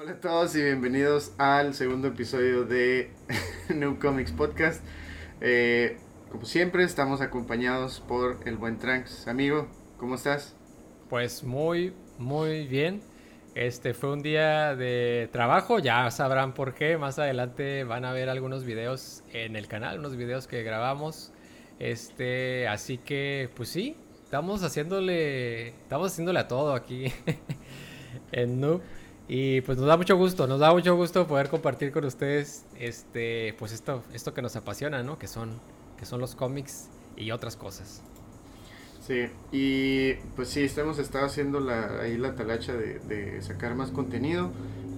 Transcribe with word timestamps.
Hola 0.00 0.12
a 0.12 0.20
todos 0.20 0.54
y 0.54 0.62
bienvenidos 0.62 1.32
al 1.38 1.74
segundo 1.74 2.06
episodio 2.06 2.64
de 2.64 3.10
New 3.68 3.98
Comics 3.98 4.30
Podcast. 4.30 4.80
Eh, 5.40 5.98
como 6.30 6.44
siempre, 6.44 6.84
estamos 6.84 7.20
acompañados 7.20 7.98
por 8.06 8.38
el 8.46 8.56
buen 8.58 8.78
Tranks. 8.78 9.26
Amigo, 9.26 9.66
¿cómo 9.96 10.14
estás? 10.14 10.54
Pues 11.10 11.42
muy, 11.42 11.94
muy 12.16 12.68
bien. 12.68 13.02
Este 13.56 13.92
fue 13.92 14.12
un 14.12 14.22
día 14.22 14.76
de 14.76 15.28
trabajo, 15.32 15.80
ya 15.80 16.08
sabrán 16.12 16.54
por 16.54 16.74
qué. 16.74 16.96
Más 16.96 17.18
adelante 17.18 17.82
van 17.82 18.04
a 18.04 18.12
ver 18.12 18.28
algunos 18.28 18.62
videos 18.62 19.24
en 19.32 19.56
el 19.56 19.66
canal, 19.66 19.98
unos 19.98 20.14
videos 20.14 20.46
que 20.46 20.62
grabamos. 20.62 21.32
Este, 21.80 22.68
así 22.68 22.98
que, 22.98 23.50
pues 23.56 23.68
sí, 23.68 23.96
estamos 24.22 24.62
haciéndole, 24.62 25.70
estamos 25.70 26.12
haciéndole 26.12 26.38
a 26.38 26.46
todo 26.46 26.74
aquí 26.74 27.12
en 28.30 28.60
Noob. 28.60 28.80
Y 29.28 29.60
pues 29.60 29.76
nos 29.76 29.86
da 29.86 29.98
mucho 29.98 30.16
gusto, 30.16 30.46
nos 30.46 30.58
da 30.58 30.72
mucho 30.72 30.96
gusto 30.96 31.26
poder 31.26 31.50
compartir 31.50 31.92
con 31.92 32.04
ustedes 32.06 32.64
este, 32.78 33.54
pues 33.58 33.72
esto, 33.72 34.02
esto 34.14 34.32
que 34.32 34.40
nos 34.40 34.56
apasiona, 34.56 35.02
¿no? 35.02 35.18
Que 35.18 35.26
son, 35.26 35.50
que 35.98 36.06
son 36.06 36.18
los 36.18 36.34
cómics 36.34 36.88
y 37.14 37.30
otras 37.30 37.54
cosas. 37.54 38.02
Sí, 39.06 39.26
y 39.52 40.14
pues 40.34 40.48
sí, 40.48 40.62
estamos 40.62 40.98
estado 40.98 41.26
haciendo 41.26 41.60
la, 41.60 42.00
ahí 42.00 42.16
la 42.16 42.36
talacha 42.36 42.72
de, 42.74 43.40
sacar 43.42 43.74
más 43.74 43.90
contenido. 43.90 44.50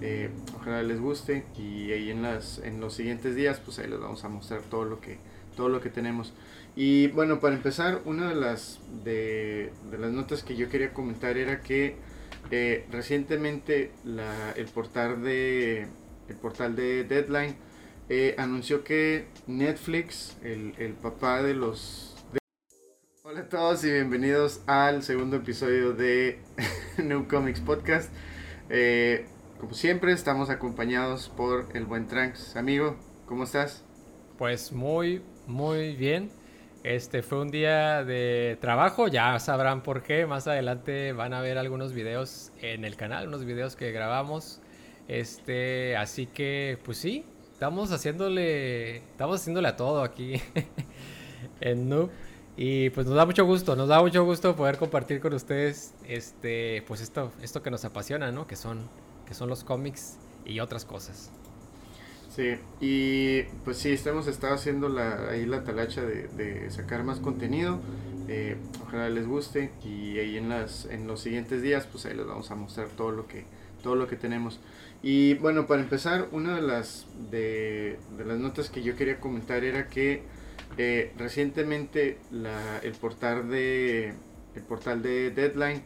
Eh, 0.02 0.30
ojalá 0.56 0.83
les 0.83 1.00
guste 1.00 1.44
y 1.58 1.91
ahí 1.92 2.10
en 2.10 2.22
las 2.22 2.58
en 2.58 2.80
los 2.80 2.94
siguientes 2.94 3.34
días 3.34 3.60
pues 3.62 3.78
ahí 3.78 3.88
les 3.88 4.00
vamos 4.00 4.24
a 4.24 4.30
mostrar 4.30 4.62
todo 4.62 4.86
lo 4.86 4.98
que 4.98 5.19
todo 5.58 5.69
lo 5.69 5.83
que 5.83 5.91
tenemos 5.91 6.33
y 6.74 7.08
bueno 7.08 7.38
para 7.38 7.55
empezar 7.55 8.00
una 8.06 8.30
de 8.30 8.34
las 8.34 8.80
de 9.05 9.70
las 9.98 10.10
notas 10.10 10.42
que 10.42 10.56
yo 10.56 10.70
quería 10.70 10.94
comentar 10.94 11.36
era 11.36 11.60
que 11.60 11.97
eh, 12.50 12.86
recientemente 12.90 13.92
el, 14.56 14.66
portal 14.66 15.22
de, 15.22 15.86
el 16.28 16.36
portal 16.36 16.76
de 16.76 17.04
Deadline 17.04 17.56
eh, 18.08 18.34
anunció 18.38 18.82
que 18.82 19.27
Netflix, 19.47 20.36
el, 20.42 20.74
el 20.78 20.94
papá 20.94 21.42
de 21.42 21.55
los... 21.55 22.16
Hola 23.22 23.41
a 23.41 23.48
todos 23.48 23.84
y 23.84 23.91
bienvenidos 23.92 24.62
al 24.66 25.05
segundo 25.05 25.36
episodio 25.36 25.92
de 25.92 26.41
New 26.98 27.28
Comics 27.28 27.60
Podcast. 27.60 28.12
Eh, 28.69 29.27
como 29.60 29.75
siempre 29.75 30.12
estamos 30.12 30.50
acompañados 30.50 31.28
por 31.28 31.69
el 31.75 31.84
buen 31.84 32.08
Tranks. 32.08 32.56
Amigo, 32.56 32.97
¿cómo 33.27 33.44
estás? 33.44 33.84
Pues 34.38 34.72
muy, 34.72 35.22
muy 35.47 35.94
bien. 35.94 36.30
Este 36.83 37.23
fue 37.23 37.42
un 37.42 37.50
día 37.50 38.05
de 38.05 38.56
trabajo, 38.59 39.06
ya 39.06 39.39
sabrán 39.39 39.83
por 39.83 40.03
qué. 40.03 40.25
Más 40.25 40.47
adelante 40.47 41.12
van 41.12 41.34
a 41.34 41.42
ver 41.42 41.59
algunos 41.59 41.92
videos 41.92 42.53
en 42.62 42.87
el 42.87 42.97
canal, 42.97 43.28
unos 43.28 43.45
videos 43.45 43.77
que 43.77 43.92
grabamos. 43.92 44.62
Este, 45.06 45.95
así 45.98 46.27
que, 46.27 46.78
pues 46.83 46.97
sí, 46.97 47.27
estamos 47.53 47.92
haciéndole, 47.92 48.97
estamos 48.97 49.41
haciéndole 49.41 49.69
a 49.69 49.77
todo 49.77 50.03
aquí 50.03 50.41
en 51.61 51.91
Noob. 51.91 52.11
Y 52.56 52.89
pues 52.91 53.06
nos 53.06 53.17
da 53.17 53.27
mucho 53.27 53.44
gusto, 53.44 53.77
nos 53.77 53.89
da 53.89 54.00
mucho 54.00 54.25
gusto 54.25 54.56
poder 54.56 54.78
compartir 54.78 55.20
con 55.20 55.34
ustedes 55.34 55.94
este, 56.09 56.83
pues 56.87 57.03
esto, 57.03 57.31
esto 57.42 57.62
que 57.62 57.70
nos 57.70 57.84
apasiona, 57.84 58.33
¿no? 58.33 58.47
Que 58.47 58.56
son, 58.56 58.89
que 59.27 59.34
son 59.34 59.50
los 59.50 59.65
cómics 59.65 60.19
y 60.47 60.61
otras 60.61 60.87
cosas. 60.87 61.31
Sí, 62.41 62.55
y 62.80 63.42
pues 63.66 63.77
sí, 63.77 63.92
estamos 63.92 64.27
haciendo 64.27 64.88
la, 64.88 65.28
ahí 65.28 65.44
la 65.44 65.62
talacha 65.62 66.00
de, 66.02 66.70
sacar 66.70 67.05
más 67.05 67.19
contenido. 67.19 67.80
Eh, 68.28 68.56
ojalá 68.82 69.10
les 69.10 69.27
guste 69.27 69.72
y 69.84 70.19
ahí 70.19 70.38
en 70.38 70.48
las 70.48 70.86
en 70.86 71.06
los 71.06 71.20
siguientes 71.20 71.60
días 71.60 71.86
pues 71.86 72.06
ahí 72.06 72.14
les 72.14 72.27
vamos 72.27 72.50
a 72.50 72.55
mostrar 72.55 72.88
todo 72.88 73.10
lo 73.10 73.27
que 73.27 73.44
todo 73.82 73.94
lo 73.97 74.06
que 74.06 74.16
tenemos 74.16 74.60
y 75.02 75.34
bueno 75.34 75.66
para 75.66 75.82
empezar 75.82 76.28
una 76.30 76.55
de 76.55 76.62
las 76.62 77.06
de, 77.30 77.98
las 78.24 78.38
notas 78.38 78.70
que 78.70 78.82
yo 78.82 78.94
quería 78.94 79.19
comentar 79.19 79.64
era 79.64 79.88
que 79.88 80.22
eh, 80.78 81.12
recientemente 81.19 82.19
el 82.82 82.92
portal 82.92 83.50
de 83.50 84.15
el 84.54 84.62
portal 84.62 85.03
de 85.03 85.32
Deadline 85.32 85.82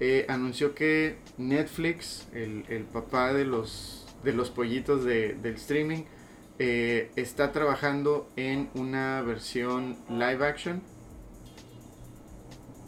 eh, 0.00 0.26
anunció 0.28 0.74
que 0.74 1.16
Netflix 1.38 2.26
el, 2.34 2.64
el 2.68 2.82
papá 2.82 3.32
de 3.32 3.44
los 3.44 4.03
de 4.24 4.32
los 4.32 4.50
pollitos 4.50 5.04
de, 5.04 5.34
del 5.34 5.54
streaming, 5.54 6.04
eh, 6.58 7.10
está 7.16 7.52
trabajando 7.52 8.30
en 8.36 8.70
una 8.74 9.22
versión 9.22 9.96
live 10.08 10.46
action 10.46 10.82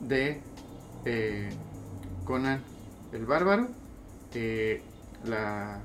de 0.01 0.41
eh, 1.05 1.51
Conan 2.25 2.63
el 3.13 3.27
Bárbaro. 3.27 3.69
Eh, 4.35 4.83
la, 5.25 5.81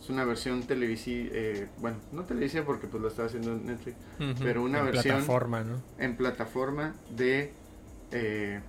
es 0.00 0.10
una 0.10 0.24
versión 0.24 0.62
televisiva, 0.64 1.34
bueno, 1.78 1.96
no 2.12 2.24
televisiva 2.24 2.64
porque 2.64 2.86
pues 2.86 3.02
lo 3.02 3.08
está 3.08 3.24
haciendo 3.24 3.52
en 3.52 3.66
Netflix, 3.66 3.96
pero 4.42 4.62
una 4.62 4.80
en 4.80 4.86
versión 4.86 5.16
plataforma, 5.16 5.62
¿no? 5.62 5.80
en 5.98 6.16
plataforma 6.16 6.94
de, 7.16 7.52
de, 8.10 8.60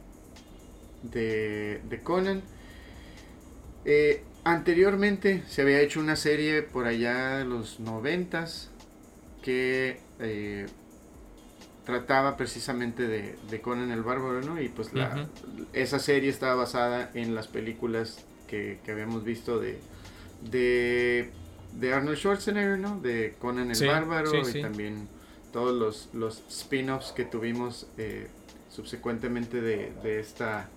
de 1.89 2.03
Conan. 2.03 2.41
Anteriormente 4.45 5.43
se 5.47 5.63
había 5.63 5.81
hecho 5.81 5.99
una 5.99 6.15
serie 6.15 6.61
por 6.61 6.85
allá 6.85 7.37
de 7.37 7.45
los 7.45 7.79
noventas 7.79 8.69
que 9.41 9.99
eh, 10.19 10.67
trataba 11.83 12.37
precisamente 12.37 13.07
de, 13.07 13.61
Conan 13.61 13.89
el 13.89 14.03
Bárbaro, 14.03 14.41
¿no? 14.41 14.61
Y 14.61 14.69
pues 14.69 14.93
la, 14.93 15.27
esa 15.73 15.97
serie 15.97 16.29
estaba 16.29 16.53
basada 16.53 17.09
en 17.15 17.33
las 17.33 17.47
películas 17.47 18.23
que, 18.47 18.77
habíamos 18.87 19.23
visto 19.23 19.59
de, 19.59 19.79
de, 20.43 21.93
Arnold 21.93 22.15
Schwarzenegger, 22.15 22.77
¿no? 22.77 22.99
De 22.99 23.33
Conan 23.39 23.71
el 23.71 23.87
Bárbaro 23.87 24.47
y 24.47 24.61
también 24.61 25.07
todos 25.51 25.73
los, 25.73 26.09
los 26.13 26.43
spin-offs 26.49 27.13
que 27.13 27.25
tuvimos 27.25 27.87
eh, 27.97 28.27
subsecuentemente 28.69 29.59
de, 29.59 29.91
de, 30.03 30.19
esta, 30.19 30.69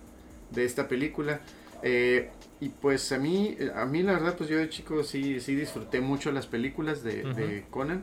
de 0.49 0.65
esta 0.65 0.87
película. 0.87 1.41
Eh, 1.83 2.31
y 2.61 2.69
pues 2.69 3.11
a 3.13 3.17
mí, 3.17 3.57
a 3.73 3.85
mí 3.85 4.03
la 4.03 4.13
verdad, 4.13 4.35
pues 4.35 4.49
yo 4.49 4.57
de 4.57 4.69
chico 4.69 5.03
sí, 5.03 5.39
sí 5.39 5.55
disfruté 5.55 6.01
mucho 6.01 6.31
las 6.31 6.45
películas 6.45 7.03
de, 7.03 7.65
Conan. 7.69 8.01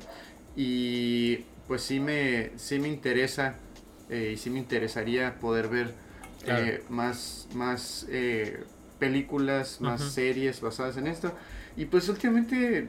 Y 0.56 1.44
pues 1.68 1.82
sí 1.82 2.00
me, 2.00 2.52
sí 2.56 2.78
me 2.78 2.88
interesa 2.88 3.56
eh, 4.08 4.32
y 4.34 4.36
sí 4.38 4.48
me 4.48 4.58
interesaría 4.58 5.38
poder 5.38 5.68
ver 5.68 5.94
eh, 6.46 6.82
más, 6.88 7.48
más 7.52 8.06
eh, 8.08 8.64
películas, 8.98 9.82
más 9.82 10.00
series 10.00 10.62
basadas 10.62 10.96
en 10.96 11.08
esto. 11.08 11.32
Y 11.76 11.84
pues 11.84 12.08
últimamente, 12.08 12.88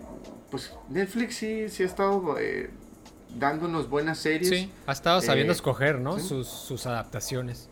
pues 0.49 0.71
Netflix 0.87 1.35
sí, 1.35 1.67
sí 1.67 1.83
ha 1.83 1.87
estado 1.87 2.37
dándonos 3.37 3.89
buenas 3.89 4.19
series. 4.19 4.47
Sí, 4.47 4.71
ha 4.85 4.93
estado 4.93 5.19
sabiendo 5.19 5.51
escoger, 5.51 5.99
¿no? 5.99 6.17
Sus, 6.17 6.47
sus 6.47 6.85
adaptaciones. 6.85 7.67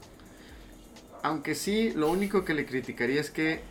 Aunque 1.23 1.55
sí, 1.55 1.93
lo 1.95 2.11
único 2.11 2.43
que 2.43 2.53
le 2.53 2.65
criticaría 2.65 3.21
es 3.21 3.31
que 3.31 3.61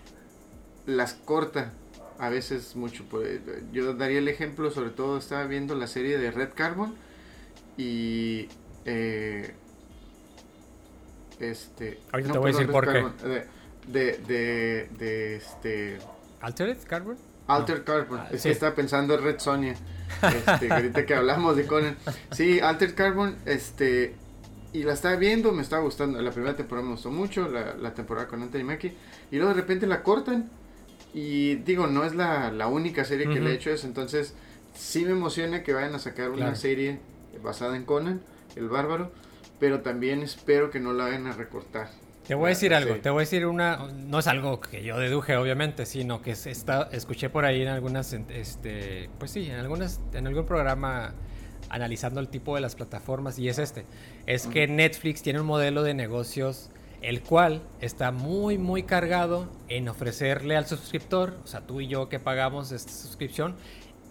las 0.87 1.15
corta 1.15 1.73
a 2.19 2.29
veces 2.29 2.77
mucho. 2.77 3.05
Pues, 3.11 3.41
yo 3.73 3.95
daría 3.95 4.19
el 4.19 4.29
ejemplo, 4.29 4.71
sobre 4.71 4.91
todo 4.91 5.19
estaba 5.19 5.45
viendo 5.45 5.75
la 5.75 5.87
serie 5.87 6.19
de 6.19 6.31
Red 6.31 6.51
Carbon 6.55 6.95
y 7.77 8.49
eh, 8.85 9.55
este 11.41 12.01
ahorita 12.13 12.33
te 12.33 12.39
voy 12.39 12.51
a 12.51 12.53
decir 12.53 12.71
por 12.71 12.91
qué. 12.91 13.05
De, 13.89 14.17
de, 14.17 14.89
de, 14.99 15.37
este 15.37 15.99
Altered 16.41 16.79
Carbon 16.87 17.19
Altered 17.47 17.85
Carbon 17.85 18.21
ah, 18.21 18.29
es 18.31 18.43
que 18.43 18.51
estaba 18.51 18.75
pensando 18.75 19.13
en 19.15 19.23
Red 19.23 19.41
Sonia 19.41 19.75
este, 20.23 20.73
ahorita 20.73 21.05
que 21.05 21.15
hablamos 21.15 21.57
de 21.57 21.67
Conan. 21.67 21.97
Sí 22.33 22.61
Altered 22.61 22.95
Carbon 22.95 23.37
este 23.45 24.15
y 24.73 24.85
la 24.85 24.95
estaba 24.95 25.17
viendo 25.17 25.53
me 25.53 25.63
estaba 25.63 25.83
gustando 25.83 26.21
la 26.23 26.31
primera 26.31 26.57
temporada 26.57 26.87
me 26.87 26.95
gustó 26.95 27.11
mucho 27.11 27.47
la, 27.49 27.75
la 27.75 27.93
temporada 27.93 28.27
con 28.27 28.41
Anthony 28.43 28.65
Mackie 28.65 28.97
y 29.31 29.37
luego 29.37 29.53
de 29.53 29.61
repente 29.61 29.87
la 29.87 30.03
cortan 30.03 30.51
y 31.15 31.55
digo, 31.57 31.87
no 31.87 32.05
es 32.05 32.15
la, 32.15 32.67
única 32.67 33.05
serie 33.05 33.29
que 33.29 33.41
le 33.41 33.53
he 33.53 33.55
hecho 33.55 33.71
eso, 33.71 33.87
entonces 33.87 34.35
sí 34.75 35.05
me 35.05 35.13
emociona 35.13 35.63
que 35.63 35.73
vayan 35.73 35.95
a 35.95 36.01
sacar 36.01 36.31
una 36.31 36.57
serie 36.57 36.99
basada 37.43 37.77
en 37.77 37.85
Conan, 37.85 38.21
el 38.57 38.69
bárbaro, 38.69 39.13
pero 39.61 39.81
también 39.81 40.23
espero 40.23 40.71
que 40.71 40.81
no 40.81 40.93
la 40.93 41.05
vayan 41.05 41.29
a 41.29 41.33
recortar. 41.33 41.89
Te 42.27 42.35
voy 42.35 42.47
a 42.47 42.49
decir 42.49 42.75
algo, 42.75 42.97
te 42.97 43.11
voy 43.11 43.21
a 43.21 43.21
decir 43.21 43.47
una, 43.47 43.87
no 43.93 44.19
es 44.19 44.27
algo 44.27 44.61
que 44.61 44.83
yo 44.83 44.99
deduje 44.99 45.37
obviamente, 45.37 45.87
sino 45.87 46.21
que 46.21 46.33
está, 46.33 46.89
escuché 46.91 47.31
por 47.31 47.45
ahí 47.45 47.63
en 47.63 47.69
algunas, 47.69 48.13
este, 48.13 49.09
pues 49.19 49.31
sí, 49.31 49.47
en 49.49 49.57
algunas, 49.57 50.01
en 50.15 50.27
algún 50.27 50.47
programa 50.47 51.15
analizando 51.69 52.21
el 52.21 52.29
tipo 52.29 52.55
de 52.55 52.61
las 52.61 52.75
plataformas 52.75 53.39
y 53.39 53.49
es 53.49 53.59
este, 53.59 53.85
es 54.27 54.47
que 54.47 54.67
Netflix 54.67 55.23
tiene 55.23 55.41
un 55.41 55.47
modelo 55.47 55.83
de 55.83 55.95
negocios 55.95 56.71
el 57.05 57.23
cual 57.23 57.63
está 57.81 58.11
muy 58.13 58.57
muy 58.57 58.83
cargado 58.83 59.47
en 59.69 59.89
ofrecerle 59.89 60.57
al 60.57 60.67
suscriptor, 60.67 61.37
o 61.45 61.47
sea, 61.47 61.61
tú 61.61 61.81
y 61.81 61.87
yo 61.87 62.09
que 62.09 62.19
pagamos 62.19 62.73
esta 62.73 62.93
suscripción, 62.93 63.55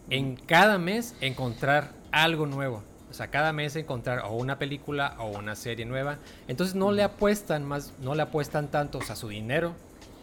en 0.09 0.35
cada 0.35 0.77
mes 0.77 1.15
encontrar 1.21 1.91
algo 2.11 2.45
nuevo. 2.45 2.83
O 3.09 3.15
sea, 3.15 3.27
cada 3.27 3.53
mes 3.53 3.75
encontrar 3.75 4.23
o 4.25 4.33
una 4.33 4.57
película 4.57 5.15
o 5.19 5.27
una 5.27 5.55
serie 5.55 5.85
nueva. 5.85 6.17
Entonces 6.47 6.75
no 6.75 6.91
le 6.91 7.03
apuestan 7.03 7.63
más, 7.63 7.93
no 7.99 8.15
le 8.15 8.23
apuestan 8.23 8.69
tanto, 8.69 8.97
o 8.97 9.01
sea, 9.01 9.15
su 9.15 9.27
dinero 9.27 9.73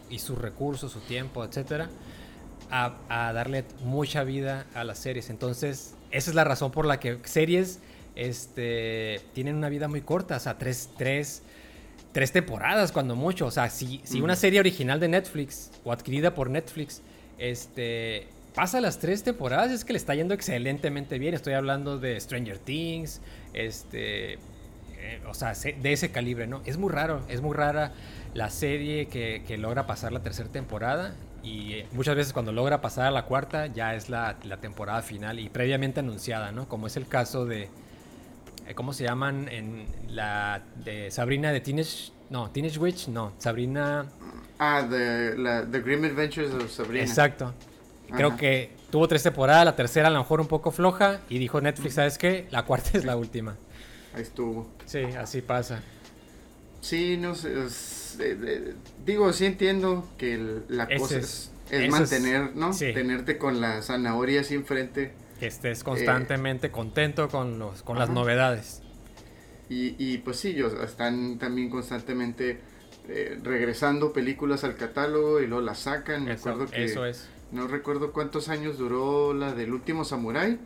y 0.09 0.19
sus 0.19 0.37
recursos, 0.37 0.91
su 0.91 0.99
tiempo, 0.99 1.43
etcétera, 1.45 1.89
a, 2.69 2.93
a, 3.07 3.31
darle 3.33 3.63
mucha 3.83 4.23
vida 4.23 4.65
a 4.73 4.83
las 4.83 4.99
series. 4.99 5.29
Entonces, 5.29 5.95
esa 6.11 6.31
es 6.31 6.35
la 6.35 6.43
razón 6.43 6.71
por 6.71 6.85
la 6.85 6.99
que 6.99 7.19
series 7.23 7.79
este, 8.15 9.21
tienen 9.33 9.55
una 9.55 9.69
vida 9.69 9.87
muy 9.87 10.01
corta, 10.01 10.35
o 10.35 10.39
sea, 10.39 10.57
tres, 10.57 10.89
tres, 10.97 11.43
tres 12.11 12.31
temporadas 12.31 12.91
cuando 12.91 13.15
mucho. 13.15 13.45
O 13.45 13.51
sea, 13.51 13.69
si, 13.69 14.01
si 14.03 14.21
una 14.21 14.35
serie 14.35 14.59
original 14.59 14.99
de 14.99 15.07
Netflix 15.07 15.71
o 15.83 15.91
adquirida 15.91 16.33
por 16.33 16.49
Netflix 16.49 17.01
este, 17.37 18.27
pasa 18.53 18.81
las 18.81 18.99
tres 18.99 19.23
temporadas, 19.23 19.71
es 19.71 19.85
que 19.85 19.93
le 19.93 19.97
está 19.97 20.15
yendo 20.15 20.33
excelentemente 20.33 21.19
bien. 21.19 21.33
Estoy 21.33 21.53
hablando 21.53 21.97
de 21.97 22.19
Stranger 22.19 22.57
Things, 22.59 23.21
este, 23.53 24.33
eh, 24.33 25.21
o 25.27 25.33
sea, 25.33 25.53
de 25.53 25.93
ese 25.93 26.11
calibre, 26.11 26.47
¿no? 26.47 26.61
Es 26.65 26.77
muy 26.77 26.91
raro, 26.91 27.23
es 27.27 27.41
muy 27.41 27.55
rara 27.55 27.93
la 28.33 28.49
serie 28.49 29.07
que, 29.07 29.43
que 29.47 29.57
logra 29.57 29.87
pasar 29.87 30.11
la 30.11 30.21
tercera 30.21 30.49
temporada 30.49 31.15
y 31.43 31.73
eh, 31.73 31.87
muchas 31.93 32.15
veces 32.15 32.33
cuando 32.33 32.51
logra 32.51 32.81
pasar 32.81 33.07
a 33.07 33.11
la 33.11 33.25
cuarta 33.25 33.67
ya 33.67 33.95
es 33.95 34.09
la, 34.09 34.37
la, 34.43 34.57
temporada 34.57 35.01
final 35.01 35.39
y 35.39 35.49
previamente 35.49 35.99
anunciada, 35.99 36.51
¿no? 36.51 36.69
Como 36.69 36.87
es 36.87 36.97
el 36.97 37.07
caso 37.07 37.45
de, 37.45 37.67
¿cómo 38.75 38.93
se 38.93 39.03
llaman? 39.03 39.47
En 39.49 39.85
la 40.07 40.61
de 40.83 41.11
Sabrina 41.11 41.51
de 41.51 41.61
Teenage, 41.61 42.11
no, 42.29 42.49
Teenage 42.51 42.79
Witch, 42.79 43.07
no, 43.07 43.33
Sabrina... 43.37 44.05
Ah, 44.59 44.83
de 44.83 45.37
la 45.37 45.65
The 45.65 45.81
Grim 45.81 46.03
Adventures 46.05 46.53
of 46.53 46.71
Sabrina. 46.71 47.03
Exacto. 47.03 47.53
Creo 48.15 48.37
que 48.37 48.71
tuvo 48.91 49.07
tres 49.07 49.23
temporadas, 49.23 49.65
la 49.65 49.75
tercera 49.75 50.07
a 50.07 50.11
lo 50.11 50.19
mejor 50.19 50.41
un 50.41 50.47
poco 50.47 50.71
floja 50.71 51.21
y 51.29 51.39
dijo 51.39 51.61
Netflix, 51.61 51.95
¿sabes 51.95 52.17
qué? 52.17 52.47
La 52.51 52.65
cuarta 52.65 52.91
es 52.97 53.05
la 53.05 53.15
última. 53.15 53.55
Ahí 54.13 54.21
estuvo. 54.21 54.69
Sí, 54.85 54.99
así 55.17 55.41
pasa. 55.41 55.81
Sí, 56.81 57.17
no 57.17 57.35
sé. 57.35 57.53
digo, 59.05 59.31
sí 59.33 59.45
entiendo 59.45 60.07
que 60.17 60.61
la 60.67 60.87
cosa 60.87 61.19
es, 61.19 61.51
mantener, 61.89 62.55
¿no? 62.55 62.71
Tenerte 62.75 63.37
con 63.37 63.61
la 63.61 63.81
zanahoria 63.81 64.41
así 64.41 64.55
enfrente. 64.55 65.13
Que 65.41 65.47
estés 65.47 65.83
constantemente 65.83 66.69
contento 66.69 67.27
con, 67.27 67.57
los, 67.57 67.81
con 67.81 67.97
las 67.97 68.11
novedades. 68.11 68.83
Y, 69.69 69.95
y, 69.97 70.19
pues 70.19 70.37
sí, 70.37 70.49
ellos 70.49 70.73
están 70.83 71.39
también 71.39 71.71
constantemente 71.71 72.59
eh, 73.09 73.39
regresando 73.41 74.13
películas 74.13 74.63
al 74.63 74.75
catálogo 74.75 75.41
y 75.41 75.47
luego 75.47 75.63
las 75.63 75.79
sacan. 75.79 76.25
Me 76.25 76.33
acuerdo 76.33 76.67
que 76.67 76.83
eso 76.83 77.07
es. 77.07 77.27
No 77.51 77.67
recuerdo 77.67 78.13
cuántos 78.13 78.49
años 78.49 78.77
duró 78.77 79.33
la 79.33 79.55
del 79.55 79.73
último 79.73 80.05
Samurai 80.05 80.59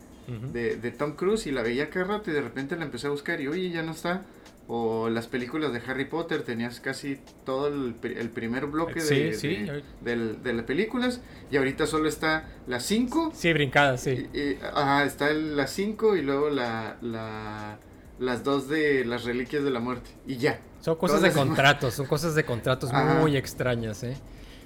de, 0.52 0.76
de, 0.76 0.90
Tom 0.90 1.12
Cruise 1.12 1.46
y 1.46 1.52
la 1.52 1.62
veía 1.62 1.88
cada 1.88 2.18
rato 2.18 2.30
y 2.30 2.34
de 2.34 2.42
repente 2.42 2.76
la 2.76 2.84
empecé 2.84 3.06
a 3.06 3.10
buscar 3.10 3.40
y 3.40 3.48
oye, 3.48 3.70
ya 3.70 3.82
no 3.82 3.92
está. 3.92 4.26
O 4.68 5.08
las 5.08 5.28
películas 5.28 5.72
de 5.72 5.80
Harry 5.86 6.06
Potter, 6.06 6.42
tenías 6.42 6.80
casi 6.80 7.20
todo 7.44 7.68
el, 7.68 7.94
primer 7.94 8.66
bloque 8.66 9.00
de, 9.00 9.82
de, 10.00 10.52
las 10.52 10.64
películas 10.64 11.20
y 11.52 11.56
ahorita 11.56 11.86
solo 11.86 12.08
está 12.08 12.48
las 12.66 12.84
5. 12.84 13.32
Sí, 13.32 13.52
brincadas, 13.52 14.02
sí. 14.02 14.28
ajá, 14.74 15.04
está 15.04 15.32
las 15.32 15.70
5 15.70 16.16
y 16.16 16.22
luego 16.22 16.50
la, 16.50 16.96
la, 17.00 17.78
las 18.18 18.42
dos 18.42 18.68
de 18.68 19.04
las 19.04 19.24
reliquias 19.24 19.62
de 19.62 19.70
la 19.70 19.80
muerte 19.80 20.10
y 20.26 20.36
ya. 20.36 20.60
Son 20.80 20.96
cosas 20.96 21.22
de 21.22 21.32
contratos, 21.32 21.94
son 21.94 22.06
cosas 22.06 22.34
de 22.34 22.44
contratos 22.44 22.92
muy 22.92 23.36
extrañas, 23.36 24.02
¿eh? 24.02 24.16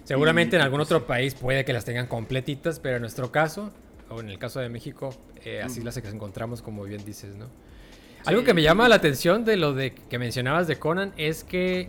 Seguramente 0.05 0.57
en 0.57 0.63
algún 0.63 0.81
otro 0.81 1.07
país 1.07 1.35
puede 1.35 1.65
que 1.65 1.73
las 1.73 1.85
tengan 1.85 2.07
completitas, 2.07 2.81
pero 2.81 2.97
en 2.97 3.03
nuestro 3.03 3.31
caso, 3.31 3.71
o 4.09 4.21
en 4.21 4.29
el 4.29 4.39
caso 4.39 4.61
de 4.61 4.69
México, 4.69 5.15
eh, 5.45 5.63
así 5.63 5.83
las 5.83 5.97
encontramos 5.99 6.63
como 6.63 6.85
bien 6.85 7.05
dices, 7.05 7.37
¿no? 7.37 7.47
Algo 8.27 8.45
que 8.45 8.55
me 8.55 8.63
llama 8.63 8.89
la 8.89 8.97
atención 8.97 9.45
de 9.45 9.57
lo 9.57 9.73
de 9.73 9.95
que 9.95 10.19
mencionabas 10.19 10.67
de 10.67 10.79
Conan 10.79 11.13
es 11.17 11.43
que 11.45 11.89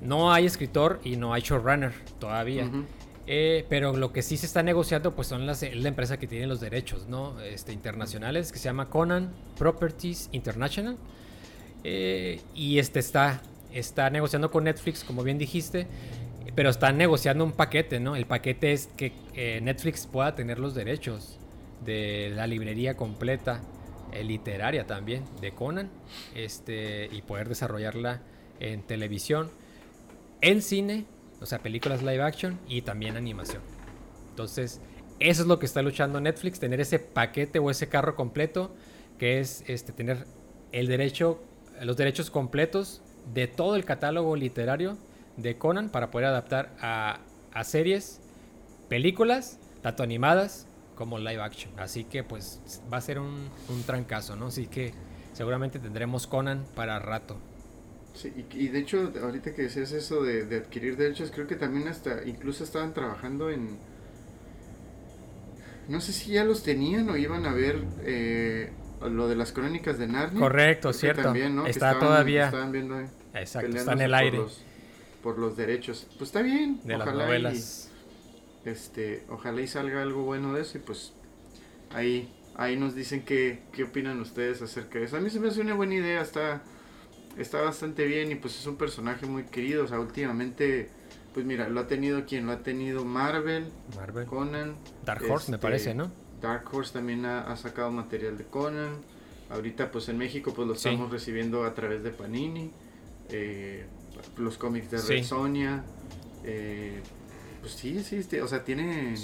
no 0.00 0.32
hay 0.32 0.46
escritor 0.46 1.00
y 1.04 1.16
no 1.16 1.32
hay 1.32 1.42
showrunner 1.42 1.92
todavía. 2.18 2.68
Eh, 3.26 3.66
pero 3.68 3.94
lo 3.94 4.12
que 4.12 4.22
sí 4.22 4.36
se 4.38 4.46
está 4.46 4.62
negociando 4.62 5.14
pues 5.14 5.28
son 5.28 5.46
las, 5.46 5.62
la 5.62 5.88
empresa 5.88 6.18
que 6.18 6.26
tiene 6.26 6.46
los 6.46 6.60
derechos 6.60 7.08
¿no? 7.08 7.38
este, 7.42 7.74
internacionales 7.74 8.52
que 8.52 8.58
se 8.58 8.64
llama 8.64 8.86
Conan 8.86 9.32
Properties 9.56 10.30
International. 10.32 10.96
Eh, 11.84 12.40
y 12.54 12.78
este 12.78 12.98
está, 12.98 13.42
está 13.72 14.10
negociando 14.10 14.50
con 14.50 14.64
Netflix, 14.64 15.04
como 15.04 15.22
bien 15.22 15.38
dijiste, 15.38 15.86
pero 16.54 16.70
están 16.70 16.96
negociando 16.96 17.44
un 17.44 17.52
paquete, 17.52 18.00
¿no? 18.00 18.16
El 18.16 18.26
paquete 18.26 18.72
es 18.72 18.88
que 18.96 19.12
eh, 19.34 19.60
Netflix 19.62 20.06
pueda 20.06 20.34
tener 20.34 20.58
los 20.58 20.74
derechos 20.74 21.38
de 21.84 22.32
la 22.34 22.46
librería 22.46 22.96
completa 22.96 23.60
literaria 24.22 24.86
también 24.86 25.24
de 25.40 25.52
Conan 25.52 25.90
este, 26.34 27.08
y 27.12 27.22
poder 27.22 27.48
desarrollarla 27.48 28.22
en 28.60 28.82
televisión, 28.82 29.50
en 30.40 30.62
cine, 30.62 31.06
o 31.40 31.46
sea, 31.46 31.60
películas 31.60 32.02
live 32.02 32.22
action 32.22 32.58
y 32.68 32.82
también 32.82 33.16
animación. 33.16 33.62
Entonces, 34.30 34.80
eso 35.20 35.42
es 35.42 35.48
lo 35.48 35.58
que 35.58 35.66
está 35.66 35.82
luchando 35.82 36.20
Netflix, 36.20 36.60
tener 36.60 36.80
ese 36.80 36.98
paquete 36.98 37.58
o 37.58 37.70
ese 37.70 37.88
carro 37.88 38.14
completo, 38.14 38.70
que 39.18 39.40
es 39.40 39.64
este, 39.66 39.92
tener 39.92 40.26
el 40.72 40.86
derecho, 40.86 41.42
los 41.82 41.96
derechos 41.96 42.30
completos 42.30 43.02
de 43.34 43.46
todo 43.48 43.74
el 43.74 43.84
catálogo 43.84 44.36
literario 44.36 44.96
de 45.36 45.58
Conan 45.58 45.90
para 45.90 46.10
poder 46.10 46.28
adaptar 46.28 46.74
a, 46.80 47.20
a 47.52 47.64
series, 47.64 48.20
películas, 48.88 49.58
tanto 49.82 50.02
animadas 50.02 50.67
como 50.98 51.16
live 51.16 51.40
action. 51.40 51.72
Así 51.78 52.02
que 52.02 52.24
pues 52.24 52.60
va 52.92 52.96
a 52.96 53.00
ser 53.00 53.20
un, 53.20 53.48
un 53.68 53.82
trancazo, 53.84 54.34
¿no? 54.34 54.46
Así 54.46 54.66
que 54.66 54.92
seguramente 55.32 55.78
tendremos 55.78 56.26
Conan 56.26 56.66
para 56.74 56.98
rato. 56.98 57.36
Sí, 58.14 58.32
y, 58.52 58.66
de 58.66 58.80
hecho, 58.80 59.12
ahorita 59.22 59.54
que 59.54 59.62
decías 59.62 59.92
eso 59.92 60.24
de, 60.24 60.44
de, 60.44 60.56
adquirir 60.56 60.96
derechos, 60.96 61.30
creo 61.32 61.46
que 61.46 61.54
también 61.54 61.86
hasta, 61.86 62.26
incluso 62.26 62.64
estaban 62.64 62.92
trabajando 62.92 63.48
en... 63.48 63.78
No 65.86 66.00
sé 66.00 66.12
si 66.12 66.32
ya 66.32 66.42
los 66.42 66.64
tenían 66.64 67.08
o 67.10 67.16
iban 67.16 67.46
a 67.46 67.52
ver 67.52 67.84
eh, 68.02 68.72
lo 69.00 69.28
de 69.28 69.36
las 69.36 69.52
crónicas 69.52 69.98
de 69.98 70.08
Narnia. 70.08 70.40
Correcto, 70.40 70.92
cierto. 70.92 71.22
También, 71.22 71.54
¿no? 71.54 71.66
Está 71.66 71.96
todavía... 72.00 72.46
Estaban 72.46 72.72
viendo, 72.72 72.98
Exacto, 73.34 73.76
está 73.76 73.92
en 73.92 74.00
el 74.00 74.14
aire. 74.14 74.38
Por 74.38 74.46
los, 74.46 74.62
por 75.22 75.38
los 75.38 75.56
derechos. 75.56 76.08
Pues 76.18 76.30
está 76.30 76.42
bien. 76.42 76.80
De 76.82 76.98
las 76.98 77.14
novelas. 77.14 77.87
Este, 78.64 79.24
ojalá 79.28 79.60
y 79.62 79.66
salga 79.66 80.02
algo 80.02 80.24
bueno 80.24 80.52
de 80.52 80.62
eso 80.62 80.78
y 80.78 80.80
pues 80.80 81.12
ahí, 81.94 82.28
ahí 82.56 82.76
nos 82.76 82.94
dicen 82.94 83.24
qué, 83.24 83.62
qué 83.72 83.84
opinan 83.84 84.20
ustedes 84.20 84.60
acerca 84.62 84.98
de 84.98 85.06
eso. 85.06 85.16
A 85.16 85.20
mí 85.20 85.30
se 85.30 85.40
me 85.40 85.48
hace 85.48 85.60
una 85.60 85.74
buena 85.74 85.94
idea, 85.94 86.20
está, 86.20 86.62
está 87.36 87.60
bastante 87.60 88.04
bien 88.06 88.30
y 88.30 88.34
pues 88.34 88.58
es 88.58 88.66
un 88.66 88.76
personaje 88.76 89.26
muy 89.26 89.44
querido, 89.44 89.84
o 89.84 89.88
sea, 89.88 90.00
últimamente, 90.00 90.90
pues 91.32 91.46
mira, 91.46 91.68
lo 91.68 91.80
ha 91.80 91.86
tenido 91.86 92.24
quien, 92.26 92.46
lo 92.46 92.52
ha 92.52 92.58
tenido 92.58 93.04
Marvel, 93.04 93.68
Marvel. 93.96 94.26
Conan. 94.26 94.76
Dark 95.04 95.22
Horse 95.28 95.50
me 95.50 95.56
este, 95.56 95.66
parece, 95.66 95.94
¿no? 95.94 96.10
Dark 96.40 96.64
Horse 96.72 96.92
también 96.92 97.24
ha, 97.26 97.56
sacado 97.56 97.90
material 97.90 98.38
de 98.38 98.44
Conan. 98.44 98.96
Ahorita 99.50 99.90
pues 99.90 100.08
en 100.08 100.18
México 100.18 100.52
pues 100.54 100.68
lo 100.68 100.74
estamos 100.74 101.10
recibiendo 101.10 101.64
a 101.64 101.74
través 101.74 102.02
de 102.02 102.10
Panini. 102.10 102.70
Eh, 103.30 103.86
los 104.36 104.58
cómics 104.58 104.90
de 104.90 104.98
Red 105.00 105.24
Sonia. 105.24 105.84
Eh, 106.44 107.00
pues 107.60 107.72
sí, 107.72 108.02
sí, 108.02 108.16
este, 108.16 108.42
o 108.42 108.48
sea, 108.48 108.64
tiene... 108.64 109.14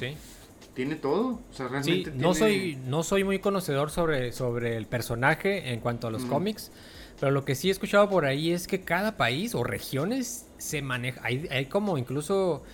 Tiene 0.74 0.96
todo, 0.96 1.40
o 1.48 1.54
sea, 1.54 1.68
realmente 1.68 2.10
no 2.16 2.34
soy 2.34 2.76
no 2.86 3.04
soy 3.04 3.22
muy 3.22 3.38
conocedor 3.38 3.92
sobre, 3.92 4.32
sobre 4.32 4.76
el 4.76 4.86
personaje 4.86 5.72
en 5.72 5.78
cuanto 5.78 6.08
a 6.08 6.10
los 6.10 6.24
cómics, 6.24 6.72
pero 7.20 7.30
lo 7.30 7.44
que 7.44 7.54
sí 7.54 7.68
he 7.68 7.70
escuchado 7.70 8.08
por 8.10 8.24
ahí 8.24 8.50
es 8.50 8.66
que 8.66 8.80
cada 8.80 9.16
país 9.16 9.54
o 9.54 9.62
regiones 9.62 10.48
se 10.58 10.82
maneja, 10.82 11.20
hay, 11.22 11.46
hay 11.48 11.66
como 11.66 11.96
incluso 11.96 12.64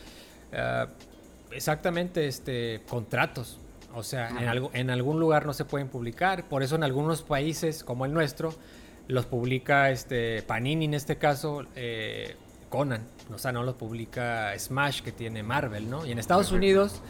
ah, 0.54 0.88
exactamente 1.50 2.26
este 2.26 2.80
contratos, 2.88 3.58
o 3.94 4.02
sea, 4.02 4.30
en, 4.30 4.48
algo, 4.48 4.70
en 4.72 4.88
algún 4.88 5.20
lugar 5.20 5.44
no 5.44 5.52
se 5.52 5.66
pueden 5.66 5.88
publicar, 5.88 6.48
por 6.48 6.62
eso 6.62 6.76
en 6.76 6.84
algunos 6.84 7.20
países 7.20 7.84
como 7.84 8.06
el 8.06 8.14
nuestro 8.14 8.54
los 9.08 9.26
publica 9.26 9.90
este 9.90 10.42
Panini 10.42 10.86
en 10.86 10.94
este 10.94 11.18
caso 11.18 11.66
eh, 11.76 12.34
Conan, 12.70 13.02
o 13.34 13.38
sea, 13.38 13.52
no 13.52 13.64
lo 13.64 13.76
publica 13.76 14.58
Smash 14.58 15.02
que 15.02 15.12
tiene 15.12 15.42
Marvel, 15.42 15.90
¿no? 15.90 16.06
Y 16.06 16.12
en 16.12 16.18
Estados 16.18 16.52
Unidos 16.52 17.02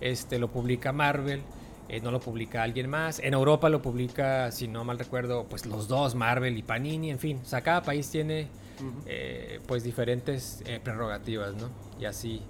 este, 0.00 0.38
lo 0.38 0.48
publica 0.48 0.92
Marvel, 0.92 1.42
eh, 1.88 2.00
no 2.00 2.10
lo 2.10 2.20
publica 2.20 2.62
alguien 2.62 2.88
más. 2.88 3.18
En 3.18 3.34
Europa 3.34 3.68
lo 3.68 3.80
publica, 3.80 4.52
si 4.52 4.68
no 4.68 4.84
mal 4.84 4.98
recuerdo, 4.98 5.46
pues 5.48 5.66
los 5.66 5.88
dos, 5.88 6.14
Marvel 6.14 6.56
y 6.56 6.62
Panini, 6.62 7.10
en 7.10 7.18
fin. 7.18 7.40
O 7.42 7.48
sea, 7.48 7.62
cada 7.62 7.82
país 7.82 8.10
tiene 8.10 8.48
eh, 9.06 9.60
pues 9.66 9.82
diferentes 9.82 10.62
eh, 10.66 10.80
prerrogativas, 10.82 11.54
¿no? 11.54 11.70
Y 11.98 12.04
así, 12.04 12.42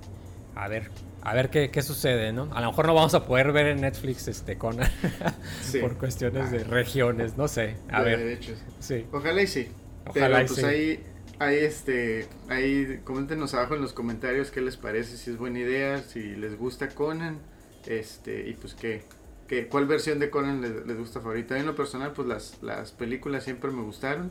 a 0.56 0.66
ver, 0.66 0.90
a 1.22 1.34
ver 1.34 1.50
qué, 1.50 1.70
qué, 1.70 1.82
sucede, 1.82 2.32
¿no? 2.32 2.48
A 2.52 2.60
lo 2.60 2.68
mejor 2.68 2.86
no 2.86 2.94
vamos 2.94 3.14
a 3.14 3.24
poder 3.24 3.52
ver 3.52 3.66
en 3.66 3.80
Netflix 3.80 4.26
este 4.26 4.58
Conan 4.58 4.90
por 5.80 5.96
cuestiones 5.98 6.50
de 6.50 6.64
regiones, 6.64 7.36
no 7.36 7.46
sé. 7.46 7.76
A 7.90 8.02
ver. 8.02 8.40
Sí. 8.80 9.06
Ojalá 9.12 9.42
y 9.42 9.46
sí. 9.46 9.68
Ojalá 10.06 10.42
y 10.42 10.46
pues 10.46 10.60
sí. 10.60 10.64
ahí 10.64 11.04
Ahí, 11.38 11.56
este, 11.56 12.26
ahí 12.48 13.00
coméntenos 13.04 13.52
abajo 13.54 13.74
en 13.74 13.82
los 13.82 13.92
comentarios 13.92 14.50
qué 14.50 14.60
les 14.60 14.76
parece, 14.76 15.16
si 15.16 15.30
es 15.30 15.36
buena 15.36 15.58
idea, 15.58 16.02
si 16.02 16.34
les 16.34 16.56
gusta 16.56 16.88
Conan, 16.88 17.38
este, 17.86 18.48
y 18.48 18.54
pues 18.54 18.74
qué, 18.74 19.02
qué 19.46 19.68
cuál 19.68 19.86
versión 19.86 20.18
de 20.18 20.30
Conan 20.30 20.62
les, 20.62 20.98
gusta 20.98 21.20
favorita. 21.20 21.58
En 21.58 21.66
lo 21.66 21.74
personal, 21.74 22.12
pues 22.12 22.26
las, 22.26 22.62
las 22.62 22.92
películas 22.92 23.44
siempre 23.44 23.70
me 23.70 23.82
gustaron, 23.82 24.30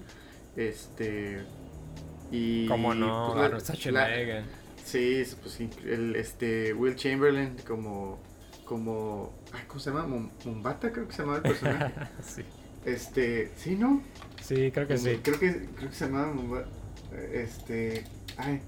este, 0.55 1.43
y... 2.31 2.67
¿Cómo 2.67 2.95
no? 2.95 3.33
Pues, 3.35 3.63
sí, 4.83 5.24
pues 5.41 5.59
el, 5.85 6.15
este, 6.15 6.74
Will 6.74 6.95
Chamberlain 6.95 7.55
como 7.67 8.19
como, 8.65 9.31
¿cómo 9.67 9.79
se 9.79 9.91
llama? 9.91 10.27
Mumbata 10.43 10.91
creo 10.91 11.07
que 11.07 11.13
se 11.13 11.21
llamaba 11.21 11.38
el 11.38 11.43
personaje. 11.43 11.93
sí. 12.24 12.41
Este, 12.83 13.51
¿sí, 13.55 13.75
no? 13.75 14.01
Sí, 14.41 14.71
creo 14.71 14.88
que 14.88 14.97
sí. 14.97 15.19
Creo 15.24 15.39
que, 15.39 15.67
creo 15.75 15.89
que 15.89 15.95
se 15.95 16.05
llamaba 16.05 16.33
Mumbata. 16.33 16.67
Este, 17.31 18.03
ay. 18.38 18.62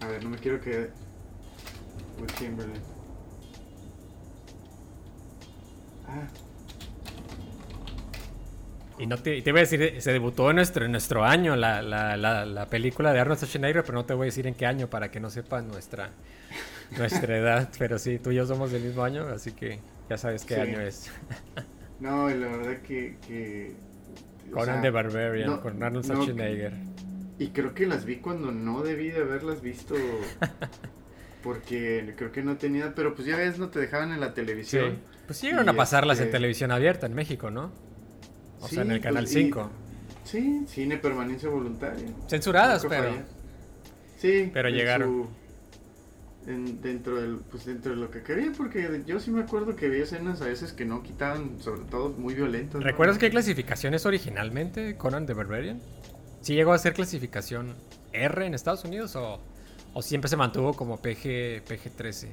A 0.00 0.08
ver, 0.08 0.22
no 0.22 0.30
me 0.30 0.38
quiero 0.38 0.60
quedar. 0.60 0.90
With 2.20 2.32
Kimberly. 2.38 2.80
Ah. 6.08 6.26
Y 8.98 9.06
no 9.06 9.18
te, 9.18 9.42
te 9.42 9.52
voy 9.52 9.58
a 9.58 9.62
decir, 9.62 10.00
se 10.00 10.12
debutó 10.12 10.48
en 10.48 10.56
nuestro, 10.56 10.86
en 10.86 10.92
nuestro 10.92 11.24
año 11.24 11.54
la, 11.54 11.82
la, 11.82 12.16
la, 12.16 12.66
película 12.66 13.12
de 13.12 13.20
Arnold 13.20 13.38
Schwarzenegger, 13.38 13.84
pero 13.84 13.98
no 13.98 14.06
te 14.06 14.14
voy 14.14 14.24
a 14.24 14.26
decir 14.26 14.46
en 14.46 14.54
qué 14.54 14.64
año 14.64 14.88
para 14.88 15.10
que 15.10 15.20
no 15.20 15.28
sepan 15.28 15.68
nuestra, 15.68 16.12
nuestra 16.96 17.36
edad. 17.38 17.68
Pero 17.78 17.98
sí, 17.98 18.18
tú 18.18 18.30
y 18.30 18.36
yo 18.36 18.46
somos 18.46 18.72
del 18.72 18.84
mismo 18.84 19.02
año, 19.02 19.28
así 19.28 19.52
que 19.52 19.80
ya 20.08 20.16
sabes 20.16 20.44
qué 20.46 20.56
año 20.56 20.80
es. 20.80 21.10
no, 22.00 22.28
la 22.28 22.48
verdad 22.48 22.80
que... 22.82 23.16
que 23.26 23.74
Conan 24.50 24.80
the 24.80 24.90
Barbarian, 24.90 25.58
con 25.58 25.82
Arnold 25.82 26.06
Schwarzenegger. 26.06 26.72
Y 27.38 27.48
creo 27.48 27.74
que 27.74 27.86
las 27.86 28.04
vi 28.04 28.16
cuando 28.16 28.52
no 28.52 28.82
debí 28.82 29.10
de 29.10 29.20
haberlas 29.20 29.60
visto. 29.60 29.94
porque 31.46 32.12
creo 32.16 32.32
que 32.32 32.42
no 32.42 32.56
tenía, 32.56 32.92
pero 32.96 33.14
pues 33.14 33.28
ya 33.28 33.36
ves, 33.36 33.56
no 33.56 33.68
te 33.68 33.78
dejaban 33.78 34.10
en 34.10 34.18
la 34.18 34.34
televisión. 34.34 34.98
Pues 35.26 35.38
sí 35.38 35.46
llegaron 35.46 35.68
a 35.68 35.74
pasarlas 35.74 36.18
en 36.18 36.24
este 36.24 36.38
televisión 36.38 36.72
abierta 36.72 37.06
en 37.06 37.14
México, 37.14 37.52
¿no? 37.52 37.70
O 38.60 38.66
sea, 38.66 38.82
en 38.82 38.90
el 38.90 39.00
Canal 39.00 39.28
5. 39.28 39.70
Pues, 39.70 40.28
sí, 40.28 40.64
cine 40.66 40.96
permanencia 40.96 41.48
voluntaria. 41.48 42.08
Censuradas, 42.26 42.84
pero... 42.88 43.10
Sí, 44.18 44.50
pero 44.52 44.70
llegaron. 44.70 45.28
dentro, 46.46 47.20
del, 47.20 47.36
pues 47.48 47.66
dentro 47.66 47.92
de 47.92 47.98
lo 47.98 48.10
que 48.10 48.22
quería, 48.22 48.50
porque 48.56 49.04
yo 49.06 49.20
sí 49.20 49.30
me 49.30 49.42
acuerdo 49.42 49.76
que 49.76 49.86
había 49.86 50.02
escenas 50.02 50.42
a 50.42 50.46
veces 50.46 50.72
que 50.72 50.84
no 50.84 51.04
quitaban, 51.04 51.60
sobre 51.60 51.82
todo 51.82 52.08
muy 52.08 52.34
violentas. 52.34 52.82
¿Recuerdas 52.82 53.18
qué 53.18 53.30
clasificación 53.30 53.94
es 53.94 54.04
originalmente 54.04 54.96
Conan 54.96 55.26
the 55.26 55.34
Barbarian? 55.34 55.80
¿Sí 56.46 56.54
llegó 56.54 56.72
a 56.74 56.78
ser 56.78 56.94
clasificación 56.94 57.74
R 58.12 58.46
en 58.46 58.54
Estados 58.54 58.84
Unidos 58.84 59.16
o...? 59.16 59.40
¿O 59.94 60.00
siempre 60.00 60.28
se 60.28 60.36
mantuvo 60.36 60.74
como 60.74 60.98
PG, 60.98 61.64
PG-13? 61.66 62.28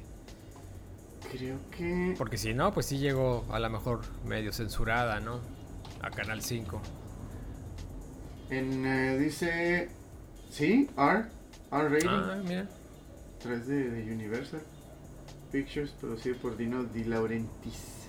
Creo 1.32 1.58
que... 1.76 2.14
Porque 2.16 2.38
si 2.38 2.54
no, 2.54 2.72
pues 2.72 2.86
sí 2.86 2.98
llegó 2.98 3.44
a 3.50 3.58
lo 3.58 3.68
mejor 3.70 4.02
medio 4.24 4.52
censurada, 4.52 5.18
¿no? 5.18 5.40
A 6.00 6.10
Canal 6.10 6.42
5. 6.42 6.80
En, 8.50 8.86
eh, 8.86 9.18
dice... 9.18 9.88
Sí, 10.48 10.88
R. 10.96 11.24
R 11.72 11.88
rating. 11.88 12.08
Ah, 12.08 12.40
mira. 12.44 12.68
3 13.42 13.66
de, 13.66 14.12
Universal 14.12 14.62
Pictures, 15.50 15.90
producido 15.90 16.36
por 16.36 16.56
Dino 16.56 16.84
Di 16.84 17.02
Laurentiis. 17.02 18.06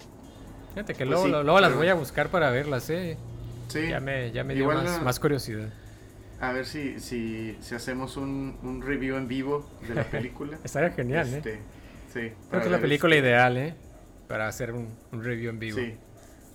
Fíjate 0.75 0.93
que 0.93 1.03
pues 1.03 1.19
luego, 1.19 1.41
luego 1.41 1.59
las 1.59 1.73
voy 1.73 1.87
a 1.87 1.95
buscar 1.95 2.29
para 2.29 2.51
verlas, 2.51 2.91
¿eh? 2.91 3.17
Sí. 3.69 3.87
Ya 3.89 3.99
me, 3.99 4.31
ya 4.31 4.43
me 4.43 4.53
dio 4.53 4.67
más, 4.67 5.01
más 5.01 5.19
curiosidad. 5.19 5.69
A 6.49 6.53
ver 6.53 6.65
si, 6.65 6.99
si, 6.99 7.57
si 7.61 7.75
hacemos 7.75 8.17
un, 8.17 8.57
un, 8.63 8.81
review 8.81 9.15
en 9.15 9.27
vivo 9.27 9.69
de 9.87 9.95
la 9.95 10.03
película. 10.03 10.59
Estaría 10.63 10.91
genial, 10.91 11.33
¿eh? 11.33 11.37
este, 11.37 11.59
Sí. 12.13 12.31
Creo 12.49 12.61
que 12.61 12.67
es 12.67 12.71
la 12.71 12.79
película 12.79 13.15
este 13.15 13.27
ideal, 13.27 13.57
¿eh? 13.57 13.73
Para 14.27 14.47
hacer 14.47 14.71
un, 14.71 14.87
un, 15.11 15.23
review 15.23 15.49
en 15.49 15.59
vivo. 15.59 15.77
Sí. 15.77 15.95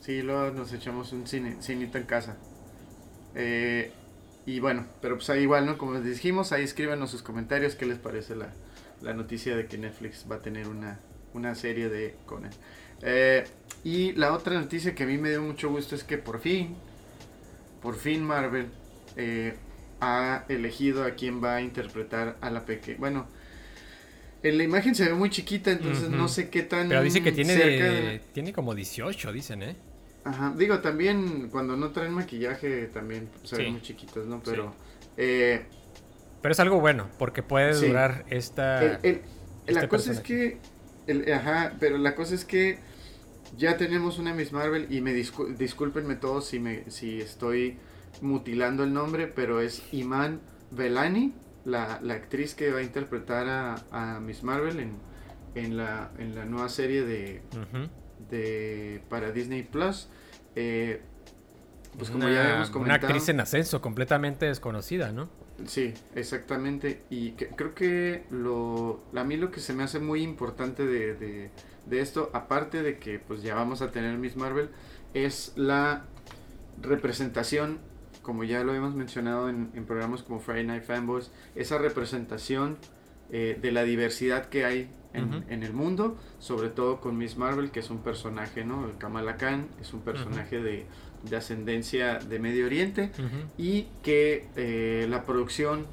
Sí, 0.01 0.23
luego 0.23 0.51
nos 0.53 0.73
echamos 0.73 1.13
un 1.13 1.27
cine, 1.27 1.57
cinito 1.61 1.99
en 1.99 2.05
casa. 2.05 2.37
Eh, 3.35 3.93
y 4.47 4.59
bueno, 4.61 4.87
pero 5.03 5.17
pues 5.17 5.29
ahí 5.31 5.43
igual, 5.43 5.67
¿no? 5.67 5.77
Como 5.77 5.93
les 5.93 6.05
dijimos, 6.05 6.53
ahí 6.53 6.65
escríbanos 6.65 7.11
sus 7.11 7.23
comentarios 7.23 7.75
qué 7.75 7.85
les 7.85 7.99
parece 7.99 8.35
la, 8.35 8.49
la 9.03 9.13
noticia 9.13 9.57
de 9.57 9.67
que 9.67 9.77
Netflix 9.77 10.27
va 10.31 10.37
a 10.37 10.41
tener 10.41 10.69
una, 10.69 11.01
una 11.35 11.55
serie 11.55 11.89
de 11.89 12.17
Conan. 12.27 12.51
Eh, 13.03 13.45
y 13.85 14.13
la 14.13 14.33
otra 14.33 14.59
noticia 14.59 14.95
que 14.95 15.03
a 15.03 15.07
mí 15.07 15.19
me 15.19 15.31
dio 15.31 15.43
mucho 15.43 15.69
gusto 15.69 15.95
es 15.95 16.05
que 16.05 16.17
por 16.19 16.41
fin, 16.41 16.77
por 17.83 17.97
fin 17.97 18.25
Marvel 18.25 18.69
eh, 19.17 19.55
ha 20.01 20.45
elegido 20.49 21.05
a 21.05 21.13
quién 21.13 21.43
va 21.43 21.57
a 21.57 21.61
interpretar 21.61 22.37
a 22.41 22.51
la 22.51 22.65
pequeña. 22.65 22.99
Bueno, 22.99 23.29
en 24.43 24.59
la 24.59 24.65
imagen 24.65 24.95
se 24.95 25.05
ve 25.05 25.15
muy 25.15 25.31
chiquita, 25.31 25.71
entonces 25.71 26.09
no 26.09 26.29
sé 26.29 26.49
qué 26.49 26.63
tan. 26.63 26.89
Pero 26.89 27.03
dice 27.03 27.23
que 27.23 27.33
tiene, 27.33 28.21
tiene 28.33 28.53
como 28.53 28.75
18, 28.75 29.33
dicen, 29.33 29.63
¿eh? 29.63 29.77
Ajá, 30.25 30.55
digo, 30.57 30.81
también 30.81 31.49
cuando 31.51 31.77
no 31.77 31.91
traen 31.91 32.13
maquillaje 32.13 32.87
también 32.87 33.29
se 33.43 33.57
ven 33.57 33.73
muy 33.73 33.83
chiquitos, 33.83 34.27
¿no? 34.27 34.43
Pero. 34.43 34.75
Eh, 35.17 35.63
pero 36.43 36.53
es 36.53 36.61
algo 36.61 36.81
bueno, 36.81 37.09
porque 37.19 37.43
puede 37.43 37.75
durar 37.75 38.25
esta. 38.31 38.97
El, 39.03 39.23
la 39.67 39.89
cosa 39.89 40.13
es 40.13 40.21
que. 40.21 40.59
ajá, 41.33 41.75
pero 41.79 41.99
la 41.99 42.15
cosa 42.15 42.35
es 42.35 42.45
que 42.45 42.79
ya 43.57 43.77
tenemos 43.77 44.19
una 44.19 44.33
Miss 44.33 44.53
Marvel 44.53 44.87
y 44.91 45.01
me 45.01 45.13
discúlpenme 45.13 46.15
todos 46.17 46.47
si, 46.47 46.59
me, 46.61 46.91
si 46.91 47.21
estoy 47.21 47.79
mutilando 48.21 48.85
el 48.85 48.93
nombre, 48.93 49.27
pero 49.27 49.61
es 49.61 49.83
Iman 49.93 50.41
Velani, 50.71 51.33
la, 51.65 52.01
la 52.03 52.15
actriz 52.15 52.55
que 52.55 52.71
va 52.73 52.79
a 52.79 52.83
interpretar 52.83 53.49
a, 53.49 53.75
a 53.91 54.21
Miss 54.21 54.43
Marvel 54.43 54.81
en, 54.81 54.93
en, 55.55 55.77
la, 55.77 56.11
en 56.19 56.35
la 56.35 56.45
nueva 56.45 56.69
serie 56.69 57.05
de, 57.05 57.43
de 58.31 59.03
para 59.09 59.33
Disney 59.33 59.63
Plus. 59.63 60.09
Eh, 60.57 61.01
pues 61.97 62.11
como 62.11 62.29
ya 62.29 62.55
hemos 62.57 62.71
comentado. 62.71 62.99
Una 62.99 63.09
actriz 63.09 63.29
en 63.29 63.41
ascenso, 63.41 63.81
completamente 63.81 64.47
desconocida, 64.47 65.13
¿no? 65.13 65.29
Sí, 65.67 65.93
exactamente. 66.15 67.03
Y 67.11 67.33
creo 67.33 67.75
que 67.75 68.25
lo, 68.31 69.03
a 69.15 69.25
mí 69.25 69.37
lo 69.37 69.51
que 69.51 69.61
se 69.61 69.75
me 69.75 69.83
hace 69.83 69.99
muy 69.99 70.23
importante 70.23 70.87
de, 70.87 71.15
de, 71.15 71.51
de, 71.87 72.01
esto, 72.01 72.31
aparte 72.33 72.83
de 72.83 72.99
que 72.99 73.19
pues 73.19 73.43
ya 73.43 73.55
vamos 73.55 73.83
a 73.83 73.91
tener 73.91 74.17
Miss 74.17 74.37
Marvel, 74.37 74.71
es 75.13 75.53
la 75.57 76.05
representación 76.81 77.79
como 78.23 78.45
ya 78.45 78.65
lo 78.65 78.75
hemos 78.75 78.95
mencionado 78.95 79.49
en, 79.49 79.71
programas 79.87 80.23
como 80.23 80.41
Friday 80.41 80.67
Night 80.67 80.85
Fanboys, 80.85 81.31
esa 81.55 81.79
representación 81.79 82.79
eh, 83.31 83.59
de 83.61 83.73
la 83.73 83.85
diversidad 83.85 84.47
que 84.47 84.65
hay 84.65 84.91
en, 85.13 85.63
el 85.65 85.73
mundo, 85.73 86.17
sobre 86.39 86.69
todo 86.69 87.01
con 87.01 87.19
Miss 87.19 87.37
Marvel, 87.37 87.71
que 87.71 87.81
es 87.81 87.91
un 87.91 87.99
personaje, 87.99 88.65
¿no? 88.65 88.87
El 88.87 88.97
Kamala 88.97 89.37
Khan 89.37 89.67
es 89.81 89.93
un 89.93 90.03
personaje 90.03 90.61
de, 90.61 90.87
ascendencia 91.37 92.19
de 92.19 92.39
Medio 92.39 92.67
Oriente 92.67 93.11
y 93.59 93.89
que 94.03 94.49
eh, 94.57 95.07
la 95.09 95.25
producción 95.25 95.87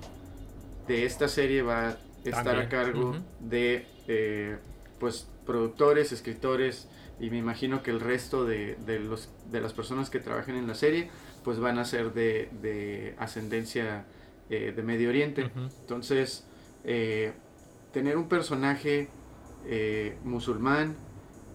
de 0.88 1.06
esta 1.06 1.28
serie 1.28 1.64
va 1.64 1.90
a 1.90 1.98
estar 2.24 2.58
a 2.60 2.70
cargo 2.70 3.16
de 3.40 3.86
eh, 4.08 4.58
pues 5.00 5.28
productores, 5.46 6.12
escritores 6.12 6.88
y 7.20 7.30
me 7.30 7.38
imagino 7.38 7.82
que 7.84 7.92
el 7.92 8.00
resto 8.00 8.46
de, 8.46 8.78
los, 9.04 9.30
de 9.50 9.62
las 9.62 9.74
personas 9.74 10.10
que 10.10 10.20
trabajen 10.20 10.56
en 10.56 10.68
la 10.68 10.76
serie 10.76 11.10
pues 11.48 11.60
van 11.60 11.80
a 11.80 11.86
ser 11.86 12.12
de, 12.14 13.16
ascendencia 13.20 14.04
eh, 14.50 14.74
de 14.76 14.84
Medio 14.84 15.08
Oriente. 15.08 15.50
Entonces, 15.80 16.46
eh, 16.84 17.32
tener 17.94 18.18
un 18.18 18.28
personaje 18.28 19.08
eh, 19.66 20.18
musulmán 20.26 20.98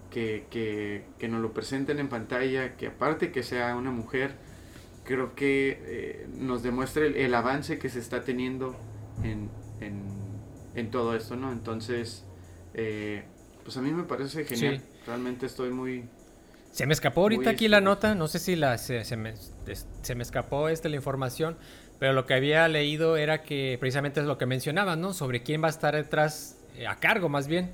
que, 0.09 0.47
que, 0.49 1.29
nos 1.29 1.43
lo 1.43 1.53
presenten 1.53 1.99
en 1.99 2.09
pantalla, 2.09 2.75
que 2.79 2.87
aparte 2.87 3.33
que 3.33 3.43
sea 3.43 3.77
una 3.77 3.91
mujer, 3.91 4.35
creo 5.05 5.35
que 5.35 6.27
nos 6.39 6.63
demuestra 6.63 7.05
el, 7.05 7.35
avance 7.35 7.79
que 7.79 7.91
se 7.91 7.99
está 7.99 8.25
teniendo 8.25 8.75
en, 9.23 9.51
en, 10.75 10.91
todo 10.91 11.15
esto, 11.15 11.37
¿no? 11.37 11.53
Entonces, 11.53 12.25
pues 12.73 13.77
a 13.77 13.83
mí 13.83 13.93
me 13.93 14.05
parece 14.05 14.47
genial. 14.47 14.83
Realmente 15.07 15.45
estoy 15.45 15.69
muy, 15.71 16.09
se 16.73 16.87
me 16.87 16.95
escapó 16.95 17.21
ahorita 17.21 17.51
aquí 17.51 17.69
la 17.69 17.83
nota, 17.83 18.15
no 18.15 18.29
sé 18.29 18.39
si 18.39 18.57
la, 18.57 18.79
se, 18.79 19.05
me, 19.17 19.35
se 20.03 20.15
me 20.15 20.23
escapó 20.23 20.71
esta 20.71 20.89
la 20.89 20.97
información, 20.97 21.57
pero 21.99 22.15
lo 22.15 22.25
que 22.25 22.33
había 22.33 22.67
leído 22.67 23.19
era 23.19 23.43
que 23.43 23.77
precisamente 23.79 24.21
es 24.21 24.27
lo 24.27 24.39
que 24.39 24.47
mencionaba, 24.47 24.97
¿no? 24.97 25.13
Sobre 25.13 25.43
quién 25.43 25.63
va 25.63 25.67
a 25.67 25.71
estar 25.71 25.95
detrás, 25.95 26.57
eh, 26.79 26.87
a 26.87 26.97
cargo 26.97 27.29
más 27.29 27.47
bien, 27.47 27.71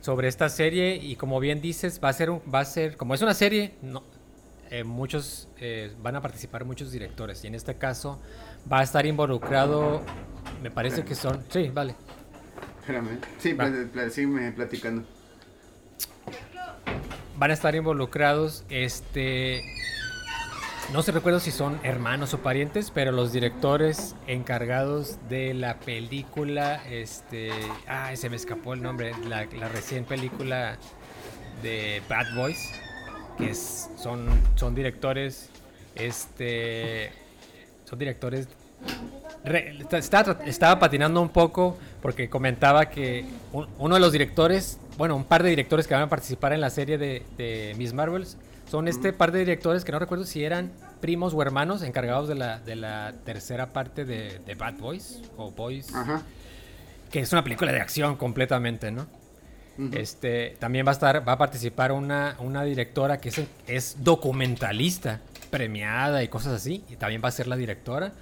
sobre 0.00 0.26
esta 0.26 0.48
serie 0.48 0.96
y 0.96 1.14
como 1.14 1.38
bien 1.38 1.60
dices, 1.60 2.00
va 2.02 2.08
a 2.08 2.12
ser, 2.12 2.28
un, 2.28 2.42
va 2.52 2.58
a 2.58 2.64
ser 2.64 2.96
como 2.96 3.14
es 3.14 3.22
una 3.22 3.34
serie, 3.34 3.74
no, 3.82 4.02
eh, 4.68 4.82
muchos 4.82 5.48
eh, 5.58 5.92
van 6.02 6.16
a 6.16 6.20
participar 6.20 6.64
muchos 6.64 6.90
directores 6.90 7.44
y 7.44 7.46
en 7.46 7.54
este 7.54 7.76
caso 7.76 8.20
va 8.70 8.80
a 8.80 8.82
estar 8.82 9.06
involucrado, 9.06 10.02
me 10.60 10.72
parece 10.72 11.04
que 11.04 11.14
son, 11.14 11.44
sí, 11.50 11.70
vale. 11.72 11.94
Espérame, 12.80 13.20
sí, 13.38 13.56
sígueme 14.10 14.50
platicando 14.50 15.04
van 17.40 17.50
a 17.50 17.54
estar 17.54 17.74
involucrados, 17.74 18.64
este, 18.68 19.62
no 20.92 21.02
se 21.02 21.10
recuerdo 21.10 21.40
si 21.40 21.50
son 21.50 21.80
hermanos 21.82 22.34
o 22.34 22.42
parientes, 22.42 22.90
pero 22.90 23.12
los 23.12 23.32
directores 23.32 24.14
encargados 24.26 25.16
de 25.30 25.54
la 25.54 25.78
película, 25.78 26.82
este, 26.90 27.50
ay, 27.88 28.18
se 28.18 28.28
me 28.28 28.36
escapó 28.36 28.74
el 28.74 28.82
nombre, 28.82 29.12
la, 29.26 29.46
recién 29.70 30.04
película 30.04 30.76
de 31.62 32.02
Bad 32.10 32.34
Boys, 32.34 32.72
que 33.38 33.54
son, 33.54 34.28
son 34.54 34.74
directores, 34.74 35.48
este, 35.94 37.10
son 37.86 37.98
directores 37.98 38.48
estaba, 40.42 40.78
patinando 40.78 41.22
un 41.22 41.30
poco 41.30 41.78
porque 42.02 42.28
comentaba 42.28 42.90
que 42.90 43.24
uno 43.78 43.94
de 43.94 44.00
los 44.00 44.12
directores 44.12 44.78
bueno, 45.00 45.16
un 45.16 45.24
par 45.24 45.42
de 45.42 45.48
directores 45.48 45.86
que 45.86 45.94
van 45.94 46.02
a 46.02 46.08
participar 46.10 46.52
en 46.52 46.60
la 46.60 46.68
serie 46.68 46.98
de, 46.98 47.74
Miss 47.78 47.94
Marvels. 47.94 48.36
Son 48.70 48.86
este 48.86 49.14
par 49.14 49.32
de 49.32 49.38
directores 49.38 49.82
que 49.82 49.92
no 49.92 49.98
recuerdo 49.98 50.26
si 50.26 50.44
eran 50.44 50.72
primos 51.00 51.32
o 51.32 51.40
hermanos 51.40 51.80
encargados 51.80 52.28
de 52.28 52.34
la, 52.34 52.58
de 52.58 52.76
la 52.76 53.14
tercera 53.24 53.72
parte 53.72 54.04
de, 54.04 54.40
de 54.40 54.54
Bad 54.56 54.74
Boys 54.74 55.22
o 55.38 55.52
Boys. 55.52 55.94
Ajá. 55.94 56.20
Que 57.10 57.20
es 57.20 57.32
una 57.32 57.42
película 57.42 57.72
de 57.72 57.80
acción 57.80 58.16
completamente, 58.16 58.90
¿no? 58.90 59.06
Este, 59.92 60.56
también 60.58 60.84
va 60.84 60.90
a 60.90 60.92
estar, 60.92 61.26
va 61.26 61.32
a 61.32 61.38
participar 61.38 61.92
una, 61.92 62.36
una 62.38 62.62
directora 62.64 63.22
que 63.22 63.30
es, 63.30 63.40
es 63.66 64.04
documentalista, 64.04 65.20
premiada 65.48 66.22
y 66.22 66.28
cosas 66.28 66.52
así, 66.52 66.84
y 66.90 66.96
también 66.96 67.22
va 67.24 67.30
a 67.30 67.32
ser 67.32 67.46
la 67.46 67.56
directora. 67.56 68.12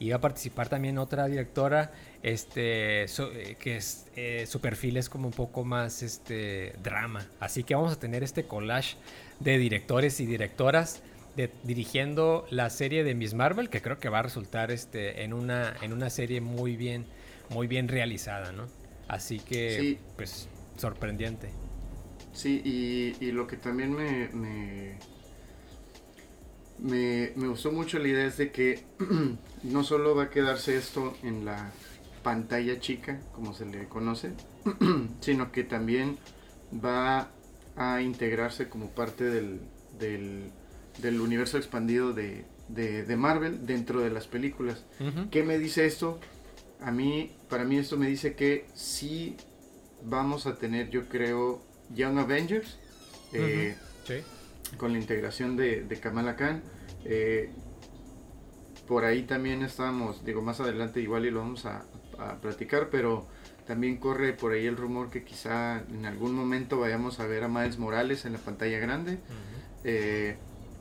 Y 0.00 0.10
va 0.10 0.16
a 0.16 0.20
participar 0.20 0.68
también 0.68 0.98
otra 0.98 1.26
directora, 1.26 1.92
este, 2.24 3.04
eh, 3.04 3.56
que 3.60 3.76
es, 3.76 4.06
eh, 4.16 4.46
su 4.48 4.60
perfil 4.60 4.96
es 4.96 5.10
como 5.10 5.26
un 5.28 5.34
poco 5.34 5.62
más 5.62 6.02
este, 6.02 6.72
drama. 6.82 7.28
Así 7.38 7.64
que 7.64 7.74
vamos 7.74 7.92
a 7.92 7.98
tener 7.98 8.22
este 8.22 8.44
collage 8.44 8.96
de 9.40 9.58
directores 9.58 10.18
y 10.20 10.26
directoras 10.26 11.02
de, 11.36 11.50
dirigiendo 11.64 12.46
la 12.48 12.70
serie 12.70 13.04
de 13.04 13.14
Miss 13.14 13.34
Marvel, 13.34 13.68
que 13.68 13.82
creo 13.82 13.98
que 13.98 14.08
va 14.08 14.20
a 14.20 14.22
resultar 14.22 14.70
este, 14.70 15.22
en, 15.22 15.34
una, 15.34 15.76
en 15.82 15.92
una 15.92 16.08
serie 16.08 16.40
muy 16.40 16.76
bien, 16.76 17.04
muy 17.50 17.66
bien 17.66 17.88
realizada, 17.88 18.52
¿no? 18.52 18.68
Así 19.06 19.38
que, 19.38 19.98
pues, 20.16 20.48
sorprendente. 20.78 21.50
Sí, 22.32 22.62
y, 23.20 23.32
lo 23.32 23.46
que 23.46 23.58
también 23.58 23.92
me, 23.92 24.30
me, 26.78 27.32
me, 27.36 27.48
gustó 27.48 27.70
mucho 27.70 27.98
la 27.98 28.08
idea 28.08 28.26
es 28.26 28.38
de 28.38 28.50
que 28.50 28.82
no 29.62 29.84
solo 29.84 30.14
va 30.14 30.24
a 30.24 30.30
quedarse 30.30 30.74
esto 30.74 31.14
en 31.22 31.44
la 31.44 31.70
pantalla 32.24 32.80
chica, 32.80 33.20
como 33.32 33.54
se 33.54 33.66
le 33.66 33.86
conoce, 33.86 34.32
sino 35.20 35.52
que 35.52 35.62
también 35.62 36.18
va 36.84 37.30
a 37.76 38.02
integrarse 38.02 38.68
como 38.68 38.90
parte 38.90 39.24
del, 39.24 39.60
del, 40.00 41.20
universo 41.20 41.58
expandido 41.58 42.12
de, 42.12 42.44
de, 42.68 43.16
Marvel 43.16 43.64
dentro 43.66 44.00
de 44.00 44.10
las 44.10 44.26
películas. 44.26 44.84
¿Qué 45.30 45.44
me 45.44 45.58
dice 45.58 45.86
esto? 45.86 46.18
A 46.80 46.90
mí, 46.90 47.30
para 47.48 47.64
mí 47.64 47.78
esto 47.78 47.96
me 47.96 48.08
dice 48.08 48.34
que 48.34 48.66
sí 48.74 49.36
vamos 50.02 50.46
a 50.46 50.56
tener, 50.56 50.90
yo 50.90 51.08
creo, 51.08 51.62
Young 51.94 52.18
Avengers. 52.18 52.78
Eh, 53.32 53.76
con 54.76 54.92
la 54.92 54.98
integración 54.98 55.56
de, 55.56 55.98
Kamala 56.00 56.36
Khan. 56.36 56.62
Eh, 57.04 57.50
por 58.86 59.04
ahí 59.04 59.22
también 59.22 59.62
estamos, 59.62 60.24
digo, 60.24 60.42
más 60.42 60.60
adelante 60.60 61.00
igual 61.00 61.26
y 61.26 61.30
lo 61.30 61.40
vamos 61.40 61.64
a, 61.66 61.84
platicar, 62.40 62.88
pero 62.90 63.26
también 63.66 63.96
corre 63.96 64.32
por 64.32 64.52
ahí 64.52 64.66
el 64.66 64.76
rumor 64.76 65.10
que 65.10 65.24
quizá 65.24 65.82
en 65.90 66.06
algún 66.06 66.34
momento 66.34 66.80
vayamos 66.80 67.20
a 67.20 67.26
ver 67.26 67.44
a 67.44 67.48
Miles 67.48 67.78
Morales 67.78 68.24
en 68.24 68.34
la 68.34 68.38
pantalla 68.38 68.78
grande. 68.78 69.18
Eh, 69.84 70.36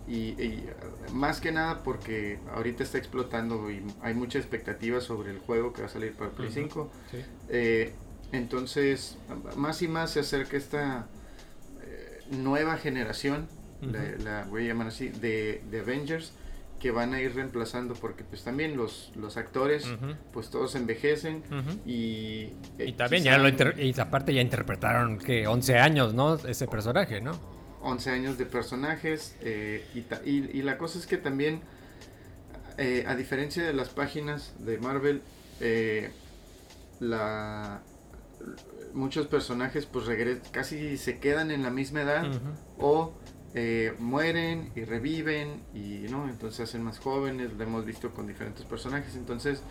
y, 0.07 0.65
más 1.13 1.39
que 1.39 1.51
nada 1.51 1.83
porque 1.83 2.39
ahorita 2.53 2.83
está 2.83 2.97
explotando 2.97 3.71
y 3.71 3.83
hay 4.01 4.13
mucha 4.13 4.37
expectativa 4.37 4.99
sobre 4.99 5.31
el 5.31 5.39
juego 5.39 5.71
que 5.71 5.81
va 5.81 5.87
a 5.87 5.91
salir 5.91 6.13
para 6.13 6.31
Play 6.31 6.51
5. 6.51 6.91
Entonces, 8.33 9.15
más 9.55 9.83
y 9.83 9.87
más 9.87 10.11
se 10.11 10.21
acerca 10.21 10.57
esta 10.57 11.07
eh, 11.83 12.23
nueva 12.31 12.77
generación, 12.77 13.47
la, 13.79 14.45
voy 14.49 14.63
a 14.63 14.67
llamar 14.69 14.87
así, 14.87 15.09
de, 15.09 15.61
Avengers, 15.79 16.33
que 16.83 16.91
van 16.91 17.13
a 17.13 17.21
ir 17.21 17.33
reemplazando, 17.33 17.93
porque 17.93 18.25
pues 18.25 18.43
también 18.43 18.75
los, 18.75 19.13
los 19.15 19.37
actores, 19.37 19.87
pues 20.33 20.49
todos 20.49 20.75
envejecen 20.75 21.41
y... 21.85 22.49
Eh, 22.77 22.87
y 22.87 22.91
también 22.91 23.23
ya 23.23 23.37
lo 23.37 23.47
y 23.47 23.97
aparte 23.97 24.33
ya 24.33 24.41
interpretaron 24.41 25.17
que 25.17 25.47
11 25.47 25.79
años, 25.79 26.13
¿no? 26.13 26.35
Ese 26.35 26.67
personaje, 26.67 27.21
¿no? 27.21 27.39
11 27.83 28.09
años 28.09 28.37
de 28.37 28.45
personajes 28.45 29.37
eh, 29.39 29.85
y, 29.95 30.59
y, 30.59 30.61
la 30.61 30.77
cosa 30.77 30.99
es 30.99 31.07
que 31.07 31.15
también, 31.15 31.61
a 33.07 33.15
diferencia 33.15 33.63
de 33.63 33.71
las 33.71 33.87
páginas 33.87 34.53
de 34.59 34.77
Marvel, 34.77 35.21
la 36.99 37.81
muchos 38.93 39.27
personajes 39.27 39.85
pues 39.85 40.05
casi 40.51 40.97
se 40.97 41.19
quedan 41.19 41.49
en 41.49 41.63
la 41.63 41.69
misma 41.69 42.01
edad 42.01 42.25
o 42.77 43.13
eh, 43.55 43.93
mueren 43.99 44.71
y 44.75 44.83
reviven 44.83 45.61
y 45.73 46.07
no 46.09 46.27
entonces 46.27 46.57
se 46.57 46.63
hacen 46.63 46.83
más 46.83 46.99
jóvenes 46.99 47.53
lo 47.53 47.63
hemos 47.63 47.85
visto 47.85 48.11
con 48.11 48.27
diferentes 48.27 48.65
personajes. 48.65 49.15
Entonces 49.15 49.61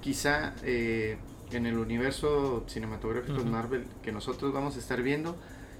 quizá 0.00 0.54
eh, 0.62 1.16
en 1.50 1.66
el 1.66 1.78
universo 1.78 2.64
cinematográfico 2.68 3.38
de 3.38 3.50
Marvel 3.50 3.84
que 4.02 4.12
nosotros 4.12 4.52
vamos 4.52 4.76
a 4.76 4.78
estar 4.78 5.02
viendo 5.02 5.36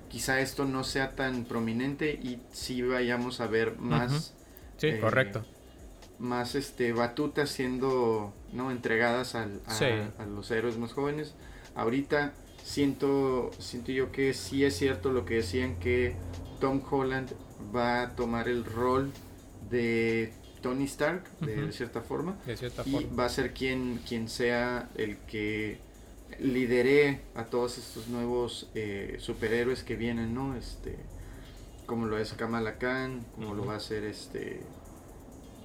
quizá 0.09 0.41
esto 0.41 0.65
no 0.65 0.85
sea 0.85 1.17
tan 1.17 1.45
prominente 1.45 2.13
y 2.13 2.41
si 2.53 2.83
vayamos 2.83 3.41
a 3.41 3.47
ver 3.47 3.79
más 3.79 4.35
sí 4.77 4.89
eh, 4.89 5.01
correcto. 5.01 5.45
más 6.19 6.55
este 6.55 6.93
batutas 6.93 7.51
siendo 7.51 8.33
no 8.53 8.71
entregadas 8.71 9.35
al, 9.35 9.61
a 9.67 10.27
los 10.27 10.51
héroes 10.51 10.79
más 10.79 10.93
jóvenes. 10.93 11.35
Ahorita 11.75 12.33
siento, 12.63 13.51
siento 13.59 13.93
yo 13.93 14.13
que 14.13 14.33
sí 14.35 14.65
es 14.65 14.77
cierto 14.77 15.13
lo 15.13 15.25
que 15.25 15.35
decían 15.35 15.77
que 15.81 16.15
Tom 16.65 16.81
Holland 16.91 17.31
va 17.77 18.05
a 18.05 18.17
tomar 18.17 18.49
el 18.49 18.65
rol 18.65 19.13
de 19.69 20.33
Tony 20.63 20.85
Stark, 20.85 21.25
de, 21.41 21.71
cierta 21.73 22.01
forma. 22.01 22.39
y 22.87 23.05
va 23.15 23.27
a 23.27 23.29
ser 23.29 23.53
quien, 23.53 24.01
quien 24.09 24.31
sea 24.31 24.89
el 24.95 25.19
que 25.27 25.77
lidere 26.41 27.21
a 27.35 27.45
todos 27.45 27.77
estos 27.77 28.09
nuevos 28.09 28.71
eh, 28.75 29.17
superhéroes 29.19 29.83
que 29.83 29.95
vienen, 29.95 30.33
¿no? 30.33 30.57
Este, 30.57 30.97
como 31.85 32.07
lo 32.07 32.17
es 32.17 32.33
Kamala 32.33 32.79
Khan, 32.79 33.27
como 33.35 33.53
lo 33.53 33.67
va 33.67 33.75
a 33.75 33.77
hacer 33.77 34.05
este 34.05 34.63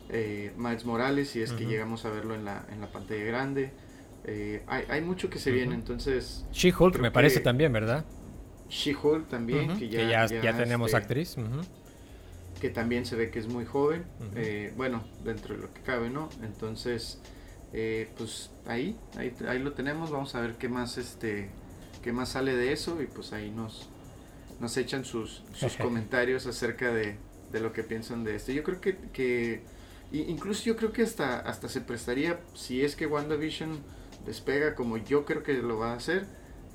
eh, 0.09 0.51
Miles 0.57 0.83
Morales, 0.83 1.29
si 1.29 1.41
es 1.41 1.53
que 1.53 1.65
llegamos 1.65 2.03
a 2.03 2.09
verlo 2.09 2.35
en 2.35 2.43
la, 2.43 2.65
en 2.73 2.81
la 2.81 2.91
pantalla 2.91 3.23
grande. 3.23 3.71
Eh, 4.25 4.63
hay, 4.67 4.99
mucho 4.99 5.29
que 5.29 5.39
se 5.39 5.51
viene, 5.51 5.75
entonces... 5.75 6.45
She-Hulk 6.51 6.99
me 6.99 7.09
parece 7.09 7.39
también, 7.39 7.71
¿verdad? 7.71 8.03
She-Hulk 8.69 9.27
también, 9.27 9.77
que, 9.77 9.89
ya, 9.89 10.25
ya, 10.27 10.55
tenemos 10.55 10.89
este, 10.89 10.97
actriz. 10.97 11.35
Que 12.61 12.69
también 12.69 13.05
se 13.05 13.15
ve 13.15 13.31
que 13.31 13.39
es 13.39 13.47
muy 13.47 13.65
joven, 13.65 14.05
eh, 14.35 14.73
bueno, 14.77 15.03
dentro 15.23 15.55
de 15.55 15.61
lo 15.61 15.73
que 15.73 15.81
cabe, 15.81 16.09
¿no? 16.09 16.29
Entonces, 16.43 17.19
eh, 17.73 18.09
pues 18.17 18.51
ahí, 18.65 18.97
ahí, 19.17 19.33
ahí 19.47 19.59
lo 19.59 19.73
tenemos, 19.73 20.11
vamos 20.11 20.35
a 20.35 20.41
ver 20.41 20.55
qué 20.55 20.69
más, 20.69 20.97
este, 20.97 21.49
qué 22.03 22.11
más 22.11 22.29
sale 22.29 22.55
de 22.55 22.73
eso 22.73 23.01
y 23.01 23.05
pues 23.05 23.33
ahí 23.33 23.49
nos, 23.49 23.89
nos 24.59 24.75
echan 24.77 25.05
sus, 25.05 25.43
sus 25.53 25.75
comentarios 25.77 26.45
acerca 26.47 26.91
de, 26.93 27.15
de, 27.51 27.59
lo 27.59 27.73
que 27.73 27.83
piensan 27.83 28.23
de 28.23 28.35
esto. 28.35 28.51
Yo 28.51 28.63
creo 28.63 28.81
que, 28.81 28.97
que 29.13 29.61
incluso 30.11 30.63
yo 30.65 30.75
creo 30.75 30.91
que 30.91 31.03
hasta, 31.03 31.39
hasta 31.39 31.69
se 31.69 31.81
prestaría, 31.81 32.39
si 32.53 32.83
es 32.83 32.95
que 32.95 33.05
WandaVision 33.05 33.79
despega 34.25 34.75
como 34.75 34.97
yo 34.97 35.25
creo 35.25 35.43
que 35.43 35.53
lo 35.53 35.77
va 35.77 35.93
a 35.93 35.95
hacer, 35.95 36.25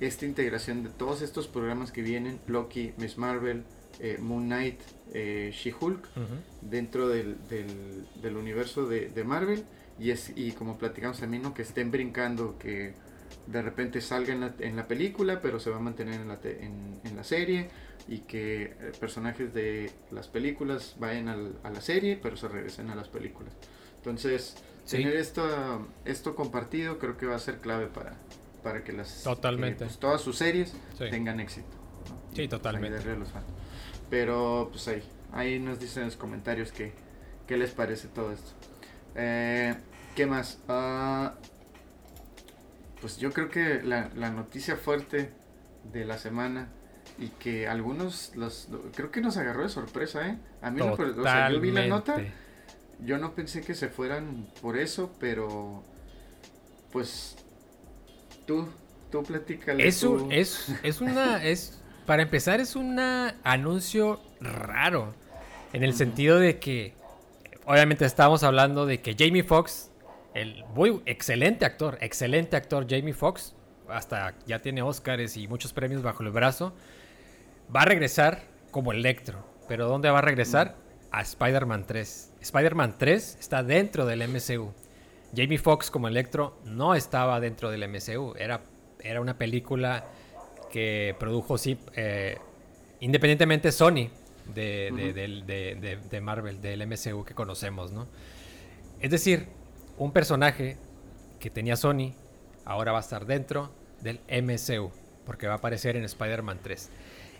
esta 0.00 0.26
integración 0.26 0.82
de 0.82 0.90
todos 0.90 1.22
estos 1.22 1.48
programas 1.48 1.92
que 1.92 2.02
vienen, 2.02 2.40
Loki, 2.46 2.92
Miss 2.98 3.18
Marvel, 3.18 3.64
eh, 4.00 4.18
Moon 4.20 4.46
Knight, 4.46 4.80
eh, 5.12 5.52
She-Hulk, 5.54 6.08
dentro 6.62 7.08
del, 7.08 7.36
del, 7.48 8.36
universo 8.36 8.86
de, 8.86 9.24
Marvel, 9.24 9.64
y, 9.98 10.10
es, 10.10 10.32
y 10.34 10.52
como 10.52 10.78
platicamos 10.78 11.20
también, 11.20 11.42
¿no? 11.42 11.54
que 11.54 11.62
estén 11.62 11.90
brincando, 11.90 12.58
que 12.58 12.94
de 13.46 13.62
repente 13.62 14.00
salga 14.00 14.32
en 14.32 14.40
la, 14.40 14.54
en 14.58 14.76
la 14.76 14.88
película, 14.88 15.40
pero 15.40 15.60
se 15.60 15.70
va 15.70 15.76
a 15.76 15.80
mantener 15.80 16.20
en 16.20 16.28
la, 16.28 16.38
en, 16.44 17.00
en 17.04 17.16
la 17.16 17.24
serie, 17.24 17.68
y 18.08 18.18
que 18.18 18.64
eh, 18.64 18.92
personajes 18.98 19.54
de 19.54 19.90
las 20.10 20.28
películas 20.28 20.96
vayan 20.98 21.28
a 21.28 21.70
la 21.70 21.80
serie, 21.80 22.18
pero 22.20 22.36
se 22.36 22.48
regresen 22.48 22.90
a 22.90 22.94
las 22.94 23.08
películas. 23.08 23.54
Entonces, 23.96 24.56
Tener 24.88 25.16
esto, 25.16 25.88
esto 26.04 26.34
compartido 26.34 26.98
creo 26.98 27.16
que 27.16 27.26
va 27.26 27.36
a 27.36 27.38
ser 27.38 27.58
clave 27.58 27.86
para, 27.86 28.16
para 28.64 28.82
que 28.82 28.92
las 28.92 29.22
totalmente. 29.22 29.84
Pues, 29.84 29.98
todas 29.98 30.20
sus 30.20 30.36
series 30.38 30.74
tengan 30.98 31.38
éxito. 31.38 31.68
Sí, 32.30 32.48
pues, 32.48 32.48
totalmente. 32.48 32.98
Pero 34.10 34.68
pues 34.72 34.88
ahí, 34.88 35.02
ahí 35.32 35.58
nos 35.60 35.78
dicen 35.78 36.02
en 36.02 36.08
los 36.08 36.16
comentarios 36.16 36.72
qué, 36.72 36.92
qué 37.46 37.56
les 37.56 37.70
parece 37.70 38.08
todo 38.08 38.32
esto. 38.32 38.50
Eh, 39.14 39.74
¿Qué 40.16 40.26
más? 40.26 40.58
Ah, 40.68 41.34
pues 43.00 43.18
yo 43.18 43.32
creo 43.32 43.48
que 43.48 43.82
la, 43.82 44.10
la, 44.16 44.30
noticia 44.30 44.76
fuerte 44.76 45.30
de 45.92 46.04
la 46.04 46.18
semana 46.18 46.68
y 47.18 47.28
que 47.28 47.68
algunos 47.68 48.34
los 48.34 48.68
creo 48.96 49.12
que 49.12 49.20
nos 49.20 49.36
agarró 49.36 49.62
de 49.62 49.68
sorpresa, 49.68 50.26
¿eh? 50.26 50.38
A 50.62 50.70
mí 50.70 50.80
no, 50.80 50.94
o 50.94 51.22
sea, 51.22 51.50
yo 51.50 51.60
vi 51.60 51.70
la 51.70 51.86
nota 51.86 52.16
yo 53.00 53.18
no 53.18 53.34
pensé 53.34 53.62
que 53.62 53.74
se 53.74 53.88
fueran 53.88 54.46
por 54.60 54.76
eso, 54.76 55.12
pero 55.18 55.82
pues 56.92 57.36
tú, 58.46 58.68
tú 59.10 59.22
platícale. 59.22 59.86
Es, 59.86 60.04
es, 60.30 60.72
es 60.82 61.00
una, 61.00 61.44
es, 61.44 61.82
para 62.06 62.22
empezar 62.22 62.60
es 62.60 62.76
un 62.76 62.98
anuncio 62.98 64.20
raro, 64.40 65.14
en 65.72 65.82
el 65.82 65.94
sentido 65.94 66.38
de 66.38 66.58
que, 66.58 66.94
obviamente 67.64 68.04
estamos 68.04 68.42
hablando 68.42 68.86
de 68.86 69.00
que 69.00 69.16
Jamie 69.18 69.42
Foxx, 69.42 69.90
el 70.34 70.64
muy 70.74 71.00
excelente 71.06 71.64
actor, 71.64 71.98
excelente 72.00 72.56
actor 72.56 72.86
Jamie 72.88 73.14
Foxx, 73.14 73.54
hasta 73.88 74.34
ya 74.46 74.60
tiene 74.60 74.82
Oscars 74.82 75.36
y 75.36 75.48
muchos 75.48 75.72
premios 75.72 76.02
bajo 76.02 76.22
el 76.22 76.30
brazo, 76.30 76.74
va 77.74 77.82
a 77.82 77.84
regresar 77.84 78.42
como 78.70 78.92
Electro. 78.92 79.44
¿Pero 79.68 79.88
dónde 79.88 80.10
va 80.10 80.18
a 80.18 80.22
regresar? 80.22 80.76
A 81.10 81.22
Spider-Man 81.22 81.86
3. 81.86 82.34
Spider-Man 82.40 82.96
3 82.98 83.38
está 83.40 83.62
dentro 83.62 84.04
del 84.04 84.28
MCU. 84.28 84.72
Jamie 85.36 85.58
Foxx 85.58 85.90
como 85.90 86.08
Electro 86.08 86.58
no 86.64 86.94
estaba 86.94 87.40
dentro 87.40 87.70
del 87.70 87.88
MCU. 87.88 88.34
Era, 88.36 88.62
era 89.00 89.20
una 89.20 89.36
película 89.36 90.04
que 90.70 91.14
produjo, 91.18 91.56
sí, 91.58 91.78
eh, 91.94 92.38
independientemente 93.00 93.70
Sony 93.72 94.10
de, 94.52 96.00
de, 96.10 96.20
Marvel, 96.20 96.60
del 96.60 96.86
MCU 96.86 97.24
que 97.24 97.34
conocemos, 97.34 97.92
¿no? 97.92 98.06
Es 99.00 99.10
decir, 99.10 99.46
un 99.98 100.12
personaje 100.12 100.76
que 101.38 101.50
tenía 101.50 101.76
Sony 101.76 102.12
ahora 102.64 102.92
va 102.92 102.98
a 102.98 103.00
estar 103.02 103.26
dentro 103.26 103.70
del 104.00 104.20
MCU, 104.28 104.90
porque 105.26 105.46
va 105.46 105.54
a 105.54 105.56
aparecer 105.56 105.96
en 105.96 106.04
Spider-Man 106.04 106.60
3. 106.62 106.90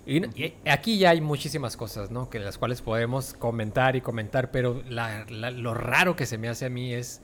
Y, 0.06 0.52
aquí 0.68 0.98
ya 0.98 1.10
hay 1.10 1.20
muchísimas 1.20 1.76
cosas, 1.76 2.10
¿no? 2.10 2.28
Que 2.28 2.38
las 2.38 2.58
cuales 2.58 2.82
podemos 2.82 3.32
comentar 3.32 3.96
y 3.96 4.00
comentar, 4.00 4.50
pero 4.50 4.82
lo 4.86 5.74
raro 5.74 6.16
que 6.16 6.26
se 6.26 6.38
me 6.38 6.48
hace 6.48 6.66
a 6.66 6.70
mí 6.70 6.92
es 6.92 7.22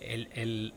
el, 0.00 0.72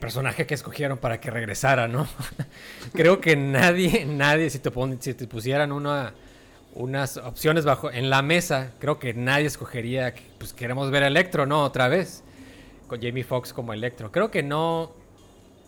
personaje 0.00 0.46
que 0.46 0.54
escogieron 0.54 0.98
para 0.98 1.20
que 1.20 1.30
regresara, 1.30 1.88
¿no? 1.88 2.06
Creo 2.92 3.20
que 3.20 3.36
nadie, 3.36 4.04
nadie, 4.06 4.50
si 4.50 4.58
te, 4.58 4.70
si 5.00 5.14
te 5.14 5.26
pusieran 5.26 5.72
una, 5.72 6.14
unas 6.74 7.16
opciones 7.16 7.64
bajo 7.64 7.90
en 7.90 8.08
la 8.08 8.22
mesa, 8.22 8.72
creo 8.78 8.98
que 8.98 9.12
nadie 9.14 9.46
escogería, 9.46 10.14
pues 10.38 10.52
queremos 10.52 10.90
ver 10.90 11.02
a 11.02 11.08
Electro, 11.08 11.44
¿no? 11.44 11.64
Otra 11.64 11.88
vez, 11.88 12.22
con 12.86 13.02
Jamie 13.02 13.24
Foxx 13.24 13.52
como 13.52 13.72
Electro. 13.72 14.12
Creo 14.12 14.30
que 14.30 14.42
no, 14.42 14.92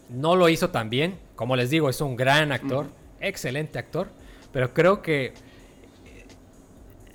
no 0.09 0.37
lo 0.37 0.49
hizo 0.49 0.71
tan 0.71 0.89
bien. 0.89 1.19
Como 1.35 1.57
les 1.57 1.71
digo, 1.71 1.91
es 1.91 2.01
un 2.01 2.17
gran 2.17 2.53
actor, 2.53 2.87
excelente 3.21 3.79
actor 3.79 4.09
pero 4.53 4.75
creo 4.75 5.03
que, 5.03 5.33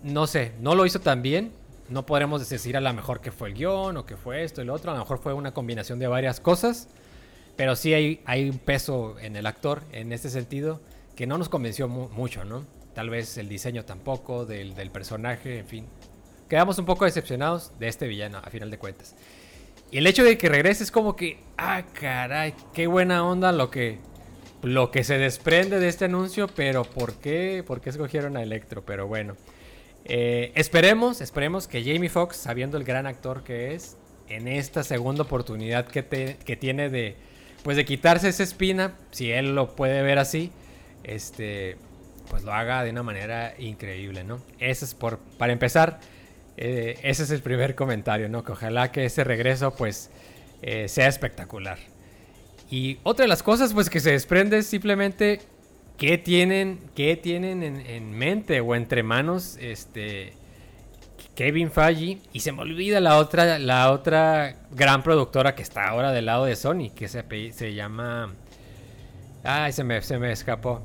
no 0.04 0.28
sé, 0.28 0.54
no 0.60 0.76
lo 0.76 0.86
hizo 0.86 1.00
tan 1.00 1.22
bien. 1.22 1.52
No 1.90 2.06
podremos 2.06 2.48
decir 2.50 2.76
a 2.76 2.82
lo 2.82 2.94
mejor 2.94 3.22
que 3.22 3.32
fue 3.32 3.50
el 3.50 3.56
guion 3.56 3.98
o 3.98 4.06
que 4.06 4.18
fue 4.18 4.44
esto 4.44 4.64
y 4.64 4.70
otro. 4.70 4.92
A 4.92 4.94
lo 4.96 5.00
mejor 5.00 5.20
fue 5.20 5.34
una 5.34 5.54
combinación 5.54 6.00
de 6.00 6.08
varias 6.08 6.40
cosas. 6.40 6.90
Pero 7.56 7.76
sí 7.76 7.94
hay, 7.94 8.22
hay 8.26 8.50
un 8.50 8.60
peso 8.60 9.18
en 9.20 9.36
el 9.36 9.46
actor 9.48 9.82
en 9.92 10.14
este 10.14 10.30
sentido 10.30 10.80
que 11.16 11.26
no 11.26 11.40
nos 11.40 11.50
convenció 11.50 11.88
mucho, 11.88 12.46
¿no? 12.46 12.66
Tal 12.94 13.10
vez 13.10 13.38
el 13.38 13.50
diseño 13.50 13.84
tampoco, 13.84 14.46
del, 14.46 14.76
del, 14.76 14.92
personaje, 14.92 15.60
en 15.60 15.68
fin. 15.68 15.86
Quedamos 16.48 16.78
un 16.78 16.86
poco 16.86 17.06
decepcionados 17.06 17.72
de 17.80 17.88
este 17.88 18.08
villano, 18.08 18.38
a 18.38 18.50
final 18.52 18.70
de 18.70 18.78
cuentas. 18.78 19.16
Y 19.90 19.98
el 19.98 20.08
hecho 20.08 20.24
de 20.24 20.38
que 20.38 20.50
regrese 20.50 20.84
es 20.84 20.92
como 20.92 21.16
que, 21.16 21.40
ah, 21.58 21.84
caray, 21.94 22.54
qué 22.74 22.86
buena 22.86 23.26
onda 23.26 23.52
lo 23.52 23.72
que, 23.72 24.00
lo 24.62 24.92
que 24.92 25.04
se 25.04 25.18
desprende 25.18 25.80
de 25.80 25.88
este 25.88 26.06
anuncio, 26.06 26.48
pero 26.48 26.84
¿por 26.84 27.16
qué, 27.16 27.64
¿Por 27.66 27.82
qué 27.82 27.90
escogieron 27.90 28.38
a 28.38 28.44
Electro? 28.44 28.86
Pero 28.86 29.08
bueno, 29.08 29.36
eh, 30.10 30.52
esperemos, 30.56 31.22
esperemos 31.22 31.68
que 31.68 31.84
Jamie 31.84 32.10
Foxx, 32.10 32.38
sabiendo 32.38 32.78
el 32.78 32.84
gran 32.84 33.08
actor 33.08 33.44
que 33.44 33.76
es, 33.76 33.98
en 34.30 34.48
esta 34.48 34.84
segunda 34.84 35.24
oportunidad 35.24 35.86
que, 35.86 36.38
que 36.44 36.56
tiene 36.56 36.90
de, 36.90 37.16
pues 37.64 37.78
de 37.78 37.86
quitarse 37.86 38.30
esa 38.30 38.44
espina, 38.44 38.94
si 39.12 39.32
él 39.32 39.56
lo 39.56 39.76
puede 39.76 40.02
ver 40.02 40.20
así, 40.20 40.52
este, 41.04 41.78
pues 42.30 42.44
lo 42.44 42.54
haga 42.54 42.84
de 42.84 42.92
una 42.92 43.04
manera 43.04 43.54
increíble, 43.58 44.24
¿no? 44.24 44.42
Ese 44.60 44.86
es 44.86 44.94
por, 44.94 45.20
para 45.38 45.54
empezar, 45.54 46.00
eh, 46.58 47.00
ese 47.04 47.24
es 47.24 47.32
el 47.32 47.42
primer 47.42 47.76
comentario, 47.76 48.30
¿no? 48.30 48.44
Que 48.44 48.54
ojalá 48.54 48.92
que 48.92 49.06
ese 49.06 49.24
regreso, 49.24 49.76
pues, 49.76 50.10
eh, 50.62 50.88
sea 50.88 51.08
espectacular. 51.08 51.78
Y 52.70 53.00
otra 53.04 53.24
de 53.24 53.30
las 53.30 53.44
cosas 53.44 53.74
pues 53.74 53.90
que 53.90 54.00
se 54.00 54.12
desprende 54.12 54.58
es 54.58 54.68
simplemente 54.68 55.40
qué 55.98 56.18
tienen, 56.18 56.80
qué 56.96 57.16
tienen 57.16 57.64
en, 57.64 58.12
mente 58.12 58.62
o 58.62 58.76
entre 58.76 59.04
manos 59.04 59.58
este 59.60 60.34
Kevin 61.36 61.72
Feige 61.72 62.20
y 62.34 62.40
se 62.40 62.52
me 62.52 62.62
olvida 62.62 63.00
la 63.00 63.18
otra 63.18 63.60
la 63.60 63.92
otra 63.92 64.56
gran 64.72 65.04
productora 65.04 65.56
que 65.56 65.64
está 65.64 65.88
ahora 65.88 66.12
del 66.12 66.26
lado 66.26 66.46
de 66.46 66.56
Sony 66.56 66.92
que 66.96 67.08
se, 67.08 67.24
se 67.52 67.74
llama 67.74 68.34
ay 69.44 69.72
se 69.72 69.84
me, 69.84 70.02
se 70.02 70.20
me 70.20 70.32
escapó 70.32 70.82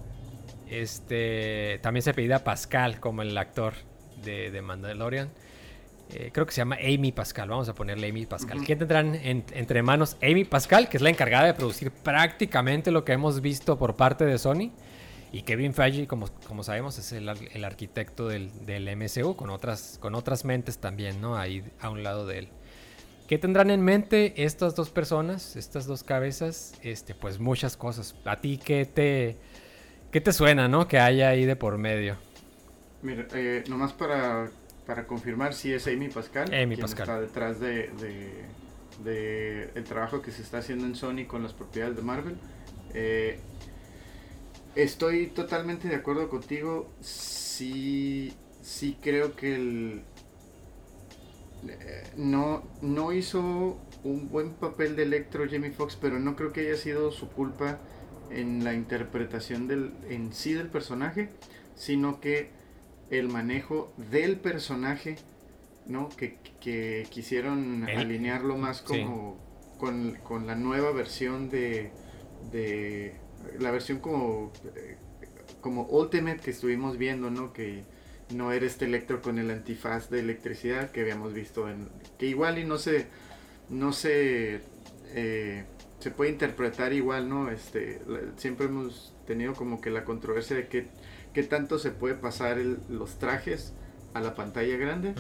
este 0.69 1.79
también 1.83 2.03
se 2.03 2.15
pedía 2.15 2.43
Pascal 2.43 3.01
como 3.01 3.23
el 3.23 3.37
actor 3.37 3.75
de, 4.25 4.51
de 4.51 4.63
Mandalorian 4.63 5.31
eh, 6.15 6.31
creo 6.31 6.45
que 6.45 6.53
se 6.53 6.59
llama 6.59 6.77
Amy 6.77 7.11
Pascal, 7.11 7.49
vamos 7.49 7.71
a 7.71 7.75
ponerle 7.75 8.11
Amy 8.11 8.27
Pascal. 8.27 8.61
¿Quién 8.67 8.79
tendrán 8.79 9.15
entre 9.15 9.83
manos? 9.83 10.19
Amy 10.23 10.45
Pascal, 10.45 10.91
que 10.91 10.99
es 10.99 11.03
la 11.03 11.09
encargada 11.09 11.47
de 11.47 11.55
producir 11.55 11.91
prácticamente 11.91 12.91
lo 12.91 13.03
que 13.03 13.13
hemos 13.13 13.41
visto 13.41 13.79
por 13.79 13.97
parte 13.97 14.27
de 14.27 14.37
Sony. 14.37 14.73
Y 15.33 15.43
Kevin 15.43 15.73
Feige, 15.73 16.07
como, 16.07 16.29
como 16.47 16.63
sabemos, 16.63 16.99
es 16.99 17.13
el, 17.13 17.29
arquitecto 17.65 18.29
del, 18.29 18.51
del, 18.67 18.95
MCU, 18.97 19.35
con 19.35 19.51
otras, 19.51 19.99
con 20.01 20.15
otras 20.15 20.45
mentes 20.45 20.79
también, 20.79 21.21
¿no? 21.21 21.37
Ahí 21.37 21.65
a 21.81 21.89
un 21.89 22.03
lado 22.03 22.27
de 22.27 22.41
él. 22.41 22.49
¿Qué 23.27 23.39
tendrán 23.39 23.71
en 23.71 23.83
mente 23.83 24.45
estas 24.45 24.77
dos 24.77 24.91
personas, 24.91 25.57
estas 25.57 25.87
dos 25.87 26.05
cabezas? 26.05 26.75
Este, 26.83 27.15
pues 27.15 27.41
muchas 27.41 27.79
cosas. 27.79 28.15
¿A 28.27 28.41
ti 28.41 28.61
qué 28.63 28.85
te, 28.85 29.39
qué 30.11 30.21
te 30.21 30.35
suena, 30.35 30.69
no? 30.69 30.87
Que 30.87 30.99
haya 30.99 31.31
ahí 31.31 31.47
de 31.47 31.57
por 31.57 31.79
medio. 31.79 32.17
Mira, 33.01 33.27
eh, 33.33 33.65
nomás 33.69 33.95
para 33.95 34.51
para 34.87 35.07
confirmar 35.07 35.55
si 35.55 35.73
es 35.73 35.87
Amy 35.87 36.09
Pascal 36.09 36.49
quien 36.49 36.73
está 36.73 37.21
detrás 37.21 37.61
de, 37.61 37.91
de, 39.05 39.71
el 39.75 39.85
trabajo 39.85 40.23
que 40.23 40.31
se 40.31 40.43
está 40.43 40.59
haciendo 40.59 40.87
en 40.87 40.95
Sony 40.95 41.25
con 41.27 41.43
las 41.43 41.53
propiedades 41.53 41.97
de 41.97 42.03
Marvel. 42.03 42.37
Eh, 42.95 43.39
estoy 44.75 45.29
totalmente 45.29 45.89
de 45.89 45.97
acuerdo 45.97 46.29
contigo. 46.29 46.91
Sí, 47.01 48.33
sí 48.63 48.97
creo 49.01 49.37
que 49.37 49.55
el, 49.55 50.03
eh, 51.69 52.05
no, 52.17 52.65
no 52.81 53.13
hizo 53.13 53.79
un 54.05 54.29
buen 54.29 54.51
papel 54.55 54.97
de 54.97 55.05
Electro 55.05 55.45
Jamie 55.49 55.71
Foxx, 55.71 55.97
pero 55.97 56.19
no 56.19 56.37
creo 56.37 56.53
que 56.53 56.63
haya 56.63 56.77
sido 56.77 57.13
su 57.13 57.29
culpa 57.29 57.79
en 58.31 58.65
la 58.65 58.75
interpretación 58.75 59.69
del, 59.69 59.93
en 60.09 60.33
sí 60.33 60.55
del 60.55 60.69
personaje, 60.69 61.29
sino 61.77 62.21
que 62.21 62.51
el 63.11 63.29
manejo 63.29 63.93
del 64.11 64.39
personaje, 64.39 65.17
¿no? 65.87 66.09
Que, 66.09 66.39
quisieron 67.11 67.85
alinearlo 67.89 68.57
más 68.57 68.83
como 68.83 69.37
con, 69.79 70.47
la 70.47 70.55
nueva 70.55 70.93
versión 70.93 71.51
de, 71.51 71.91
de 72.53 73.17
la 73.59 73.71
versión 73.71 73.99
como, 73.99 74.53
como 75.61 75.83
Ultimate 75.85 76.39
que 76.39 76.51
estuvimos 76.51 76.99
viendo, 76.99 77.31
¿no? 77.31 77.53
Que 77.53 77.85
no 78.35 78.53
era 78.53 78.67
este 78.67 78.87
Electro 78.87 79.21
con 79.21 79.39
el 79.39 79.51
antifaz 79.51 80.09
de 80.11 80.21
electricidad 80.21 80.91
que 80.91 81.03
habíamos 81.03 81.35
visto 81.35 81.69
en 81.69 81.89
que 82.19 82.27
igual 82.27 82.59
y 82.59 82.65
no 82.65 82.79
se 82.79 83.07
no 83.69 83.93
se 83.93 84.61
eh, 85.09 85.65
se 85.99 86.11
puede 86.11 86.31
interpretar 86.31 86.95
igual 86.95 87.29
no 87.29 87.51
este 87.51 88.01
siempre 88.37 88.67
hemos 88.67 89.13
tenido 89.27 89.53
como 89.53 89.83
que 89.83 89.91
la 89.91 90.05
controversia 90.05 90.57
de 90.57 90.67
que 90.67 90.87
qué 91.35 91.43
tanto 91.43 91.79
se 91.79 91.91
puede 91.91 92.15
pasar 92.15 92.59
los 92.89 93.19
trajes 93.19 93.75
a 94.15 94.21
la 94.21 94.35
pantalla 94.35 94.77
grande. 94.77 95.15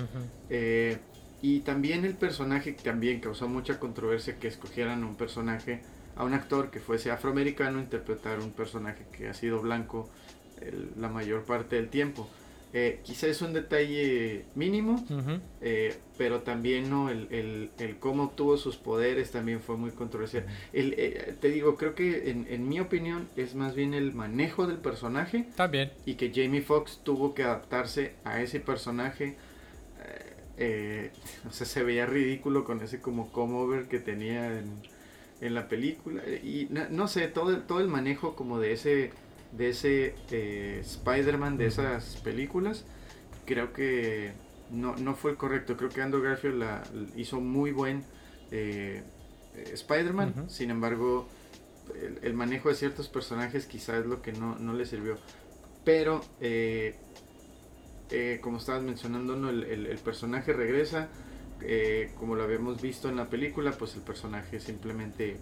Eh, 0.51 0.99
y 1.41 1.61
también 1.61 2.05
el 2.05 2.15
personaje 2.15 2.73
también 2.73 3.21
causó 3.21 3.49
mucha 3.49 3.81
controversia 3.81 4.39
que 4.39 4.49
escogieran 4.49 5.03
un 5.03 5.17
personaje, 5.17 5.83
a 6.16 6.25
un 6.25 6.35
actor 6.35 6.70
que 6.70 6.81
fuese 6.81 7.11
afroamericano, 7.11 7.79
interpretar 7.79 8.40
un 8.40 8.51
personaje 8.51 9.05
que 9.16 9.29
ha 9.29 9.35
sido 9.35 9.61
blanco 9.61 10.09
la 10.96 11.09
mayor 11.09 11.44
parte 11.44 11.77
del 11.77 11.88
tiempo. 11.88 12.29
Eh, 12.75 13.01
quizá 13.03 13.27
es 13.27 13.42
un 13.42 13.53
detalle 13.53 14.46
mínimo, 14.55 15.05
eh, 15.61 15.94
pero 16.16 16.40
también 16.40 16.88
no 16.88 17.11
el, 17.11 17.68
cómo 18.01 18.25
obtuvo 18.25 18.57
sus 18.57 18.77
poderes 18.77 19.31
también 19.31 19.61
fue 19.61 19.77
muy 19.77 19.90
controversial. 19.90 20.46
Eh, 20.72 21.35
te 21.38 21.48
digo, 21.48 21.77
creo 21.77 21.94
que 21.94 22.31
en, 22.31 22.68
mi 22.68 22.81
opinión 22.81 23.29
es 23.37 23.55
más 23.55 23.75
bien 23.75 23.92
el 23.92 24.14
manejo 24.14 24.66
del 24.66 24.79
personaje. 24.79 25.46
También. 25.55 25.92
Y 26.07 26.14
que 26.14 26.33
Jamie 26.35 26.62
Foxx 26.62 27.01
tuvo 27.03 27.35
que 27.35 27.42
adaptarse 27.42 28.14
a 28.25 28.40
ese 28.40 28.59
personaje. 28.59 29.37
o 31.48 31.53
sea, 31.53 31.66
se 31.66 31.83
veía 31.83 32.07
ridículo 32.07 32.64
con 32.64 32.81
ese 32.83 33.01
como 33.01 33.33
comover 33.33 33.88
que 33.88 33.98
tenía 33.98 34.59
en, 34.59 34.81
la 35.50 35.68
película. 35.68 36.22
Y 36.26 36.68
no, 36.70 36.88
no 36.90 37.09
sé, 37.09 37.28
todo, 37.28 37.59
todo 37.62 37.81
el 37.81 37.88
manejo 37.88 38.37
como 38.37 38.59
de 38.59 38.72
ese 38.72 39.12
de 39.52 39.68
ese 39.68 40.14
eh, 40.31 40.81
Spider-Man 40.81 41.59
de 41.59 41.66
esas 41.66 42.16
películas, 42.16 42.85
creo 43.46 43.72
que 43.72 44.33
no, 44.70 44.96
no, 44.96 45.14
fue 45.14 45.33
el 45.33 45.37
correcto. 45.37 45.76
Creo 45.76 45.90
que 45.90 46.02
Andrew 46.02 46.22
Garfield 46.22 46.59
la, 46.59 46.83
hizo 47.16 47.40
muy 47.40 47.70
buen 47.70 48.05
eh, 48.50 49.02
Spider-Man, 49.72 50.48
sin 50.48 50.70
embargo, 50.70 51.28
el, 52.22 52.35
manejo 52.35 52.70
de 52.70 52.74
ciertos 52.74 53.09
personajes 53.09 53.66
quizás 53.66 54.00
es 54.00 54.07
lo 54.07 54.22
que 54.22 54.33
no, 54.33 54.59
no 54.59 54.72
le 54.72 54.87
sirvió. 54.87 55.18
Pero, 55.85 56.22
eh, 56.40 56.96
como 58.40 58.57
estabas 58.59 58.83
mencionando, 58.83 59.37
¿no? 59.37 59.50
el, 59.50 59.64
el, 59.64 59.98
personaje 59.98 60.52
regresa. 60.52 61.09
Como 62.18 62.35
lo 62.35 62.44
habíamos 62.44 62.81
visto 62.81 63.09
en 63.09 63.16
la 63.16 63.27
película, 63.27 63.72
pues 63.72 63.94
el 63.94 64.03
personaje 64.03 64.61
simplemente 64.61 65.38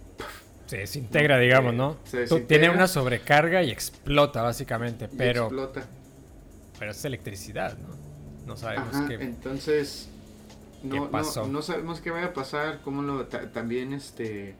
se 0.71 0.77
desintegra, 0.77 1.37
digamos, 1.37 1.73
¿no? 1.73 1.97
Tiene 2.47 2.69
una 2.69 2.87
sobrecarga 2.87 3.61
y 3.61 3.71
explota, 3.71 4.41
básicamente, 4.41 5.09
pero... 5.09 5.43
explota. 5.43 5.85
pero 6.79 6.91
es 6.91 7.03
electricidad, 7.03 7.77
¿no? 7.77 7.89
No 8.45 8.55
sabemos 8.55 8.95
qué. 9.05 9.15
Entonces, 9.15 10.07
no, 10.81 11.11
pasó? 11.11 11.45
No, 11.45 11.61
sabemos 11.61 11.99
qué 11.99 12.09
vaya 12.09 12.27
a 12.27 12.33
pasar, 12.33 12.79
cómo 12.83 13.01
lo. 13.01 13.27
también, 13.27 13.91
este. 13.91 14.55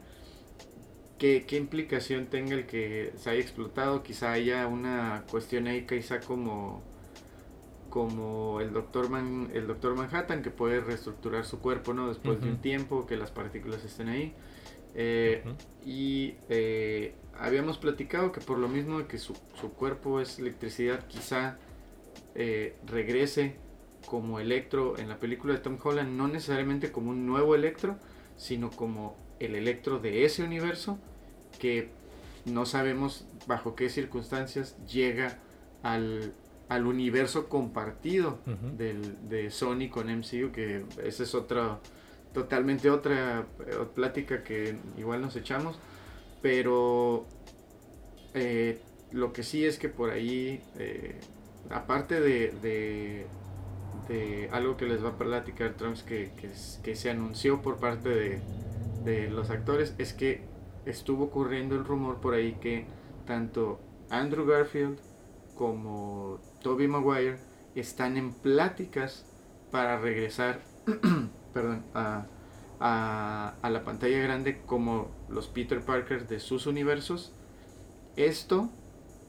Qué, 1.18 1.46
qué, 1.46 1.56
implicación 1.56 2.26
tenga 2.26 2.56
el 2.56 2.66
que 2.66 3.14
se 3.16 3.30
haya 3.30 3.40
explotado. 3.40 4.02
Quizá 4.02 4.32
haya 4.32 4.66
una 4.66 5.24
cuestión 5.30 5.66
ahí, 5.66 5.86
quizá 5.86 6.20
como 6.20 6.82
como 7.92 8.62
el 8.62 8.72
doctor 8.72 9.10
Man, 9.10 9.50
el 9.52 9.66
doctor 9.66 9.94
Manhattan 9.94 10.42
que 10.42 10.50
puede 10.50 10.80
reestructurar 10.80 11.44
su 11.44 11.60
cuerpo 11.60 11.92
no 11.92 12.08
después 12.08 12.40
de 12.40 12.48
un 12.48 12.56
tiempo 12.56 13.06
que 13.06 13.18
las 13.18 13.30
partículas 13.30 13.84
estén 13.84 14.08
ahí. 14.08 14.32
Eh, 14.94 15.44
y 15.84 16.36
eh, 16.48 17.14
habíamos 17.38 17.76
platicado 17.76 18.32
que 18.32 18.40
por 18.40 18.58
lo 18.58 18.66
mismo 18.66 19.06
que 19.06 19.18
su, 19.18 19.34
cuerpo 19.76 20.20
es 20.20 20.38
electricidad 20.38 21.06
quizá 21.06 21.58
eh, 22.34 22.78
regrese 22.86 23.56
como 24.06 24.40
Electro 24.40 24.98
en 24.98 25.10
la 25.10 25.18
película 25.18 25.52
de 25.52 25.60
Tom 25.60 25.76
Holland 25.82 26.16
no 26.16 26.28
necesariamente 26.28 26.92
como 26.92 27.10
un 27.10 27.26
nuevo 27.26 27.54
Electro 27.54 27.98
sino 28.38 28.70
como 28.70 29.16
el 29.38 29.54
Electro 29.54 29.98
de 29.98 30.24
ese 30.24 30.42
universo 30.42 30.98
que 31.58 31.90
no 32.46 32.64
sabemos 32.64 33.26
bajo 33.46 33.74
qué 33.74 33.90
circunstancias 33.90 34.76
llega 34.86 35.38
al, 35.82 36.32
al 36.72 36.86
universo 36.86 37.50
compartido 37.50 38.38
del, 38.78 39.28
de 39.28 39.50
Sony 39.50 39.90
con 39.90 40.06
MCU, 40.06 40.52
que 40.52 40.86
esa 41.04 41.22
es 41.22 41.34
otra, 41.34 41.80
totalmente 42.32 42.88
otra, 42.88 43.46
eh, 43.66 43.76
plática 43.94 44.42
que 44.42 44.76
igual 44.96 45.20
nos 45.20 45.36
echamos, 45.36 45.78
pero 46.40 47.26
eh, 48.32 48.80
lo 49.10 49.34
que 49.34 49.42
sí 49.42 49.66
es 49.66 49.78
que 49.78 49.90
por 49.90 50.10
ahí, 50.10 50.62
eh, 50.78 51.20
aparte 51.68 52.22
de, 52.22 52.54
de, 52.62 53.26
algo 54.50 54.76
que 54.78 54.86
les 54.86 55.04
va 55.04 55.10
a 55.10 55.18
platicar 55.18 55.74
Trunks 55.74 56.02
que, 56.02 56.32
que, 56.82 56.96
se 56.96 57.10
anunció 57.10 57.62
por 57.62 57.78
parte 57.78 58.08
de, 58.08 58.40
de 59.04 59.30
los 59.30 59.50
actores, 59.50 59.94
es 59.98 60.14
que 60.14 60.42
estuvo 60.86 61.24
ocurriendo 61.24 61.74
el 61.74 61.84
rumor 61.84 62.20
por 62.20 62.34
ahí 62.34 62.54
que 62.60 62.86
tanto 63.26 63.80
Andrew 64.10 64.44
Garfield 64.44 64.98
como 65.54 66.40
Toby 66.62 66.88
Maguire 66.88 67.38
están 67.74 68.16
en 68.16 68.32
pláticas 68.32 69.24
para 69.70 69.98
regresar 69.98 70.60
perdón, 71.52 71.84
a, 71.94 72.26
la 73.62 73.82
pantalla 73.84 74.18
grande 74.18 74.60
como 74.66 75.10
los 75.28 75.48
Peter 75.48 75.80
Parker 75.80 76.26
de 76.26 76.40
sus 76.40 76.66
universos. 76.66 77.32
Esto, 78.16 78.70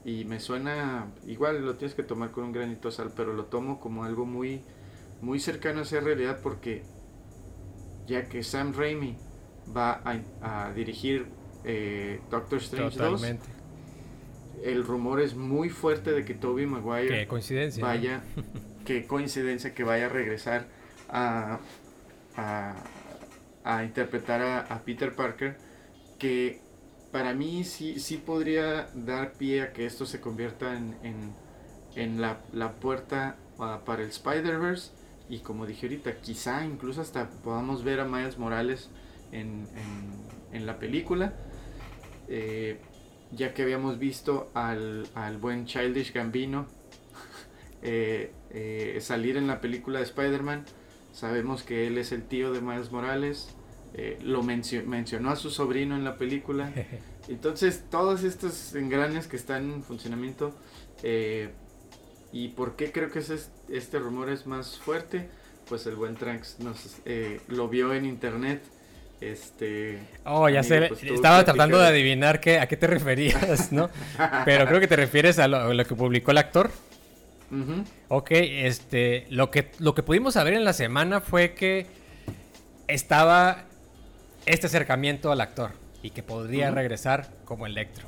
y 0.04 0.24
me 0.24 0.40
suena, 0.40 1.12
igual 1.26 1.64
lo 1.64 1.76
tienes 1.76 1.94
que 1.94 2.02
tomar 2.02 2.30
con 2.30 2.44
un 2.44 2.52
granito 2.52 2.88
de 2.88 2.94
sal, 2.94 3.12
pero 3.16 3.32
lo 3.32 3.46
tomo 3.46 3.80
como 3.80 4.04
algo 4.04 4.26
muy, 4.26 4.62
muy 5.22 5.40
cercano 5.40 5.80
a 5.80 5.84
ser 5.84 6.04
realidad 6.04 6.40
porque 6.42 6.82
ya 8.06 8.28
que 8.28 8.42
Sam 8.42 8.74
Raimi 8.74 9.16
va 9.74 10.02
a, 10.42 10.72
dirigir 10.72 11.26
eh, 11.64 12.20
Doctor 12.30 12.58
Strange 12.58 12.98
2, 12.98 13.22
el 14.62 14.84
rumor 14.84 15.20
es 15.20 15.34
muy 15.34 15.68
fuerte 15.68 16.12
de 16.12 16.24
que 16.24 16.34
Toby 16.34 16.66
Maguire 16.66 17.26
coincidencia, 17.26 17.84
vaya, 17.84 18.22
qué 18.84 19.06
coincidencia 19.06 19.74
que 19.74 19.84
vaya 19.84 20.06
a 20.06 20.08
regresar 20.08 20.66
a, 21.08 21.60
a, 22.36 23.84
interpretar 23.84 24.42
a, 24.42 24.82
Peter 24.84 25.14
Parker, 25.14 25.56
que 26.18 26.60
para 27.12 27.34
mí 27.34 27.64
sí, 27.64 28.00
sí 28.00 28.16
podría 28.16 28.88
dar 28.94 29.32
pie 29.34 29.62
a 29.62 29.72
que 29.72 29.86
esto 29.86 30.06
se 30.06 30.20
convierta 30.20 30.76
en, 30.76 30.94
en, 31.94 32.20
la, 32.20 32.72
puerta 32.80 33.36
ah, 33.58 33.82
para 33.84 34.02
el 34.02 34.08
Spider-Verse 34.08 34.90
y 35.28 35.38
como 35.38 35.66
dije 35.66 35.86
ahorita, 35.86 36.20
quizá 36.20 36.64
incluso 36.64 37.00
hasta 37.00 37.30
podamos 37.30 37.82
ver 37.82 38.00
a 38.00 38.04
Miles 38.04 38.38
Morales 38.38 38.90
en, 39.32 39.66
en, 40.52 40.66
la 40.66 40.78
película. 40.78 41.32
Eh, 42.28 42.78
ya 43.34 43.54
que 43.54 43.62
habíamos 43.62 43.98
visto 43.98 44.50
al, 44.54 45.08
buen 45.40 45.66
Childish 45.66 46.12
Gambino 46.12 46.66
eh, 47.82 48.32
eh, 48.50 48.98
salir 49.00 49.36
en 49.36 49.46
la 49.46 49.60
película 49.60 49.98
de 49.98 50.04
Spider-Man. 50.04 50.64
Sabemos 51.12 51.62
que 51.62 51.86
él 51.86 51.98
es 51.98 52.12
el 52.12 52.24
tío 52.24 52.52
de 52.52 52.60
Miles 52.60 52.90
Morales. 52.90 53.48
Eh, 53.94 54.18
lo 54.22 54.42
mencionó 54.42 55.30
a 55.30 55.36
su 55.36 55.50
sobrino 55.50 55.96
en 55.96 56.04
la 56.04 56.16
película. 56.16 56.72
Entonces, 57.28 57.84
todos 57.90 58.24
estos 58.24 58.74
engranes 58.74 59.28
que 59.28 59.36
están 59.36 59.70
en 59.70 59.82
funcionamiento. 59.82 60.54
¿Y 62.32 62.48
por 62.48 62.74
qué 62.74 62.90
creo 62.90 63.10
que 63.12 63.20
este 63.20 63.98
rumor 63.98 64.28
es 64.28 64.46
más 64.46 64.78
fuerte? 64.78 65.28
Pues 65.68 65.86
el 65.86 65.94
buen 65.94 66.16
Trunks 66.16 66.58
nos, 66.60 66.98
lo 67.48 67.68
vio 67.68 67.94
en 67.94 68.04
internet 68.04 68.62
este. 69.20 69.98
Oh, 70.24 70.48
ya 70.48 70.62
sé. 70.62 70.88
Pues, 70.88 71.02
estaba 71.02 71.44
tratando 71.44 71.78
de 71.78 71.88
adivinar 71.88 72.40
qué, 72.40 72.58
a 72.58 72.66
qué 72.66 72.76
te 72.76 72.86
referías, 72.88 73.72
¿no? 73.72 73.90
Pero 74.44 74.66
creo 74.66 74.80
que 74.80 74.88
te 74.88 74.96
refieres 74.96 75.38
a 75.38 75.48
lo, 75.48 75.84
que 75.84 75.94
publicó 75.94 76.30
el 76.30 76.38
actor. 76.38 76.70
Ok, 78.08 78.30
este. 78.32 79.26
Lo 79.30 79.50
que, 79.50 79.70
lo 79.78 79.94
que 79.94 80.02
pudimos 80.02 80.34
saber 80.34 80.54
en 80.54 80.64
la 80.64 80.72
semana 80.72 81.20
fue 81.20 81.54
que 81.54 81.86
estaba 82.88 83.64
este 84.46 84.66
acercamiento 84.66 85.32
al 85.32 85.40
actor 85.40 85.70
y 86.02 86.10
que 86.10 86.22
podría 86.22 86.70
regresar 86.70 87.30
como 87.44 87.66
Electro. 87.66 88.06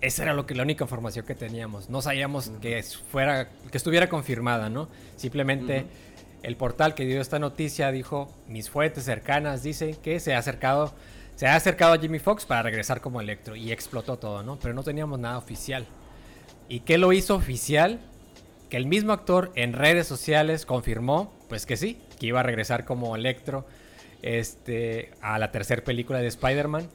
Esa 0.00 0.22
era 0.22 0.32
lo 0.32 0.46
que, 0.46 0.54
la 0.54 0.62
única 0.62 0.84
información 0.84 1.26
que 1.26 1.34
teníamos. 1.34 1.90
No 1.90 2.02
sabíamos 2.02 2.52
que 2.60 2.82
fuera, 3.10 3.48
que 3.70 3.76
estuviera 3.76 4.08
confirmada, 4.08 4.68
¿no? 4.68 4.88
Simplemente 5.16 5.86
el 6.42 6.56
portal 6.56 6.94
que 6.94 7.04
dio 7.04 7.20
esta 7.20 7.38
noticia 7.38 7.90
dijo, 7.90 8.32
mis 8.46 8.70
fuentes 8.70 9.04
cercanas 9.04 9.62
dicen 9.62 9.96
que 9.96 10.20
se 10.20 10.34
ha 10.34 10.38
acercado, 10.38 10.94
se 11.36 11.46
ha 11.46 11.56
acercado 11.56 11.94
a 11.94 11.98
Jimmy 11.98 12.18
Fox 12.18 12.46
para 12.46 12.62
regresar 12.62 13.00
como 13.00 13.20
Electro 13.20 13.56
y 13.56 13.72
explotó 13.72 14.18
todo, 14.18 14.42
¿no? 14.42 14.58
Pero 14.58 14.74
no 14.74 14.82
teníamos 14.82 15.18
nada 15.18 15.38
oficial. 15.38 15.86
¿Y 16.68 16.80
qué 16.80 16.98
lo 16.98 17.12
hizo 17.12 17.34
oficial? 17.34 17.98
Que 18.70 18.76
el 18.76 18.86
mismo 18.86 19.12
actor 19.12 19.50
en 19.54 19.72
redes 19.72 20.06
sociales 20.06 20.66
confirmó, 20.66 21.32
pues 21.48 21.66
que 21.66 21.76
sí, 21.76 21.98
que 22.20 22.26
iba 22.26 22.40
a 22.40 22.42
regresar 22.42 22.84
como 22.84 23.16
Electro 23.16 23.66
este, 24.22 25.10
a 25.20 25.38
la 25.38 25.50
tercera 25.50 25.82
película 25.82 26.20
de 26.20 26.28
Spider-Man 26.28 26.88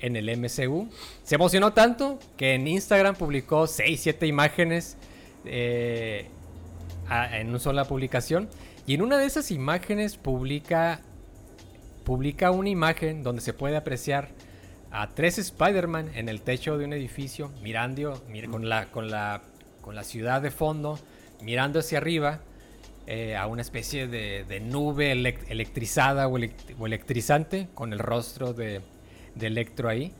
en 0.00 0.16
el 0.16 0.36
MCU. 0.38 0.88
Se 1.22 1.34
emocionó 1.34 1.72
tanto 1.72 2.18
que 2.36 2.54
en 2.54 2.66
Instagram 2.66 3.14
publicó 3.16 3.66
6, 3.66 4.00
7 4.00 4.26
imágenes 4.26 4.96
eh, 5.44 6.28
en 7.32 7.48
una 7.50 7.58
sola 7.58 7.84
publicación 7.84 8.48
y 8.88 8.94
en 8.94 9.02
una 9.02 9.18
de 9.18 9.26
esas 9.26 9.50
imágenes 9.50 10.16
publica, 10.16 11.02
publica 12.04 12.50
una 12.50 12.70
imagen 12.70 13.22
donde 13.22 13.42
se 13.42 13.52
puede 13.52 13.76
apreciar 13.76 14.30
a 14.90 15.10
tres 15.10 15.36
Spider-Man 15.36 16.12
en 16.14 16.30
el 16.30 16.40
techo 16.40 16.78
de 16.78 16.86
un 16.86 16.94
edificio, 16.94 17.52
mirando 17.62 18.24
con, 18.50 18.66
la, 18.66 18.86
con, 18.86 19.10
la, 19.10 19.42
con 19.82 19.94
la 19.94 20.04
ciudad 20.04 20.40
de 20.40 20.50
fondo, 20.50 20.98
mirando 21.42 21.80
hacia 21.80 21.98
arriba 21.98 22.40
eh, 23.06 23.36
a 23.36 23.46
una 23.46 23.60
especie 23.60 24.08
de, 24.08 24.60
nube 24.60 25.12
electrizada 25.12 26.26
o, 26.26 26.38
electrizante 26.38 27.68
con 27.74 27.92
el 27.92 27.98
rostro 27.98 28.54
de, 28.54 28.80
de 29.34 29.46
Electro 29.48 29.90
ahí. 29.90 30.14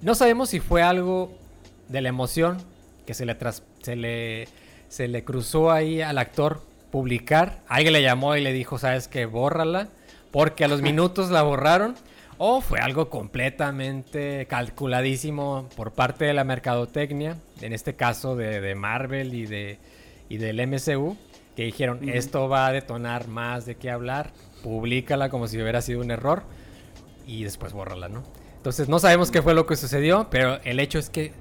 No 0.00 0.16
sabemos 0.16 0.48
si 0.48 0.58
fue 0.58 0.82
algo 0.82 1.38
de 1.86 2.00
la 2.00 2.08
emoción 2.08 2.58
que 3.06 3.14
se 3.14 3.24
le, 3.24 3.36
se 3.80 3.94
le, 3.94 4.48
se 4.88 5.06
le 5.06 5.22
cruzó 5.22 5.70
ahí 5.70 6.02
al 6.02 6.18
actor 6.18 6.66
publicar. 6.90 7.60
Alguien 7.68 7.92
le 7.92 8.02
llamó 8.02 8.36
y 8.36 8.40
le 8.40 8.52
dijo, 8.52 8.78
sabes 8.78 9.08
que 9.08 9.26
bórrala, 9.26 9.88
porque 10.30 10.64
a 10.64 10.68
los 10.68 10.82
minutos 10.82 11.30
la 11.30 11.42
borraron. 11.42 11.96
O 12.40 12.60
fue 12.60 12.78
algo 12.78 13.10
completamente 13.10 14.46
calculadísimo 14.46 15.68
por 15.74 15.92
parte 15.92 16.24
de 16.24 16.34
la 16.34 16.44
mercadotecnia, 16.44 17.36
en 17.60 17.72
este 17.72 17.96
caso 17.96 18.36
de, 18.36 18.74
Marvel 18.76 19.34
y, 19.34 19.46
de, 19.46 19.78
y 20.28 20.36
del 20.36 20.64
MCU, 20.64 21.16
que 21.56 21.64
dijeron, 21.64 22.08
esto 22.08 22.48
va 22.48 22.68
a 22.68 22.72
detonar 22.72 23.26
más 23.26 23.66
de 23.66 23.74
qué 23.74 23.90
hablar, 23.90 24.30
públicala 24.62 25.30
como 25.30 25.48
si 25.48 25.60
hubiera 25.60 25.82
sido 25.82 26.00
un 26.00 26.12
error 26.12 26.44
y 27.26 27.42
después 27.42 27.72
bórrala, 27.72 28.08
¿no? 28.08 28.22
Entonces 28.56 28.88
no 28.88 29.00
sabemos 29.00 29.32
qué 29.32 29.42
fue 29.42 29.54
lo 29.54 29.66
que 29.66 29.74
sucedió, 29.74 30.28
pero 30.30 30.60
el 30.62 30.78
hecho 30.78 31.00
es 31.00 31.10
que 31.10 31.32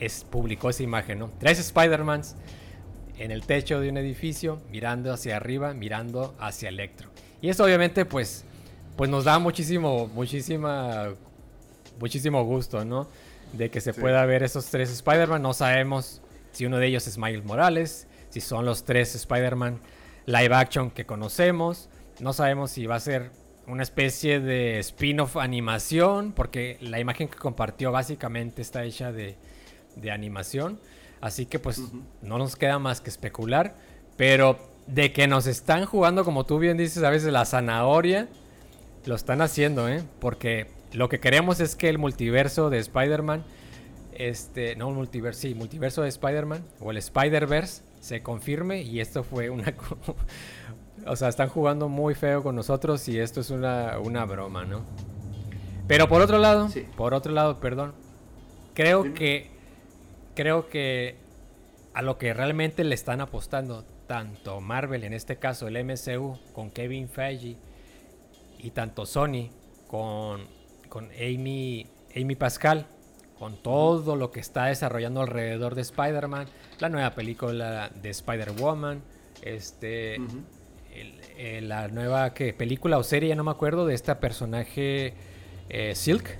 es, 0.00 0.24
publicó 0.24 0.70
esa 0.70 0.82
imagen, 0.82 1.18
¿no? 1.18 1.30
Tres 1.38 1.58
Spider-Mans 1.58 2.36
en 3.20 3.30
el 3.30 3.44
techo 3.44 3.80
de 3.80 3.90
un 3.90 3.98
edificio, 3.98 4.60
mirando 4.70 5.12
hacia 5.12 5.36
arriba, 5.36 5.74
mirando 5.74 6.34
hacia 6.40 6.70
Electro. 6.70 7.10
Y 7.42 7.50
eso 7.50 7.64
obviamente 7.64 8.06
pues, 8.06 8.44
pues 8.96 9.10
nos 9.10 9.24
da 9.24 9.38
muchísimo, 9.38 10.08
muchísima, 10.08 11.10
muchísimo 12.00 12.42
gusto, 12.44 12.82
¿no? 12.86 13.08
De 13.52 13.70
que 13.70 13.82
se 13.82 13.92
pueda 13.92 14.24
ver 14.24 14.42
esos 14.42 14.66
tres 14.66 14.90
Spider-Man. 14.90 15.42
No 15.42 15.52
sabemos 15.52 16.22
si 16.52 16.64
uno 16.64 16.78
de 16.78 16.86
ellos 16.86 17.06
es 17.06 17.18
Miles 17.18 17.44
Morales, 17.44 18.08
si 18.30 18.40
son 18.40 18.64
los 18.64 18.84
tres 18.84 19.14
Spider-Man 19.14 19.80
live 20.24 20.54
action 20.54 20.90
que 20.90 21.04
conocemos. 21.04 21.90
No 22.20 22.32
sabemos 22.32 22.70
si 22.70 22.86
va 22.86 22.94
a 22.94 23.00
ser 23.00 23.32
una 23.66 23.82
especie 23.82 24.40
de 24.40 24.78
spin-off 24.78 25.36
animación, 25.36 26.32
porque 26.32 26.78
la 26.80 26.98
imagen 27.00 27.28
que 27.28 27.36
compartió 27.36 27.92
básicamente 27.92 28.62
está 28.62 28.82
hecha 28.84 29.12
de, 29.12 29.36
de 29.96 30.10
animación. 30.10 30.80
Así 31.20 31.46
que 31.46 31.58
pues 31.58 31.80
no 32.22 32.38
nos 32.38 32.56
queda 32.56 32.78
más 32.78 33.00
que 33.00 33.10
especular. 33.10 33.76
Pero 34.16 34.58
de 34.86 35.12
que 35.12 35.26
nos 35.26 35.46
están 35.46 35.84
jugando, 35.84 36.24
como 36.24 36.44
tú 36.44 36.58
bien 36.58 36.76
dices, 36.76 37.02
a 37.02 37.10
veces 37.10 37.32
la 37.32 37.44
zanahoria, 37.44 38.28
lo 39.06 39.14
están 39.14 39.40
haciendo, 39.40 39.88
¿eh? 39.88 40.02
Porque 40.18 40.68
lo 40.92 41.08
que 41.08 41.20
queremos 41.20 41.60
es 41.60 41.76
que 41.76 41.88
el 41.88 41.98
multiverso 41.98 42.70
de 42.70 42.78
Spider-Man, 42.78 43.44
este, 44.12 44.76
no 44.76 44.90
multiverso, 44.90 45.42
sí, 45.42 45.54
multiverso 45.54 46.02
de 46.02 46.08
Spider-Man, 46.08 46.64
o 46.80 46.90
el 46.90 46.96
Spider-Verse, 46.96 47.82
se 48.00 48.22
confirme 48.22 48.82
y 48.82 49.00
esto 49.00 49.22
fue 49.22 49.50
una... 49.50 49.74
o 51.06 51.16
sea, 51.16 51.28
están 51.28 51.48
jugando 51.48 51.88
muy 51.88 52.14
feo 52.14 52.42
con 52.42 52.56
nosotros 52.56 53.06
y 53.08 53.18
esto 53.18 53.40
es 53.40 53.50
una, 53.50 53.98
una 53.98 54.24
broma, 54.24 54.64
¿no? 54.64 54.82
Pero 55.86 56.08
por 56.08 56.22
otro 56.22 56.38
lado, 56.38 56.68
por 56.96 57.14
otro 57.14 57.32
lado, 57.32 57.58
perdón, 57.58 57.94
creo 58.74 59.12
que 59.14 59.50
creo 60.40 60.70
que 60.70 61.16
a 61.92 62.00
lo 62.00 62.16
que 62.16 62.32
realmente 62.32 62.82
le 62.82 62.94
están 62.94 63.20
apostando 63.20 63.84
tanto 64.06 64.62
Marvel, 64.62 65.04
en 65.04 65.12
este 65.12 65.36
caso 65.36 65.68
el 65.68 65.84
MCU, 65.84 66.38
con 66.54 66.70
Kevin 66.70 67.10
Feige, 67.10 67.58
y 68.58 68.70
tanto 68.70 69.04
Sony 69.04 69.50
con, 69.86 70.46
con 70.88 71.10
Amy, 71.12 71.88
Amy 72.16 72.36
Pascal, 72.36 72.86
con 73.38 73.62
todo 73.62 74.16
lo 74.16 74.30
que 74.30 74.40
está 74.40 74.64
desarrollando 74.66 75.20
alrededor 75.20 75.74
de 75.74 75.82
Spider-Man, 75.82 76.46
la 76.78 76.88
nueva 76.88 77.10
película 77.10 77.90
de 78.02 78.08
Spider-Woman, 78.08 79.02
este, 79.42 80.16
la 81.60 81.88
nueva 81.88 82.32
¿qué? 82.32 82.54
película 82.54 82.96
o 82.96 83.02
serie, 83.02 83.28
ya 83.28 83.36
no 83.36 83.44
me 83.44 83.50
acuerdo, 83.50 83.84
de 83.84 83.92
este 83.92 84.14
personaje 84.14 85.12
eh, 85.68 85.94
Silk. 85.94 86.38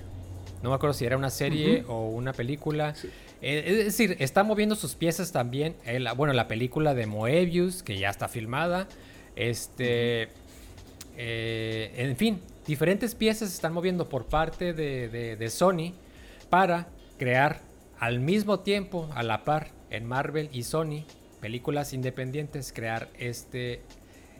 No 0.63 0.69
me 0.69 0.75
acuerdo 0.75 0.95
si 0.95 1.05
era 1.05 1.17
una 1.17 1.29
serie 1.29 1.85
o 1.87 2.07
una 2.07 2.33
película. 2.33 2.95
Eh, 3.41 3.63
es 3.65 3.85
decir, 3.85 4.17
está 4.19 4.43
moviendo 4.43 4.75
sus 4.75 4.95
piezas 4.95 5.31
también. 5.31 5.75
bueno, 6.15 6.33
la 6.33 6.47
película 6.47 6.93
de 6.93 7.05
Moebius, 7.05 7.83
que 7.83 7.97
ya 7.97 8.09
está 8.09 8.27
filmada. 8.27 8.87
Este. 9.35 10.29
Eh, 11.17 11.93
en 11.97 12.15
fin, 12.15 12.41
diferentes 12.65 13.15
piezas 13.15 13.49
se 13.49 13.55
están 13.55 13.73
moviendo 13.73 14.09
por 14.09 14.25
parte 14.25 14.73
de, 14.73 15.49
Sony 15.49 15.93
para 16.49 16.87
crear 17.17 17.61
al 17.99 18.19
mismo 18.19 18.61
tiempo, 18.61 19.09
a 19.13 19.21
la 19.21 19.43
par, 19.43 19.67
en 19.89 20.05
Marvel 20.05 20.49
y 20.51 20.63
Sony, 20.63 21.03
películas 21.39 21.93
independientes, 21.93 22.73
crear 22.73 23.09
este 23.19 23.81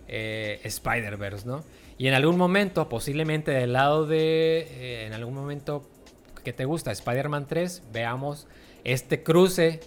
Spider-Verse, 0.08 1.48
¿no? 1.48 1.64
Y 2.02 2.08
en 2.08 2.16
algún 2.16 2.36
momento, 2.36 2.90
posiblemente 2.90 3.52
del 3.52 3.74
lado 3.74 4.08
de, 4.08 4.62
eh, 4.72 5.06
en 5.06 5.14
algún 5.14 5.36
momento 5.36 5.88
que 6.42 6.54
te 6.54 6.66
gusta, 6.66 6.92
Spider-Man 6.92 7.48
3, 7.48 7.84
veamos 7.92 8.48
este 8.84 9.24
cruce 9.24 9.80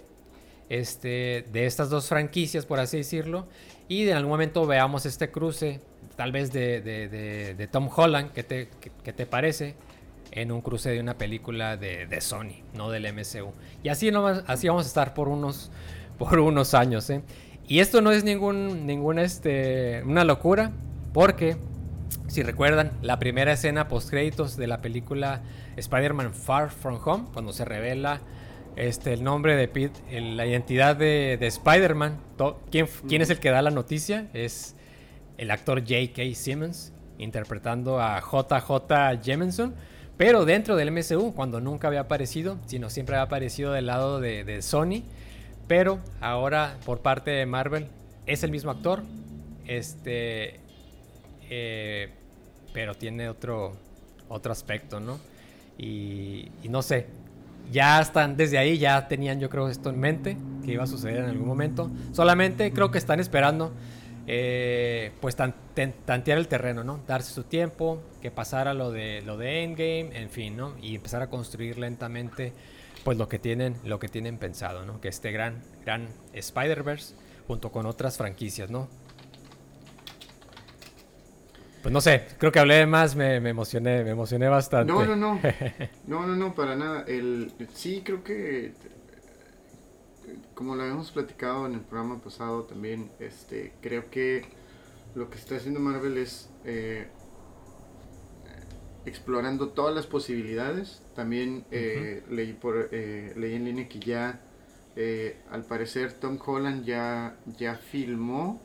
este, 0.68 1.44
de 1.52 1.66
estas 1.66 1.90
dos 1.90 2.08
franquicias, 2.08 2.66
por 2.66 2.80
así 2.80 2.98
decirlo. 2.98 3.46
Y 3.88 4.08
en 4.08 4.16
algún 4.16 4.30
momento 4.30 4.66
veamos 4.66 5.06
este 5.06 5.30
cruce, 5.30 5.80
tal 6.16 6.32
vez 6.32 6.52
de, 6.52 6.80
de, 6.80 7.68
Tom 7.68 7.88
Holland, 7.94 8.32
¿qué 8.32 8.42
te, 8.42 8.66
te 8.66 9.26
parece? 9.26 9.74
En 10.30 10.50
un 10.50 10.62
cruce 10.62 10.90
de 10.90 11.00
una 11.00 11.18
película 11.18 11.76
de, 11.76 12.20
Sony, 12.20 12.62
no 12.72 12.90
del 12.90 13.12
MCU. 13.12 13.52
Y 13.82 13.88
así, 13.88 14.10
no, 14.10 14.26
así 14.26 14.68
vamos 14.68 14.86
a 14.86 14.88
estar 14.88 15.14
por 15.14 15.28
unos, 15.28 15.70
por 16.18 16.38
unos 16.38 16.74
años. 16.74 17.08
¿eh? 17.10 17.22
Y 17.68 17.80
esto 17.80 18.00
no 18.00 18.10
es 18.10 18.24
ningún 18.24 19.18
este, 19.18 20.02
una 20.04 20.24
locura, 20.24 20.72
porque 21.12 21.56
si 22.34 22.42
recuerdan, 22.42 22.90
la 23.00 23.20
primera 23.20 23.52
escena 23.52 23.86
post 23.86 24.10
créditos 24.10 24.56
de 24.56 24.66
la 24.66 24.82
película 24.82 25.42
Spider-Man 25.76 26.34
Far 26.34 26.70
From 26.70 26.98
Home, 27.04 27.26
cuando 27.32 27.52
se 27.52 27.64
revela 27.64 28.20
este, 28.74 29.12
el 29.12 29.22
nombre 29.22 29.54
de 29.54 29.68
Pete, 29.68 30.20
la 30.20 30.44
identidad 30.44 30.96
de, 30.96 31.38
Spider-Man, 31.40 32.18
¿quién, 32.72 32.88
¿quién, 33.08 33.22
es 33.22 33.30
el 33.30 33.38
que 33.38 33.50
da 33.50 33.62
la 33.62 33.70
noticia? 33.70 34.26
Es 34.32 34.74
el 35.38 35.52
actor 35.52 35.82
J.K. 35.82 36.22
Simmons, 36.34 36.92
interpretando 37.18 38.00
a 38.00 38.20
JJ 38.20 39.22
Jameson, 39.22 39.76
pero 40.16 40.44
dentro 40.44 40.74
del 40.74 40.90
MCU, 40.90 41.34
cuando 41.36 41.60
nunca 41.60 41.86
había 41.86 42.00
aparecido, 42.00 42.58
sino 42.66 42.90
siempre 42.90 43.14
había 43.14 43.26
aparecido 43.26 43.72
del 43.72 43.86
lado 43.86 44.18
de, 44.18 44.42
de 44.42 44.60
Sony, 44.60 45.04
pero 45.68 46.00
ahora 46.20 46.78
por 46.84 46.98
parte 46.98 47.30
de 47.30 47.46
Marvel 47.46 47.86
es 48.26 48.42
el 48.42 48.50
mismo 48.50 48.72
actor. 48.72 49.04
Este, 49.66 50.58
eh, 51.48 52.10
pero 52.74 52.96
tiene 52.96 53.28
otro, 53.28 53.72
otro 54.28 54.52
aspecto, 54.52 54.98
¿no? 54.98 55.18
Y, 55.78 56.50
no 56.68 56.82
sé, 56.82 57.06
ya 57.72 58.00
están 58.00 58.36
desde 58.36 58.58
ahí, 58.58 58.78
ya 58.78 59.06
tenían 59.06 59.38
yo 59.40 59.48
creo 59.48 59.68
esto 59.68 59.90
en 59.90 60.00
mente, 60.00 60.36
que 60.64 60.72
iba 60.72 60.82
a 60.82 60.88
suceder 60.88 61.18
en 61.18 61.30
algún 61.30 61.46
momento. 61.46 61.88
Solamente 62.12 62.72
creo 62.72 62.90
que 62.90 62.98
están 62.98 63.20
esperando, 63.20 63.72
eh, 64.26 65.12
pues 65.20 65.36
tantear 65.36 66.36
el 66.36 66.48
terreno, 66.48 66.82
¿no? 66.82 67.00
Darse 67.06 67.32
su 67.32 67.44
tiempo, 67.44 68.02
que 68.20 68.32
pasara 68.32 68.74
lo 68.74 68.90
de, 68.90 69.22
lo 69.22 69.36
de 69.36 69.62
Endgame, 69.62 70.10
en 70.20 70.28
fin, 70.28 70.56
¿no? 70.56 70.74
Y 70.82 70.96
empezar 70.96 71.22
a 71.22 71.30
construir 71.30 71.78
lentamente, 71.78 72.52
pues 73.04 73.16
lo 73.16 73.28
que 73.28 73.38
tienen, 73.38 73.76
lo 73.84 74.00
que 74.00 74.08
tienen 74.08 74.36
pensado, 74.36 74.84
¿no? 74.84 75.00
Que 75.00 75.08
este 75.08 75.30
gran, 75.30 75.62
gran 75.84 76.08
Spider-Verse, 76.32 77.14
junto 77.46 77.70
con 77.70 77.86
otras 77.86 78.16
franquicias, 78.16 78.68
¿no? 78.68 78.88
Pues 81.84 81.92
no 81.92 82.00
sé, 82.00 82.24
creo 82.38 82.50
que 82.50 82.58
hablé 82.58 82.76
de 82.76 82.86
más, 82.86 83.14
me, 83.14 83.36
emocioné, 83.36 84.02
me 84.04 84.12
emocioné 84.12 84.48
bastante. 84.48 84.90
No, 84.90 85.04
no, 85.04 85.16
no. 85.16 85.38
No, 86.06 86.26
no, 86.26 86.34
no, 86.34 86.54
para 86.54 86.76
nada. 86.76 87.04
El, 87.06 87.52
sí, 87.74 88.00
creo 88.02 88.24
que 88.24 88.72
como 90.54 90.76
lo 90.76 90.82
habíamos 90.82 91.10
platicado 91.10 91.66
en 91.66 91.74
el 91.74 91.82
programa 91.82 92.22
pasado 92.22 92.62
también, 92.62 93.10
este, 93.20 93.74
creo 93.82 94.08
que 94.08 94.46
lo 95.14 95.28
que 95.28 95.36
está 95.36 95.56
haciendo 95.56 95.78
Marvel 95.78 96.16
es 96.16 96.48
eh, 96.64 97.06
explorando 99.04 99.68
todas 99.68 99.94
las 99.94 100.06
posibilidades. 100.06 101.02
También 101.14 101.66
eh, 101.70 102.22
leí 102.30 102.54
por 102.54 102.88
eh, 102.92 103.34
leí 103.36 103.56
en 103.56 103.66
línea 103.66 103.88
que 103.90 103.98
ya 104.00 104.40
al 105.50 105.66
parecer 105.66 106.14
Tom 106.14 106.38
Holland 106.42 106.86
ya 106.86 107.36
ya 107.58 107.74
filmó 107.74 108.62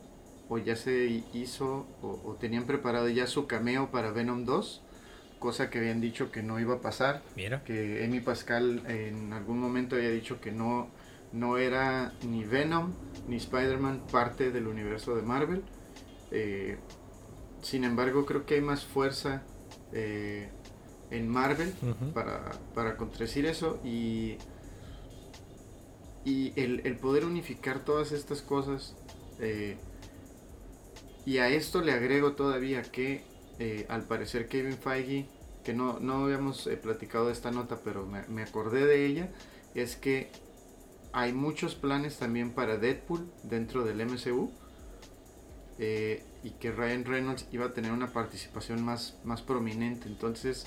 o 0.49 0.57
ya 0.57 0.75
se 0.75 1.23
hizo 1.33 1.85
o, 2.01 2.35
tenían 2.39 2.65
preparado 2.65 3.07
ya 3.07 3.27
su 3.27 3.45
cameo 3.45 3.91
para 3.91 4.11
Venom 4.11 4.45
2, 4.45 4.81
cosa 5.37 5.69
que 5.69 5.77
habían 5.77 6.01
dicho 6.01 6.31
que 6.31 6.41
no 6.41 6.59
iba 6.59 6.75
a 6.75 6.81
pasar. 6.81 7.21
Mira. 7.35 7.63
Que 7.63 8.03
Amy 8.03 8.19
Pascal 8.19 8.83
en 8.87 9.31
algún 9.31 9.59
momento 9.59 9.95
había 9.95 10.09
dicho 10.09 10.41
que 10.41 10.51
no, 10.51 10.89
no 11.31 11.57
era 11.57 12.13
ni 12.27 12.43
Venom 12.43 12.93
ni 13.27 13.37
Spider-Man 13.37 14.01
parte 14.11 14.51
del 14.51 14.67
universo 14.67 15.15
de 15.15 15.21
Marvel. 15.21 15.63
Eh, 16.31 16.77
sin 17.61 17.83
embargo, 17.83 18.25
creo 18.25 18.45
que 18.45 18.55
hay 18.55 18.61
más 18.61 18.83
fuerza 18.85 19.43
eh, 19.93 20.49
en 21.11 21.27
Marvel 21.27 21.73
para, 22.13 22.51
para 22.73 22.97
contradecir 22.97 23.45
eso 23.45 23.79
y, 23.83 24.37
y 26.25 26.53
el, 26.55 26.81
el, 26.85 26.97
poder 26.97 27.25
unificar 27.25 27.79
todas 27.85 28.11
estas 28.11 28.41
cosas. 28.41 28.95
Eh, 29.39 29.77
y 31.29 31.37
a 31.37 31.47
esto 31.47 31.81
le 31.81 31.91
agrego 31.91 32.31
todavía 32.31 32.81
que 32.81 33.21
eh, 33.59 33.85
al 33.87 34.01
parecer 34.01 34.47
Kevin 34.47 34.75
Feige, 34.75 35.27
que 35.63 35.75
no, 35.75 35.99
no 35.99 36.23
habíamos 36.23 36.65
eh, 36.65 36.75
platicado 36.75 37.27
de 37.27 37.33
esta 37.33 37.51
nota, 37.51 37.81
pero 37.83 38.07
me, 38.07 38.41
acordé 38.41 38.87
de 38.87 39.05
ella, 39.05 39.29
es 39.75 39.95
que 39.95 40.31
hay 41.13 41.31
muchos 41.31 41.75
planes 41.75 42.17
también 42.17 42.49
para 42.49 42.77
Deadpool 42.77 43.31
dentro 43.43 43.83
del 43.83 44.03
MCU. 44.07 44.49
Eh, 45.77 46.23
y 46.43 46.49
que 46.51 46.71
Ryan 46.71 47.05
Reynolds 47.05 47.45
iba 47.51 47.67
a 47.67 47.73
tener 47.73 47.91
una 47.91 48.07
participación 48.07 48.83
más, 48.83 49.15
más 49.23 49.43
prominente. 49.43 50.07
Entonces, 50.07 50.65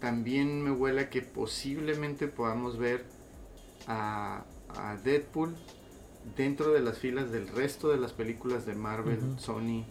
también 0.00 0.62
me 0.62 0.70
huele 0.70 1.10
que 1.10 1.20
posiblemente 1.20 2.28
podamos 2.28 2.78
ver 2.78 3.04
a 3.86 4.42
Deadpool 5.04 5.54
dentro 6.34 6.72
de 6.72 6.80
las 6.80 6.98
filas 6.98 7.30
del 7.30 7.48
resto 7.48 7.90
de 7.90 7.98
las 7.98 8.12
películas 8.12 8.66
de 8.66 8.74
Marvel, 8.74 9.20
Sony, 9.38 9.84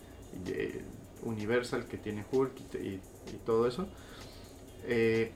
Universal 1.23 1.85
que 1.85 1.97
tiene 1.97 2.23
Hulk 2.29 2.53
y, 2.75 2.99
todo 3.45 3.67
eso, 3.67 3.87
eh, 4.85 5.31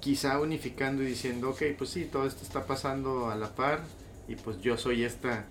quizá 0.00 0.40
unificando 0.40 1.02
y 1.02 1.06
diciendo, 1.06 1.50
ok, 1.50 1.62
pues 1.76 1.90
sí, 1.90 2.08
todo 2.10 2.26
esto 2.26 2.42
está 2.42 2.66
pasando 2.66 3.30
a 3.30 3.36
la 3.36 3.54
par 3.54 3.82
y 4.28 4.36
pues 4.36 4.60
yo 4.60 4.76
soy 4.76 5.04
esta, 5.04 5.46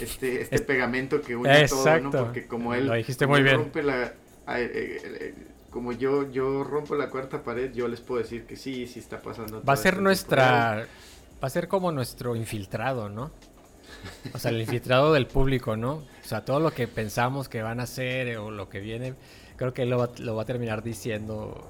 este, 0.00 0.42
este 0.42 0.60
pegamento 0.60 1.22
que 1.22 1.36
une 1.36 1.66
todo, 1.68 2.00
¿no? 2.00 2.10
Porque 2.10 2.46
como 2.46 2.74
él 2.74 2.88
rompe 2.88 3.82
la... 3.82 4.04
Eh, 4.04 4.12
eh, 4.48 5.34
como 5.70 5.92
yo, 5.92 6.30
yo 6.30 6.64
rompo 6.64 6.94
la 6.94 7.10
cuarta 7.10 7.42
pared, 7.42 7.72
yo 7.74 7.86
les 7.86 8.00
puedo 8.00 8.22
decir 8.22 8.46
que 8.46 8.56
sí, 8.56 8.86
sí 8.86 8.98
está 8.98 9.20
pasando. 9.20 9.62
Va 9.62 9.74
a 9.74 9.76
ser 9.76 10.00
nuestra 10.00 10.86
va 11.42 11.48
a 11.48 11.50
ser 11.50 11.68
como 11.68 11.92
nuestro 11.92 12.36
infiltrado, 12.36 13.08
¿no? 13.08 13.30
O 14.34 14.38
sea, 14.38 14.50
el 14.50 14.60
infiltrado 14.60 15.12
del 15.12 15.26
público, 15.26 15.76
¿no? 15.76 15.94
O 15.94 16.04
sea, 16.22 16.44
todo 16.44 16.60
lo 16.60 16.72
que 16.72 16.88
pensamos 16.88 17.48
que 17.48 17.62
van 17.62 17.80
a 17.80 17.84
hacer 17.84 18.36
o 18.38 18.50
lo 18.50 18.68
que 18.68 18.80
viene, 18.80 19.14
creo 19.56 19.72
que 19.72 19.86
lo 19.86 19.98
va, 19.98 20.10
lo 20.18 20.34
va 20.34 20.42
a 20.42 20.46
terminar 20.46 20.82
diciendo, 20.82 21.66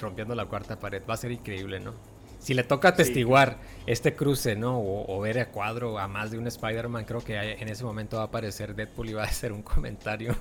rompiendo 0.00 0.34
la 0.34 0.46
cuarta 0.46 0.78
pared. 0.78 1.02
Va 1.08 1.14
a 1.14 1.16
ser 1.16 1.32
increíble, 1.32 1.80
¿no? 1.80 1.94
si 2.40 2.54
le 2.54 2.64
toca 2.64 2.88
atestiguar 2.88 3.58
este 3.86 4.16
cruce, 4.16 4.56
¿no? 4.56 4.80
O, 4.80 5.20
ver 5.20 5.38
a 5.38 5.50
cuadro 5.50 5.98
a 5.98 6.08
más 6.08 6.30
de 6.30 6.38
un 6.38 6.46
Spider-Man, 6.46 7.04
creo 7.04 7.20
que 7.20 7.36
en 7.36 7.68
ese 7.68 7.84
momento 7.84 8.16
va 8.16 8.22
a 8.22 8.26
aparecer 8.26 8.74
Deadpool 8.74 9.10
y 9.10 9.12
va 9.12 9.24
a 9.24 9.26
hacer 9.26 9.52
un 9.52 9.62
comentario 9.62 10.34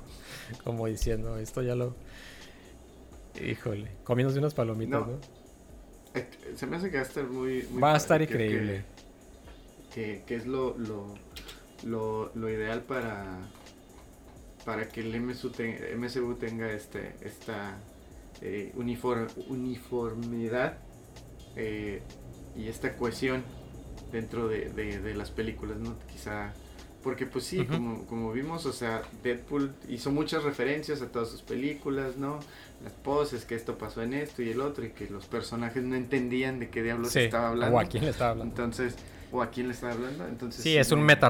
como 0.64 0.88
diciendo, 0.88 1.38
esto 1.38 1.62
ya 1.62 1.76
lo... 1.76 1.96
Híjole, 3.40 3.92
comiéndose 4.04 4.40
unas 4.40 4.54
palomitas, 4.54 5.06
¿no? 5.06 5.14
Eh, 5.14 5.20
se 6.60 6.68
me 6.68 6.76
hace 6.76 6.92
que 6.92 6.98
va 6.98 7.04
a 7.04 7.06
estar 7.06 7.26
muy... 7.26 7.66
va 7.82 7.94
a 7.94 7.98
estar 7.98 8.22
increíble. 8.22 8.84
Que, 9.94 10.22
es 10.28 10.46
lo, 10.46 10.78
lo, 10.78 11.16
lo, 12.36 12.50
ideal 12.50 12.82
para, 12.82 13.38
para 14.66 14.90
que 14.90 15.00
el 15.00 15.22
MSU, 15.22 15.54
MSU 15.98 16.36
tenga 16.36 16.70
este, 16.70 17.16
esta 17.22 17.78
eh, 18.42 18.74
uniformidad 18.76 20.80
eh, 21.56 22.02
y 22.58 22.68
esta 22.68 22.98
cohesión 22.98 23.46
dentro 24.12 24.50
de, 24.50 25.14
las 25.16 25.32
películas, 25.32 25.78
¿no? 25.78 25.98
Quizá, 26.12 26.54
porque 27.04 27.26
pues 27.26 27.46
sí, 27.46 27.66
como, 27.66 28.06
como 28.06 28.32
vimos, 28.32 28.66
o 28.66 28.74
sea, 28.74 29.02
Deadpool 29.24 29.74
hizo 29.88 30.12
muchas 30.12 30.44
referencias 30.44 31.02
a 31.02 31.08
todas 31.08 31.30
sus 31.30 31.42
películas, 31.42 32.18
¿no? 32.18 32.40
Las 32.84 32.94
poses, 32.94 33.46
que 33.46 33.56
esto 33.56 33.78
pasó 33.78 34.02
en 34.02 34.14
esto 34.14 34.42
y 34.42 34.50
el 34.50 34.62
otro, 34.62 34.86
y 34.86 34.90
que 34.90 35.10
los 35.10 35.26
personajes 35.26 35.84
no 35.84 35.96
entendían 35.96 36.60
de 36.60 36.70
qué 36.70 36.84
diablos 36.84 37.16
estaba 37.16 37.50
hablando. 37.50 37.78
O 37.78 37.80
a 37.80 37.86
quién 37.86 38.04
le 38.04 38.12
estaba 38.12 38.32
hablando. 38.32 38.52
Entonces, 38.52 38.96
o 39.32 39.42
a 39.42 39.50
quién 39.50 39.68
le 39.68 39.74
estaba 39.74 39.94
hablando. 39.94 40.28
Entonces, 40.28 40.64
sí, 40.64 40.78
es 40.78 40.92
un 40.92 41.02
meta, 41.02 41.30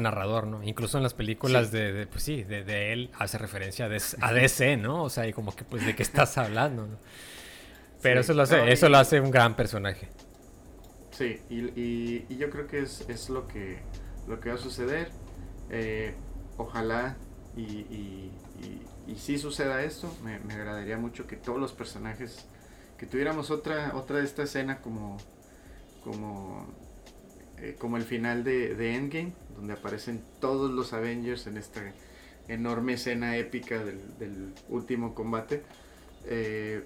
narrador, 0.00 0.46
¿no? 0.46 0.62
Incluso 0.62 0.98
en 0.98 1.04
las 1.04 1.14
películas 1.14 1.70
de, 1.70 2.06
pues 2.06 2.22
sí, 2.22 2.42
de, 2.42 2.92
él 2.92 3.10
hace 3.18 3.38
referencia 3.38 3.86
a, 3.86 4.32
DC, 4.32 4.76
¿no? 4.76 5.04
O 5.04 5.10
sea, 5.10 5.26
y 5.26 5.32
como 5.32 5.54
que, 5.54 5.64
pues, 5.64 5.86
¿de 5.86 5.94
qué 5.94 6.02
estás 6.02 6.36
hablando? 6.38 6.86
¿no? 6.86 6.96
Pero 8.02 8.20
eso 8.20 8.32
lo 8.34 8.42
hace, 8.42 8.70
eso 8.70 8.88
lo 8.88 8.98
hace 8.98 9.20
un 9.20 9.30
gran 9.30 9.56
personaje. 9.56 10.08
Sí, 11.10 11.40
y, 11.50 12.24
y, 12.28 12.36
yo 12.36 12.48
creo 12.48 12.68
que 12.68 12.80
es, 12.80 13.04
es, 13.08 13.28
lo 13.28 13.48
que 13.48 13.78
lo 14.28 14.40
que 14.40 14.50
va 14.50 14.56
a 14.56 14.58
suceder. 14.58 15.10
Eh, 15.70 16.14
ojalá 16.56 17.16
y, 17.56 17.62
y, 17.62 18.32
y, 19.06 19.16
si 19.16 19.38
suceda 19.38 19.82
esto, 19.82 20.14
me, 20.22 20.38
me, 20.40 20.54
agradaría 20.54 20.98
mucho 20.98 21.26
que 21.26 21.36
todos 21.36 21.58
los 21.58 21.72
personajes, 21.72 22.46
que 22.98 23.06
tuviéramos 23.06 23.50
otra, 23.50 23.96
otra 23.96 24.18
de 24.18 24.24
esta 24.24 24.42
escena 24.44 24.80
como, 24.80 25.18
como, 26.04 26.66
eh, 27.58 27.76
como 27.78 27.96
el 27.96 28.04
final 28.04 28.44
de, 28.44 28.74
de, 28.74 28.94
Endgame, 28.94 29.32
donde 29.56 29.72
aparecen 29.74 30.22
todos 30.40 30.70
los 30.70 30.92
Avengers 30.92 31.46
en 31.46 31.56
esta 31.56 31.80
enorme 32.48 32.94
escena 32.94 33.36
épica 33.36 33.84
del, 33.84 34.18
del 34.18 34.54
último 34.68 35.14
combate. 35.14 35.62
Eh, 36.26 36.84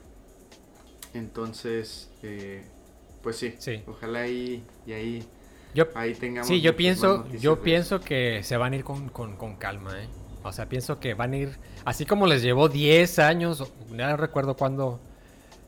entonces, 1.14 2.08
pues 3.22 3.36
sí, 3.36 3.54
ojalá 3.86 4.26
y, 4.28 4.64
y 4.86 4.92
ahí, 4.92 5.28
yo, 5.74 5.86
ahí 5.94 6.14
tengamos... 6.14 6.48
Sí, 6.48 6.60
yo 6.60 6.76
pienso, 6.76 7.26
yo 7.28 7.62
pienso 7.62 8.00
que 8.00 8.42
se 8.42 8.56
van 8.56 8.72
a 8.72 8.76
ir 8.76 8.84
con, 8.84 9.08
calma, 9.58 10.00
¿eh? 10.00 10.08
O 10.42 10.52
sea, 10.52 10.68
pienso 10.68 10.98
que 10.98 11.14
van 11.14 11.32
a 11.32 11.36
ir, 11.36 11.58
así 11.84 12.04
como 12.04 12.26
les 12.26 12.42
llevó 12.42 12.68
10 12.68 13.18
años, 13.20 13.72
no 13.90 14.16
recuerdo 14.16 14.56
cuándo, 14.56 15.00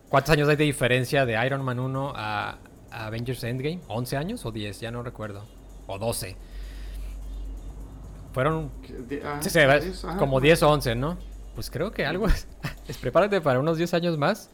cuántos 0.08 0.32
años 0.32 0.48
hay 0.48 0.56
de 0.56 0.64
diferencia 0.64 1.24
de 1.24 1.44
Iron 1.46 1.64
Man 1.64 1.78
1 1.78 2.12
a, 2.16 2.58
Avengers 2.90 3.42
Endgame, 3.44 3.80
11 3.88 4.16
años 4.16 4.46
o 4.46 4.52
10, 4.52 4.80
ya 4.80 4.90
no 4.90 5.02
recuerdo, 5.02 5.44
o 5.86 5.98
12. 5.98 6.36
Fueron 8.32 8.70
ah, 9.24 10.16
como 10.18 10.40
10 10.40 10.62
o 10.64 10.70
11, 10.70 10.94
¿no? 10.96 11.18
Pues 11.54 11.70
creo 11.70 11.92
que 11.92 12.04
algo 12.04 12.26
es, 12.26 12.48
es 12.88 12.96
prepárate 12.98 13.40
para 13.40 13.60
unos 13.60 13.78
10 13.78 13.94
años 13.94 14.18
más 14.18 14.50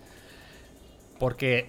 porque 1.20 1.68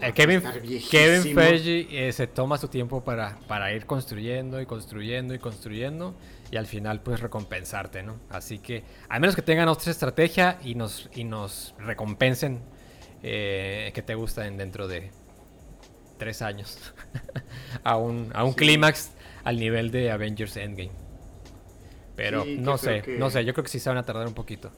eh, 0.00 0.12
Kevin, 0.12 0.42
Kevin 0.90 1.34
Feige 1.34 2.08
eh, 2.08 2.12
se 2.12 2.26
toma 2.26 2.58
su 2.58 2.68
tiempo 2.68 3.02
para, 3.02 3.38
para 3.48 3.72
ir 3.72 3.86
construyendo 3.86 4.60
y 4.60 4.66
construyendo 4.66 5.34
y 5.34 5.38
construyendo 5.38 6.14
y 6.50 6.56
al 6.56 6.66
final 6.66 7.00
pues 7.00 7.20
recompensarte, 7.20 8.02
¿no? 8.02 8.16
Así 8.28 8.58
que 8.58 8.84
a 9.08 9.18
menos 9.18 9.34
que 9.34 9.42
tengan 9.42 9.68
otra 9.68 9.90
estrategia 9.90 10.58
y 10.62 10.74
nos, 10.74 11.08
y 11.14 11.24
nos 11.24 11.74
recompensen 11.78 12.60
eh, 13.22 13.92
que 13.94 14.02
te 14.02 14.14
gusten 14.14 14.58
dentro 14.58 14.88
de 14.88 15.10
tres 16.18 16.42
años 16.42 16.78
a 17.84 17.96
un, 17.96 18.30
a 18.34 18.44
un 18.44 18.52
clímax 18.52 19.12
al 19.44 19.58
nivel 19.58 19.90
de 19.90 20.10
Avengers 20.10 20.56
Endgame. 20.58 20.92
Pero 22.14 22.44
no 22.44 22.76
sé, 22.76 23.02
no 23.18 23.30
sé, 23.30 23.44
yo 23.46 23.54
creo 23.54 23.64
que 23.64 23.70
sí 23.70 23.80
se 23.80 23.88
van 23.88 23.96
a 23.96 24.04
tardar 24.04 24.26
un 24.26 24.34
poquito. 24.34 24.70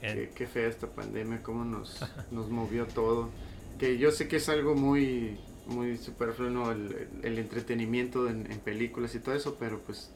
Qué, 0.00 0.46
fea 0.46 0.68
esta 0.68 0.86
pandemia, 0.86 1.42
cómo 1.42 1.64
nos, 1.64 2.00
nos 2.30 2.48
movió 2.48 2.86
todo. 2.86 3.30
Que 3.78 3.98
yo 3.98 4.10
sé 4.10 4.28
que 4.28 4.36
es 4.36 4.48
algo 4.48 4.74
muy, 4.74 5.38
muy 5.66 5.96
superfluo, 5.96 6.72
el, 6.72 7.08
el, 7.22 7.38
entretenimiento 7.38 8.28
en, 8.28 8.44
películas 8.64 9.14
y 9.14 9.20
todo 9.20 9.34
eso, 9.34 9.56
pero 9.58 9.80
pues 9.80 10.10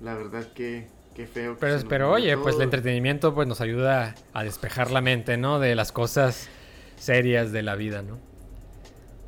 la 0.00 0.14
verdad 0.14 0.52
que, 0.52 0.86
qué 1.14 1.26
feo. 1.26 1.56
pero, 1.58 1.78
pero 1.88 2.12
oye, 2.12 2.36
pues 2.36 2.56
el 2.56 2.62
entretenimiento 2.62 3.34
pues 3.34 3.48
nos 3.48 3.60
ayuda 3.60 4.14
a 4.32 4.44
despejar 4.44 4.90
la 4.90 5.00
mente, 5.00 5.36
¿no? 5.36 5.60
De 5.60 5.74
las 5.74 5.92
cosas 5.92 6.48
serias 6.96 7.52
de 7.52 7.62
la 7.62 7.74
vida, 7.76 8.02
¿no? 8.02 8.18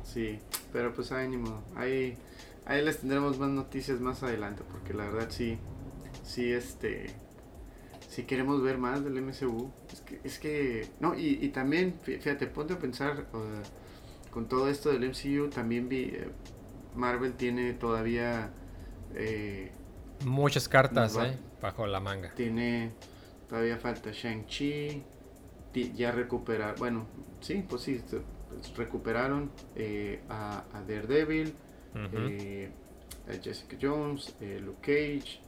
Sí, 0.03 0.39
pero 0.73 0.93
pues 0.93 1.11
ánimo, 1.11 1.63
ahí, 1.75 2.17
ahí 2.65 2.83
les 2.83 2.99
tendremos 2.99 3.37
más 3.39 3.49
noticias 3.49 3.99
más 3.99 4.23
adelante, 4.23 4.63
porque 4.71 4.93
la 4.93 5.05
verdad 5.05 5.27
sí, 5.29 5.57
sí, 6.23 6.51
este 6.51 7.13
si 8.17 8.23
queremos 8.23 8.63
ver 8.63 8.79
más 8.79 9.03
del 9.03 9.21
MCU. 9.21 9.71
Es 9.93 10.01
que, 10.01 10.19
es 10.23 10.39
que 10.39 10.89
no, 10.99 11.13
y, 11.13 11.37
y 11.39 11.49
también, 11.49 11.93
fíjate, 12.01 12.47
ponte 12.47 12.73
a 12.73 12.79
pensar 12.79 13.27
con 14.31 14.47
todo 14.47 14.69
esto 14.69 14.91
del 14.91 15.07
MCU, 15.07 15.51
también 15.51 15.87
vi, 15.87 16.05
eh, 16.05 16.27
Marvel 16.95 17.33
tiene 17.33 17.73
todavía... 17.73 18.49
Eh, 19.13 19.71
Muchas 20.25 20.67
cartas 20.67 21.15
eh, 21.15 21.37
bajo 21.61 21.85
la 21.85 21.99
manga. 21.99 22.33
Tiene, 22.33 22.89
todavía 23.47 23.77
falta 23.77 24.09
Shang-Chi, 24.11 25.03
ya 25.93 26.11
recuperar, 26.11 26.75
bueno, 26.79 27.05
sí, 27.39 27.63
pues 27.69 27.83
sí, 27.83 28.01
recuperaron 28.75 29.51
a, 30.27 30.63
a, 30.73 30.81
Daredevil, 30.81 31.53
a 31.93 33.43
Jessica 33.43 33.77
Jones, 33.79 34.33
Luke 34.41 34.81
Cage, 34.81 35.39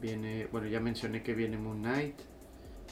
Viene, 0.00 0.48
bueno, 0.50 0.66
ya 0.66 0.80
mencioné 0.80 1.22
que 1.22 1.34
viene 1.34 1.58
Moon 1.58 1.80
Knight. 1.80 2.16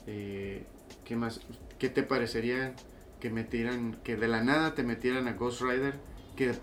Eh, 0.06 0.64
¿Qué 1.04 1.16
más? 1.16 1.40
¿Qué 1.78 1.88
te 1.88 2.02
parecería 2.02 2.74
que 3.20 3.30
metieran, 3.30 3.96
que 4.04 4.16
de 4.16 4.28
la 4.28 4.42
nada 4.42 4.74
te 4.74 4.82
metieran 4.82 5.26
a 5.28 5.32
Ghost 5.32 5.62
Rider? 5.62 5.94
Que 6.36 6.54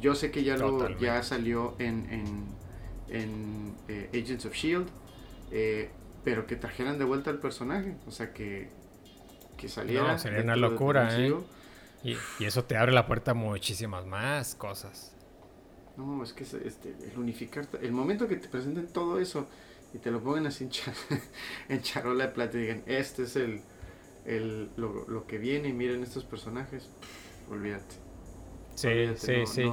yo 0.00 0.14
sé 0.14 0.30
que 0.30 0.42
ya 0.42 0.56
lo 0.56 0.98
ya 0.98 1.22
salió 1.22 1.76
en, 1.78 2.06
en, 3.08 3.74
eh, 3.88 4.08
Agents 4.12 4.46
of 4.46 4.54
Shield, 4.54 4.88
eh, 5.50 5.90
pero 6.24 6.46
que 6.46 6.56
trajeran 6.56 6.98
de 6.98 7.04
vuelta 7.04 7.30
al 7.30 7.38
personaje, 7.38 7.94
o 8.06 8.10
sea 8.10 8.32
que 8.32 8.68
que 9.60 9.68
saliera. 9.68 10.12
No, 10.12 10.18
sería 10.18 10.42
una 10.42 10.56
locura, 10.56 11.16
¿eh? 11.18 11.34
Y, 12.02 12.16
y, 12.38 12.44
eso 12.46 12.64
te 12.64 12.78
abre 12.78 12.92
la 12.92 13.06
puerta 13.06 13.32
a 13.32 13.34
muchísimas 13.34 14.06
más 14.06 14.54
cosas. 14.54 15.14
No, 15.98 16.22
es 16.24 16.32
que 16.32 16.44
este, 16.44 16.96
el 17.12 17.18
unificar, 17.18 17.68
el 17.82 17.92
momento 17.92 18.26
que 18.26 18.36
te 18.36 18.48
presenten 18.48 18.86
todo 18.88 19.20
eso 19.20 19.46
y 19.92 19.98
te 19.98 20.10
lo 20.10 20.20
pongan 20.20 20.46
así 20.46 20.68
en, 21.68 21.82
charola 21.82 22.26
de 22.26 22.32
plata 22.32 22.56
y 22.58 22.62
digan, 22.62 22.82
este 22.86 23.24
es 23.24 23.36
el, 23.36 23.62
el 24.24 24.70
lo, 24.76 25.26
que 25.26 25.38
viene 25.38 25.68
y 25.68 25.72
miren 25.72 26.02
estos 26.02 26.24
personajes, 26.24 26.88
olvídate. 27.50 27.96
Sí, 28.74 29.10
sí, 29.16 29.46
sí. 29.46 29.70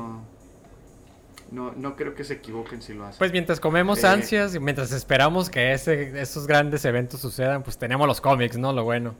No, 1.50 1.72
no, 1.72 1.96
creo 1.96 2.14
que 2.14 2.26
se 2.26 2.34
equivoquen 2.36 2.82
si 2.82 2.94
lo 2.94 3.06
hacen. 3.06 3.20
Pues 3.20 3.32
mientras 3.32 3.62
comemos 3.62 4.04
eh, 4.04 4.08
ansias 4.08 4.54
y 4.54 4.60
mientras 4.60 4.92
esperamos 4.92 5.50
que 5.50 5.72
ese, 5.72 6.20
esos 6.20 6.46
grandes 6.46 6.84
eventos 6.84 7.22
sucedan, 7.22 7.64
pues 7.64 7.78
tenemos 7.78 8.06
los 8.06 8.20
cómics, 8.20 8.58
¿no? 8.58 8.74
Lo 8.74 8.84
bueno, 8.84 9.16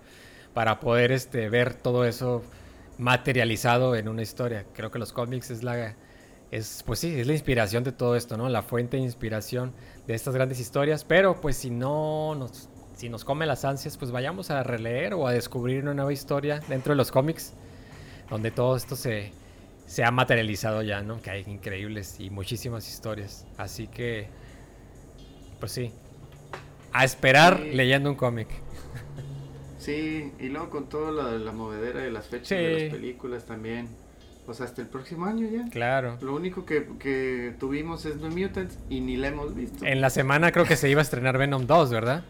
para 0.54 0.82
poder 0.82 1.14
este, 1.14 1.48
ver 1.48 1.74
todo 1.74 2.04
eso 2.04 2.44
materializado 2.98 3.96
en 3.96 4.10
una 4.10 4.24
historia. 4.24 4.66
Creo 4.74 4.92
que 4.92 5.00
los 5.00 5.14
cómics 5.14 5.52
es 5.52 5.64
la 5.64 5.96
es 6.52 6.84
pues 6.86 7.00
sí, 7.00 7.20
es 7.20 7.28
la 7.28 7.34
inspiración 7.34 7.84
de 7.84 7.92
todo 7.92 8.16
esto, 8.16 8.38
¿no? 8.38 8.50
La 8.50 8.62
fuente 8.62 8.98
de 8.98 9.04
inspiración 9.04 9.74
de 10.08 10.16
estas 10.16 10.34
grandes 10.34 10.60
historias, 10.60 11.04
pero 11.04 11.42
pues 11.42 11.58
si 11.58 11.70
no 11.70 12.36
nos 12.36 12.70
si 12.96 13.10
nos 13.10 13.24
come 13.24 13.46
las 13.46 13.64
ansias, 13.64 13.96
pues 13.96 14.12
vayamos 14.12 14.50
a 14.50 14.64
releer 14.64 15.14
o 15.14 15.28
a 15.28 15.32
descubrir 15.32 15.84
una 15.84 15.94
nueva 15.94 16.12
historia 16.12 16.62
dentro 16.68 16.94
de 16.94 16.98
los 16.98 17.12
cómics 17.12 17.54
donde 18.28 18.50
todo 18.50 18.76
esto 18.76 18.96
se, 18.96 19.32
se 19.86 20.04
ha 20.04 20.10
materializado 20.10 20.82
ya, 20.82 21.02
¿no? 21.02 21.22
Que 21.22 21.30
hay 21.30 21.44
increíbles 21.46 22.20
y 22.20 22.32
muchísimas 22.32 22.88
historias. 22.88 23.46
Así 23.58 23.88
que 23.88 24.28
pues 25.60 25.72
sí, 25.72 25.92
a 26.92 27.04
esperar 27.06 27.60
leyendo 27.60 28.10
un 28.10 28.16
cómic. 28.16 28.48
Sí, 29.80 30.34
y 30.40 30.50
luego 30.50 30.70
con 30.70 30.90
todo 30.90 31.12
lo 31.12 31.32
de 31.32 31.40
la 31.40 31.52
movedera 31.52 32.02
de 32.02 32.12
las 32.12 32.28
fechas 32.28 32.50
de 32.50 32.74
las 32.74 32.94
películas 32.94 33.46
también. 33.46 33.88
Pues 34.48 34.62
hasta 34.62 34.82
el 34.82 34.88
próximo 34.88 35.26
año 35.26 35.46
ya. 35.50 35.70
Claro. 35.70 36.18
Lo 36.22 36.34
único 36.34 36.66
que, 36.66 37.54
tuvimos 37.60 38.06
es 38.06 38.16
New 38.16 38.32
Mutants 38.32 38.80
y 38.90 39.02
ni 39.02 39.18
la 39.18 39.28
hemos 39.28 39.54
visto. 39.54 39.86
En 39.86 40.00
la 40.00 40.10
semana 40.10 40.54
creo 40.54 40.64
que 40.64 40.78
se 40.78 40.90
iba 40.90 41.02
a 41.02 41.04
estrenar 41.04 41.38
Venom 41.38 41.68
2, 41.68 41.92
¿verdad? 41.92 42.24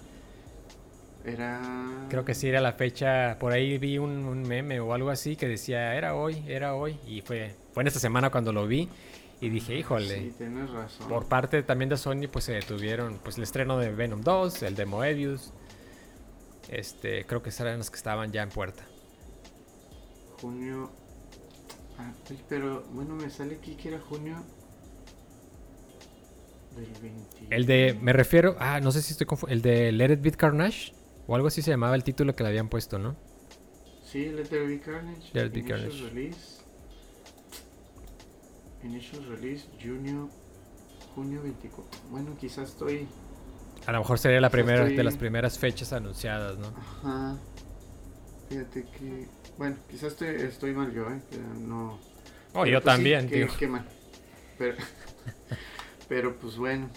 Era... 1.24 1.61
Creo 2.09 2.26
que 2.26 2.34
sí 2.34 2.49
era 2.49 2.59
la 2.59 2.74
fecha, 2.74 3.38
por 3.39 3.53
ahí 3.53 3.78
vi 3.78 3.99
un, 3.99 4.41
meme 4.47 4.80
o 4.80 4.95
algo 4.95 5.11
así 5.11 5.36
que 5.36 5.47
decía, 5.47 5.93
era 5.93 6.15
hoy, 6.15 6.43
era 6.47 6.74
hoy, 6.74 6.99
y 7.05 7.22
fue, 7.22 7.53
fue 7.72 7.84
en 7.84 7.88
esta 7.88 7.99
semana 7.99 8.32
cuando 8.32 8.51
lo 8.51 8.65
vi 8.65 8.89
y 9.39 9.49
dije, 9.49 9.76
híjole. 9.78 10.18
Sí, 10.18 10.34
tienes 10.39 10.72
razón. 10.72 11.07
Por 11.09 11.28
parte 11.28 11.61
también 11.61 11.89
de 11.89 11.97
Sony, 11.97 12.28
pues 12.32 12.45
se 12.45 12.53
detuvieron 12.53 13.20
pues 13.24 13.38
el 13.38 13.43
estreno 13.43 13.78
de 13.78 13.91
Venom 13.91 14.22
2, 14.22 14.63
el 14.63 14.76
de 14.76 14.88
Moebius. 14.88 15.53
Este, 16.68 17.26
creo 17.26 17.43
que 17.43 17.51
eran 17.59 17.78
los 17.78 17.91
que 17.91 17.97
estaban 17.97 18.32
ya 18.32 18.41
en 18.41 18.49
puerta. 18.49 18.84
Junio. 20.41 20.89
Pero 22.50 22.84
bueno, 22.93 23.16
me 23.16 23.30
sale 23.30 23.56
aquí 23.56 23.76
que 23.76 23.89
era 23.89 24.00
junio 24.00 24.43
del 26.76 26.91
20. 27.02 27.48
El 27.50 27.66
de, 27.66 27.98
me 28.02 28.14
refiero, 28.14 28.56
ah, 28.60 28.80
no 28.80 28.91
sé 28.91 29.02
si 29.02 29.12
estoy 29.12 29.26
confundiendo, 29.26 29.68
el 29.70 29.76
de 29.76 29.91
Let 29.91 30.14
It 30.14 30.22
Beat 30.22 30.36
Carnage 30.36 30.93
o 31.28 31.36
algo 31.36 31.48
así 31.48 31.62
se 31.62 31.72
llamaba 31.72 31.95
el 31.95 32.04
título 32.04 32.36
que 32.36 32.43
le 32.43 32.50
habían 32.50 32.70
puesto, 32.70 33.00
¿no? 33.00 33.16
Sí, 34.04 34.26
Let 34.30 34.43
It 34.43 34.68
Be 34.68 34.80
Carnage. 34.80 35.34
Let 35.34 35.45
It 35.48 35.54
Be 35.54 35.64
Carnage. 35.64 36.04
Release. 36.10 36.62
Initial 38.84 39.26
Release, 39.26 39.68
junio, 39.82 40.30
junio 41.16 41.41
24. 41.41 42.00
Bueno, 42.12 42.38
quizás 42.38 42.70
estoy 42.70 43.08
a 43.88 43.93
lo 43.93 44.00
mejor 44.00 44.20
sería 44.20 44.41
la 44.41 44.50
primera 44.50 44.84
de 44.84 45.04
las 45.04 45.16
primeras 45.16 45.58
fechas 45.58 45.93
anunciadas, 45.93 46.58
¿no? 46.58 46.68
Ajá. 46.78 47.38
Fíjate 48.50 48.84
que. 48.84 49.28
Bueno, 49.58 49.76
quizás 49.89 50.14
estoy, 50.14 50.28
estoy 50.28 50.74
mal 50.74 50.93
yo, 50.93 51.10
¿eh? 51.10 51.20
no. 51.60 51.99
Oh, 52.53 52.66
yo 52.66 52.82
pues 52.82 52.86
también, 52.86 53.28
tío. 53.28 53.47
Qué, 53.58 53.68
mal. 53.68 53.86
Pero, 54.58 54.78
pero 56.08 56.36
pues 56.38 56.58
bueno, 56.58 56.89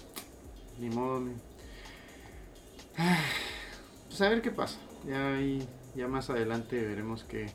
ni 0.78 0.90
modo. 0.90 1.24
Pues 4.08 4.22
a 4.22 4.28
ver 4.28 4.42
qué 4.42 4.50
pasa. 4.50 4.76
Ya 5.06 5.34
ahí, 5.34 5.66
ya 5.94 6.08
más 6.08 6.30
adelante 6.30 6.84
veremos 6.84 7.22
qué, 7.22 7.46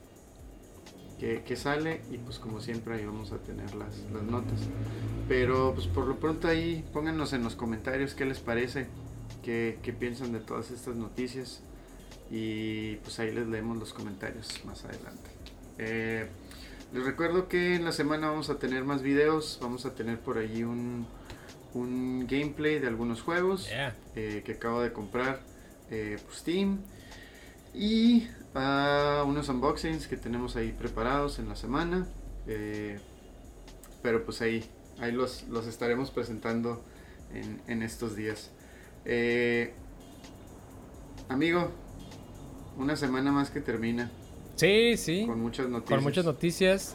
qué, 1.19 1.55
sale 1.57 2.01
y 2.09 2.17
pues 2.17 2.39
como 2.39 2.61
siempre 2.61 2.95
ahí 2.95 3.05
vamos 3.05 3.33
a 3.33 3.39
tener 3.39 3.75
las, 3.75 3.97
las 4.13 4.23
notas. 4.23 4.61
Pero 5.27 5.73
pues 5.75 5.87
por 5.87 6.07
lo 6.07 6.15
pronto 6.15 6.47
ahí 6.47 6.85
pónganos 6.93 7.33
en 7.33 7.43
los 7.43 7.55
comentarios 7.55 8.15
qué 8.15 8.23
les 8.23 8.39
parece 8.39 8.87
qué, 9.45 9.95
piensan 9.99 10.31
de 10.31 10.39
todas 10.39 10.71
estas 10.71 10.95
noticias 10.95 11.61
y 12.31 12.95
pues 12.97 13.19
ahí 13.19 13.31
les 13.33 13.47
leemos 13.47 13.77
los 13.77 13.93
comentarios 13.93 14.61
más 14.65 14.83
adelante. 14.85 15.29
Eh, 15.77 16.27
les 16.93 17.03
recuerdo 17.03 17.47
que 17.47 17.75
en 17.75 17.85
la 17.85 17.91
semana 17.91 18.29
vamos 18.29 18.49
a 18.49 18.57
tener 18.57 18.83
más 18.83 19.01
videos, 19.01 19.59
vamos 19.61 19.85
a 19.85 19.95
tener 19.95 20.19
por 20.19 20.37
allí 20.37 20.63
un, 20.63 21.07
un 21.73 22.25
gameplay 22.27 22.79
de 22.79 22.87
algunos 22.87 23.21
juegos 23.21 23.69
eh, 24.15 24.41
que 24.45 24.51
acabo 24.53 24.81
de 24.81 24.93
comprar 24.93 25.41
eh, 25.91 26.17
por 26.23 26.33
Steam 26.33 26.79
y 27.73 28.27
uh, 28.55 29.27
unos 29.27 29.49
unboxings 29.49 30.07
que 30.07 30.15
tenemos 30.15 30.55
ahí 30.55 30.71
preparados 30.71 31.39
en 31.39 31.49
la 31.49 31.55
semana. 31.55 32.07
pero 34.01 34.23
pues 34.23 34.41
ahí, 34.41 34.63
ahí 34.99 35.11
los, 35.11 35.43
los 35.49 35.67
estaremos 35.67 36.11
presentando 36.11 36.83
en, 37.33 37.61
en 37.67 37.83
estos 37.83 38.15
días. 38.15 38.51
Eh, 39.05 39.73
amigo, 41.29 41.71
una 42.77 42.95
semana 42.95 43.31
más 43.31 43.49
que 43.49 43.61
termina. 43.61 44.11
Sí, 44.55 44.95
sí. 44.97 45.25
Con 45.25 45.41
muchas 45.41 45.67
noticias. 45.67 45.97
Con 45.97 46.03
muchas 46.03 46.25
noticias. 46.25 46.93